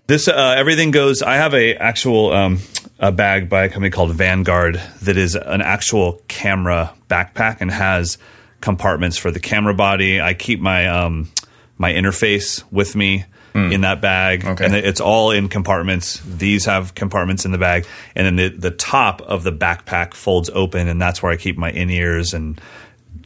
This 0.07 0.29
uh, 0.29 0.55
everything 0.57 0.91
goes. 0.91 1.23
I 1.23 1.37
have 1.37 1.55
a 1.55 1.77
actual 1.77 2.33
um, 2.33 2.61
a 2.99 3.13
bag 3.13 3.49
by 3.49 3.65
a 3.65 3.69
company 3.69 3.91
called 3.91 4.13
Vanguard 4.13 4.81
that 5.03 5.17
is 5.17 5.35
an 5.35 5.61
actual 5.61 6.21
camera 6.29 6.95
backpack 7.09 7.59
and 7.61 7.71
has 7.71 8.19
compartments 8.61 9.19
for 9.19 9.31
the 9.31 9.41
camera 9.41 9.75
body. 9.75 10.21
I 10.21 10.35
keep 10.35 10.61
my 10.61 10.89
um, 10.89 11.31
my 11.77 11.93
interface 11.93 12.65
with 12.73 12.97
me 12.97 13.25
mm. 13.59 13.73
in 13.73 13.81
that 13.83 14.01
bag, 14.01 14.45
okay. 14.45 14.65
and 14.65 14.75
it's 14.75 15.01
all 15.01 15.31
in 15.31 15.49
compartments. 15.49 16.21
These 16.21 16.67
have 16.67 16.95
compartments 16.95 17.45
in 17.45 17.53
the 17.53 17.59
bag, 17.59 17.87
and 18.15 18.27
then 18.27 18.37
the 18.37 18.57
the 18.57 18.71
top 18.71 19.21
of 19.23 19.43
the 19.43 19.53
backpack 19.53 20.15
folds 20.15 20.51
open, 20.51 20.89
and 20.89 21.01
that's 21.01 21.23
where 21.23 21.33
I 21.33 21.37
keep 21.37 21.57
my 21.57 21.71
in 21.71 21.91
ears 21.91 22.35
and 22.35 22.61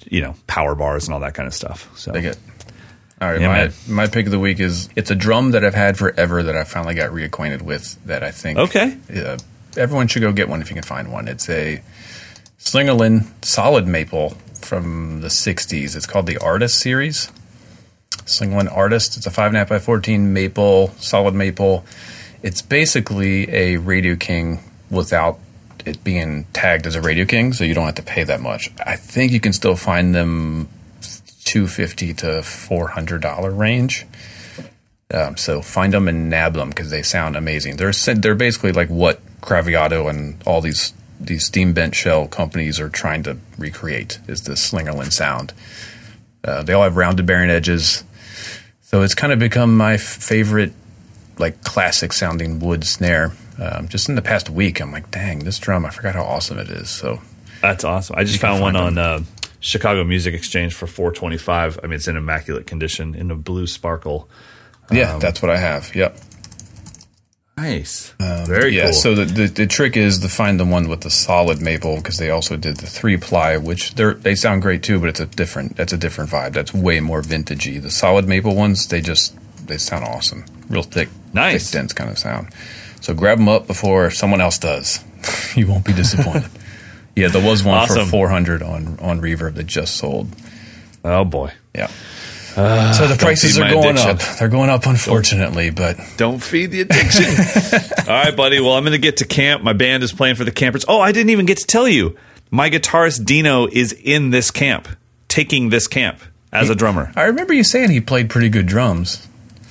you 0.08 0.20
know 0.20 0.34
power 0.46 0.74
bars 0.74 1.06
and 1.06 1.14
all 1.14 1.20
that 1.20 1.34
kind 1.34 1.46
of 1.46 1.54
stuff. 1.54 1.90
So. 1.98 2.12
Dig 2.12 2.26
it. 2.26 2.38
All 3.20 3.30
right, 3.30 3.40
yeah, 3.40 3.70
my, 3.86 4.04
my 4.04 4.06
pick 4.08 4.26
of 4.26 4.32
the 4.32 4.40
week 4.40 4.58
is 4.58 4.88
it's 4.96 5.12
a 5.12 5.14
drum 5.14 5.52
that 5.52 5.64
I've 5.64 5.76
had 5.76 5.96
forever 5.96 6.42
that 6.42 6.56
I 6.56 6.64
finally 6.64 6.94
got 6.94 7.10
reacquainted 7.10 7.62
with. 7.62 8.04
That 8.04 8.24
I 8.24 8.32
think 8.32 8.58
okay, 8.58 8.98
uh, 9.14 9.38
everyone 9.76 10.08
should 10.08 10.22
go 10.22 10.32
get 10.32 10.48
one 10.48 10.60
if 10.60 10.70
you 10.70 10.74
can 10.74 10.82
find 10.82 11.12
one. 11.12 11.28
It's 11.28 11.48
a 11.48 11.82
Slingerland 12.58 13.26
solid 13.44 13.86
maple 13.86 14.30
from 14.60 15.20
the 15.20 15.28
'60s. 15.28 15.94
It's 15.94 16.06
called 16.06 16.26
the 16.26 16.38
Artist 16.38 16.80
series. 16.80 17.30
Slingerland 18.32 18.74
Artist. 18.74 19.16
It's 19.16 19.26
a 19.26 19.30
five 19.30 19.48
and 19.48 19.56
a 19.56 19.60
half 19.60 19.68
by 19.68 19.78
fourteen 19.78 20.32
maple, 20.32 20.88
solid 20.98 21.34
maple. 21.34 21.84
It's 22.42 22.62
basically 22.62 23.48
a 23.54 23.76
Radio 23.76 24.16
King 24.16 24.60
without 24.90 25.38
it 25.84 26.02
being 26.04 26.44
tagged 26.52 26.86
as 26.86 26.94
a 26.94 27.00
Radio 27.00 27.24
King, 27.24 27.52
so 27.52 27.64
you 27.64 27.74
don't 27.74 27.86
have 27.86 27.94
to 27.96 28.02
pay 28.02 28.24
that 28.24 28.40
much. 28.40 28.70
I 28.84 28.96
think 28.96 29.32
you 29.32 29.40
can 29.40 29.52
still 29.52 29.76
find 29.76 30.14
them 30.14 30.68
two 31.44 31.66
fifty 31.66 32.14
to 32.14 32.42
four 32.42 32.88
hundred 32.88 33.20
dollar 33.20 33.50
range. 33.50 34.06
Um, 35.12 35.36
so 35.36 35.60
find 35.60 35.92
them 35.92 36.08
and 36.08 36.30
nab 36.30 36.54
them 36.54 36.70
because 36.70 36.90
they 36.90 37.02
sound 37.02 37.36
amazing. 37.36 37.76
They're 37.76 37.92
they're 37.92 38.34
basically 38.34 38.72
like 38.72 38.88
what 38.88 39.20
Craviotto 39.40 40.08
and 40.08 40.42
all 40.46 40.60
these 40.60 40.94
these 41.20 41.44
steam 41.44 41.72
bent 41.72 41.94
shell 41.94 42.26
companies 42.26 42.80
are 42.80 42.88
trying 42.88 43.22
to 43.24 43.36
recreate 43.58 44.18
is 44.26 44.42
the 44.42 44.54
Slingerland 44.54 45.12
sound. 45.12 45.52
Uh, 46.42 46.62
they 46.62 46.72
all 46.72 46.82
have 46.82 46.96
rounded 46.96 47.26
bearing 47.26 47.50
edges. 47.50 48.02
So 48.92 49.00
it's 49.00 49.14
kind 49.14 49.32
of 49.32 49.38
become 49.38 49.74
my 49.74 49.96
favorite, 49.96 50.74
like 51.38 51.64
classic 51.64 52.12
sounding 52.12 52.58
wood 52.58 52.84
snare. 52.84 53.32
Um, 53.58 53.88
just 53.88 54.10
in 54.10 54.16
the 54.16 54.22
past 54.22 54.50
week, 54.50 54.82
I'm 54.82 54.92
like, 54.92 55.10
dang, 55.10 55.38
this 55.40 55.58
drum! 55.58 55.86
I 55.86 55.90
forgot 55.90 56.14
how 56.14 56.24
awesome 56.24 56.58
it 56.58 56.68
is. 56.68 56.90
So 56.90 57.22
that's 57.62 57.84
awesome. 57.84 58.16
I 58.18 58.24
just 58.24 58.38
found 58.38 58.60
one 58.60 58.76
on 58.76 58.98
uh, 58.98 59.22
Chicago 59.60 60.04
Music 60.04 60.34
Exchange 60.34 60.74
for 60.74 60.86
425. 60.86 61.80
I 61.82 61.86
mean, 61.86 61.94
it's 61.94 62.06
in 62.06 62.18
immaculate 62.18 62.66
condition 62.66 63.14
in 63.14 63.30
a 63.30 63.34
blue 63.34 63.66
sparkle. 63.66 64.28
Yeah, 64.90 65.14
um, 65.14 65.20
that's 65.20 65.40
what 65.40 65.50
I 65.50 65.56
have. 65.56 65.94
Yep. 65.94 66.18
Nice. 67.62 68.12
Um, 68.18 68.44
Very 68.44 68.76
yeah, 68.76 68.86
cool. 68.86 68.92
So 68.92 69.14
the, 69.14 69.24
the, 69.24 69.46
the 69.46 69.66
trick 69.68 69.96
is 69.96 70.18
to 70.18 70.28
find 70.28 70.58
the 70.58 70.64
one 70.64 70.88
with 70.88 71.02
the 71.02 71.10
solid 71.10 71.60
maple 71.62 71.96
because 71.96 72.18
they 72.18 72.28
also 72.28 72.56
did 72.56 72.78
the 72.78 72.86
three 72.86 73.16
ply, 73.16 73.56
which 73.56 73.94
they 73.94 74.12
they 74.14 74.34
sound 74.34 74.62
great 74.62 74.82
too, 74.82 74.98
but 74.98 75.08
it's 75.08 75.20
a 75.20 75.26
different 75.26 75.76
that's 75.76 75.92
a 75.92 75.96
different 75.96 76.30
vibe. 76.30 76.54
That's 76.54 76.74
way 76.74 76.98
more 76.98 77.22
vintagey. 77.22 77.80
The 77.80 77.90
solid 77.90 78.26
maple 78.26 78.56
ones, 78.56 78.88
they 78.88 79.00
just 79.00 79.36
they 79.66 79.78
sound 79.78 80.04
awesome, 80.04 80.44
real 80.68 80.82
thick, 80.82 81.08
nice, 81.32 81.70
thick, 81.70 81.80
dense 81.80 81.92
kind 81.92 82.10
of 82.10 82.18
sound. 82.18 82.48
So 83.00 83.14
grab 83.14 83.38
them 83.38 83.48
up 83.48 83.68
before 83.68 84.10
someone 84.10 84.40
else 84.40 84.58
does. 84.58 84.98
you 85.56 85.68
won't 85.68 85.84
be 85.84 85.92
disappointed. 85.92 86.50
yeah, 87.16 87.28
there 87.28 87.44
was 87.44 87.62
one 87.62 87.78
awesome. 87.78 88.06
for 88.06 88.10
four 88.10 88.28
hundred 88.28 88.62
on 88.62 88.98
on 88.98 89.20
Reverb 89.20 89.54
that 89.54 89.66
just 89.66 89.96
sold. 89.96 90.28
Oh 91.04 91.24
boy. 91.24 91.52
Yeah. 91.76 91.90
Uh, 92.56 92.92
so 92.92 93.06
the 93.08 93.16
prices 93.16 93.58
are 93.58 93.70
going 93.70 93.96
addiction. 93.96 94.10
up. 94.10 94.38
They're 94.38 94.48
going 94.48 94.70
up, 94.70 94.86
unfortunately, 94.86 95.70
don't, 95.70 95.96
but 95.96 96.14
don't 96.16 96.42
feed 96.42 96.70
the 96.70 96.82
addiction. 96.82 97.24
All 98.08 98.22
right, 98.24 98.36
buddy. 98.36 98.60
Well, 98.60 98.74
I'm 98.74 98.84
going 98.84 98.92
to 98.92 98.98
get 98.98 99.18
to 99.18 99.26
camp. 99.26 99.62
My 99.62 99.72
band 99.72 100.02
is 100.02 100.12
playing 100.12 100.36
for 100.36 100.44
the 100.44 100.50
campers. 100.50 100.84
Oh, 100.86 101.00
I 101.00 101.12
didn't 101.12 101.30
even 101.30 101.46
get 101.46 101.58
to 101.58 101.66
tell 101.66 101.88
you. 101.88 102.16
My 102.50 102.68
guitarist 102.68 103.24
Dino 103.24 103.66
is 103.66 103.92
in 103.92 104.30
this 104.30 104.50
camp, 104.50 104.88
taking 105.28 105.70
this 105.70 105.88
camp 105.88 106.20
as 106.52 106.68
he, 106.68 106.72
a 106.72 106.76
drummer. 106.76 107.12
I 107.16 107.24
remember 107.24 107.54
you 107.54 107.64
saying 107.64 107.90
he 107.90 108.00
played 108.00 108.28
pretty 108.28 108.50
good 108.50 108.66
drums. 108.66 109.26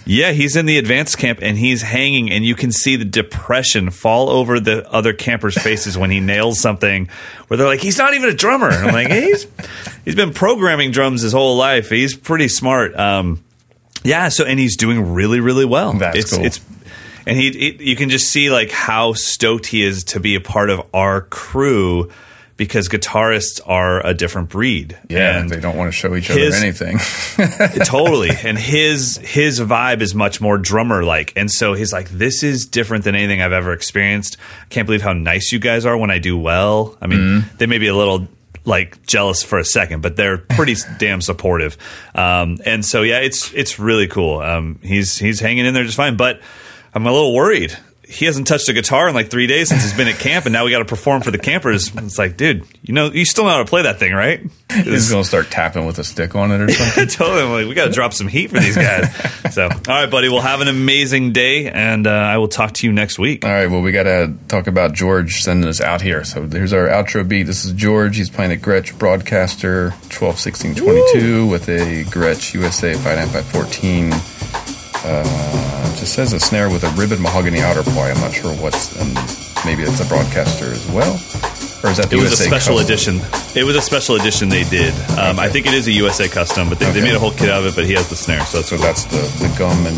Yeah, 0.06 0.32
he's 0.32 0.56
in 0.56 0.66
the 0.66 0.78
advanced 0.78 1.18
camp 1.18 1.40
and 1.42 1.58
he's 1.58 1.82
hanging, 1.82 2.32
and 2.32 2.44
you 2.44 2.56
can 2.56 2.72
see 2.72 2.96
the 2.96 3.06
depression 3.06 3.92
fall 3.92 4.30
over 4.30 4.60
the 4.60 4.90
other 4.92 5.14
campers' 5.14 5.62
faces 5.62 5.98
when 5.98 6.10
he 6.10 6.20
nails 6.20 6.60
something. 6.60 7.08
Where 7.48 7.58
they're 7.58 7.68
like, 7.68 7.82
"He's 7.82 7.98
not 7.98 8.14
even 8.14 8.30
a 8.30 8.34
drummer." 8.34 8.70
And 8.70 8.88
I'm 8.88 8.94
like, 8.94 9.08
hey, 9.08 9.26
"He's 9.26 9.48
he's 10.04 10.16
been 10.16 10.34
programming 10.34 10.92
drums 10.92 11.22
his 11.22 11.34
whole 11.34 11.56
life. 11.56 11.90
He's 11.90 12.16
pretty 12.16 12.48
smart." 12.48 12.96
Um, 12.98 13.44
yeah. 14.04 14.30
So 14.30 14.46
and 14.46 14.60
he's 14.60 14.76
doing 14.76 15.14
really 15.14 15.40
really 15.40 15.66
well. 15.66 15.94
That's 15.94 16.18
it's, 16.18 16.36
cool. 16.36 16.46
It's 16.46 16.60
and 17.26 17.38
he 17.38 17.48
it, 17.50 17.82
you 17.82 17.96
can 17.96 18.10
just 18.10 18.28
see 18.28 18.50
like 18.50 18.72
how 18.72 19.14
stoked 19.14 19.68
he 19.68 19.84
is 19.84 20.04
to 20.06 20.20
be 20.20 20.36
a 20.36 20.42
part 20.42 20.70
of 20.70 20.82
our 20.94 21.22
crew 21.22 22.10
because 22.62 22.88
guitarists 22.88 23.60
are 23.66 24.06
a 24.06 24.14
different 24.14 24.50
breed. 24.50 24.96
Yeah, 25.10 25.40
and 25.40 25.50
they 25.50 25.60
don't 25.60 25.76
want 25.76 25.88
to 25.88 25.92
show 25.92 26.16
each 26.16 26.28
his, 26.28 26.54
other 26.54 26.64
anything. 26.64 27.00
totally. 27.86 28.30
And 28.44 28.58
his 28.58 29.18
his 29.18 29.60
vibe 29.60 30.02
is 30.02 30.14
much 30.14 30.42
more 30.42 30.60
drummer 30.60 31.04
like. 31.04 31.34
And 31.36 31.50
so 31.50 31.74
he's 31.74 31.92
like, 31.92 32.10
This 32.10 32.44
is 32.44 32.68
different 32.68 33.04
than 33.04 33.16
anything 33.16 33.42
I've 33.42 33.52
ever 33.52 33.74
experienced. 33.74 34.38
I 34.62 34.66
can't 34.66 34.86
believe 34.86 35.02
how 35.02 35.14
nice 35.14 35.52
you 35.52 35.58
guys 35.58 35.88
are 35.88 35.98
when 35.98 36.12
I 36.12 36.20
do 36.20 36.38
well. 36.38 36.98
I 37.02 37.08
mean, 37.08 37.20
mm-hmm. 37.20 37.58
they 37.58 37.66
may 37.66 37.80
be 37.80 37.88
a 37.88 37.96
little 37.96 38.28
like 38.64 39.04
jealous 39.08 39.42
for 39.42 39.58
a 39.58 39.66
second, 39.66 40.02
but 40.02 40.18
they're 40.18 40.38
pretty 40.38 40.76
damn 41.00 41.22
supportive. 41.22 41.78
Um, 42.14 42.60
and 42.64 42.86
so 42.86 43.02
yeah, 43.02 43.20
it's 43.20 43.52
it's 43.54 43.80
really 43.80 44.08
cool. 44.08 44.40
Um, 44.40 44.78
he's 44.84 45.18
he's 45.18 45.40
hanging 45.40 45.66
in 45.66 45.74
there 45.74 45.84
just 45.84 45.98
fine, 45.98 46.16
but 46.16 46.42
I'm 46.94 47.08
a 47.08 47.12
little 47.12 47.34
worried 47.34 47.76
he 48.12 48.26
hasn't 48.26 48.46
touched 48.48 48.68
a 48.70 48.74
guitar 48.74 49.08
in 49.08 49.16
like 49.16 49.30
three 49.30 49.48
days 49.48 49.70
since 49.70 49.84
he's 49.84 49.94
been 49.94 50.08
at 50.08 50.20
camp, 50.20 50.46
and 50.46 50.54
now 50.54 50.66
we 50.66 50.72
got 50.72 50.80
to 50.80 50.86
perform 50.86 51.22
for 51.22 51.32
the 51.32 51.38
campers. 51.38 51.96
It's 51.96 52.18
like, 52.20 52.36
dude, 52.36 52.66
you 52.82 52.94
know, 52.94 53.10
you 53.10 53.24
still 53.26 53.46
know 53.46 53.52
how 53.52 53.58
to 53.60 53.66
play 53.66 53.84
that 53.84 54.00
thing, 54.00 54.14
right? 54.14 54.42
He's 54.70 55.10
gonna 55.10 55.24
start 55.24 55.50
tapping 55.50 55.86
with 55.86 55.98
a 56.00 56.04
stick 56.04 56.36
on 56.36 56.52
it 56.52 56.62
or 56.62 56.70
something. 56.72 57.08
totally, 57.08 57.44
like, 57.44 57.68
we 57.70 57.74
got 57.74 57.86
to 57.86 57.92
drop 57.92 58.14
some 58.14 58.28
heat 58.28 58.48
for 58.50 58.60
these 58.60 58.76
guys. 58.76 59.14
so, 59.54 59.64
all 59.64 59.70
right, 59.88 60.10
buddy, 60.10 60.30
we'll 60.30 60.42
have 60.42 60.62
an 60.62 60.68
amazing 60.68 61.32
day, 61.32 61.70
and 61.70 62.06
uh, 62.06 62.12
I 62.12 62.38
will 62.38 62.48
talk 62.48 62.74
to 62.76 62.88
you 62.88 62.94
next 62.94 63.18
week. 63.18 63.46
All 63.46 63.52
right, 63.52 63.68
well, 63.68 63.82
we 63.82 63.92
got 63.92 64.04
to 64.04 64.34
talk 64.48 64.68
about 64.68 64.94
George 64.94 65.42
sending 65.42 65.70
us 65.70 65.80
out 65.82 66.02
here. 66.02 66.24
So 66.24 66.48
here's 66.48 66.74
our 66.74 66.88
outro 66.88 67.28
beat. 67.28 67.44
This 67.44 67.66
is 67.66 67.72
George. 67.74 68.18
He's 68.18 68.30
playing 68.30 68.52
a 68.52 68.56
Gretsch 68.56 68.98
Broadcaster 68.98 69.94
12, 70.10 70.40
16, 70.40 70.76
22 70.76 71.48
with 71.48 71.70
a 71.70 72.04
Gretsch 72.06 72.54
USA 72.54 72.94
5 72.94 73.34
by 73.34 73.42
14. 73.42 74.12
Uh, 75.04 75.92
it 75.94 76.00
just 76.00 76.14
says 76.14 76.34
a 76.34 76.40
snare 76.40 76.70
with 76.70 76.84
a 76.84 76.90
ribbon 77.00 77.22
mahogany 77.22 77.62
outer 77.62 77.84
ply. 77.84 78.12
I'm 78.12 78.22
not 78.22 78.34
sure 78.34 78.54
what's, 78.56 78.96
and 79.00 79.14
maybe 79.66 79.84
it's 79.84 80.00
a 80.00 80.06
broadcaster 80.06 80.72
as 80.72 80.88
well. 80.92 81.18
Or 81.84 81.90
is 81.90 81.98
that 81.98 82.10
the 82.14 82.18
it 82.18 82.22
USA 82.22 82.30
was 82.30 82.40
a 82.40 82.44
special 82.44 82.78
custom? 82.78 83.18
edition. 83.18 83.58
It 83.58 83.64
was 83.66 83.76
a 83.76 83.82
special 83.82 84.16
edition 84.16 84.50
they 84.50 84.64
did. 84.64 84.94
Um, 85.18 85.38
okay. 85.38 85.48
I 85.48 85.50
think 85.50 85.66
it 85.66 85.74
is 85.74 85.88
a 85.88 85.92
USA 85.94 86.28
custom, 86.28 86.70
but 86.70 86.78
they, 86.78 86.86
okay. 86.86 87.00
they, 87.00 87.06
made 87.06 87.16
a 87.16 87.20
whole 87.20 87.32
kit 87.32 87.50
out 87.50 87.66
of 87.66 87.74
it. 87.74 87.76
But 87.76 87.86
he 87.86 87.94
has 87.94 88.10
the 88.10 88.16
snare, 88.16 88.46
so 88.46 88.62
that's 88.62 88.70
so 88.70 88.78
cool. 88.78 88.86
that's 88.86 89.06
the, 89.06 89.22
the 89.42 89.50
gum 89.58 89.74
and 89.90 89.98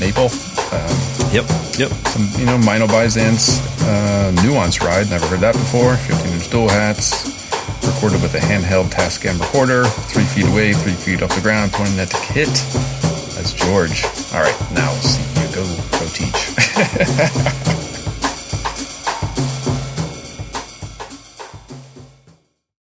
maple. 0.00 0.32
Um, 0.72 0.96
yep, 1.28 1.44
yep. 1.76 1.92
Some 2.08 2.24
you 2.40 2.46
know 2.46 2.56
Meinl 2.64 2.88
Byzance 2.88 3.60
uh, 3.84 4.32
nuance 4.42 4.80
ride. 4.80 5.10
Never 5.10 5.26
heard 5.26 5.40
that 5.40 5.54
before. 5.54 5.96
15 5.96 6.32
inch 6.32 6.50
dual 6.50 6.68
hats. 6.68 7.36
Recorded 7.84 8.22
with 8.22 8.34
a 8.34 8.38
handheld 8.38 8.90
Tascam 8.90 9.40
recorder, 9.40 9.84
three 9.84 10.24
feet 10.24 10.46
away, 10.46 10.72
three 10.72 10.92
feet 10.92 11.22
off 11.22 11.34
the 11.34 11.40
ground, 11.40 11.72
pointing 11.72 11.98
at 11.98 12.08
the 12.08 12.20
kit. 12.32 13.17
That's 13.34 13.52
George. 13.52 14.04
All 14.32 14.40
right, 14.42 14.56
now 14.72 14.90
see 15.00 15.22
you 15.40 15.48
go 15.54 15.64
go 15.98 16.06
teach. 16.12 17.84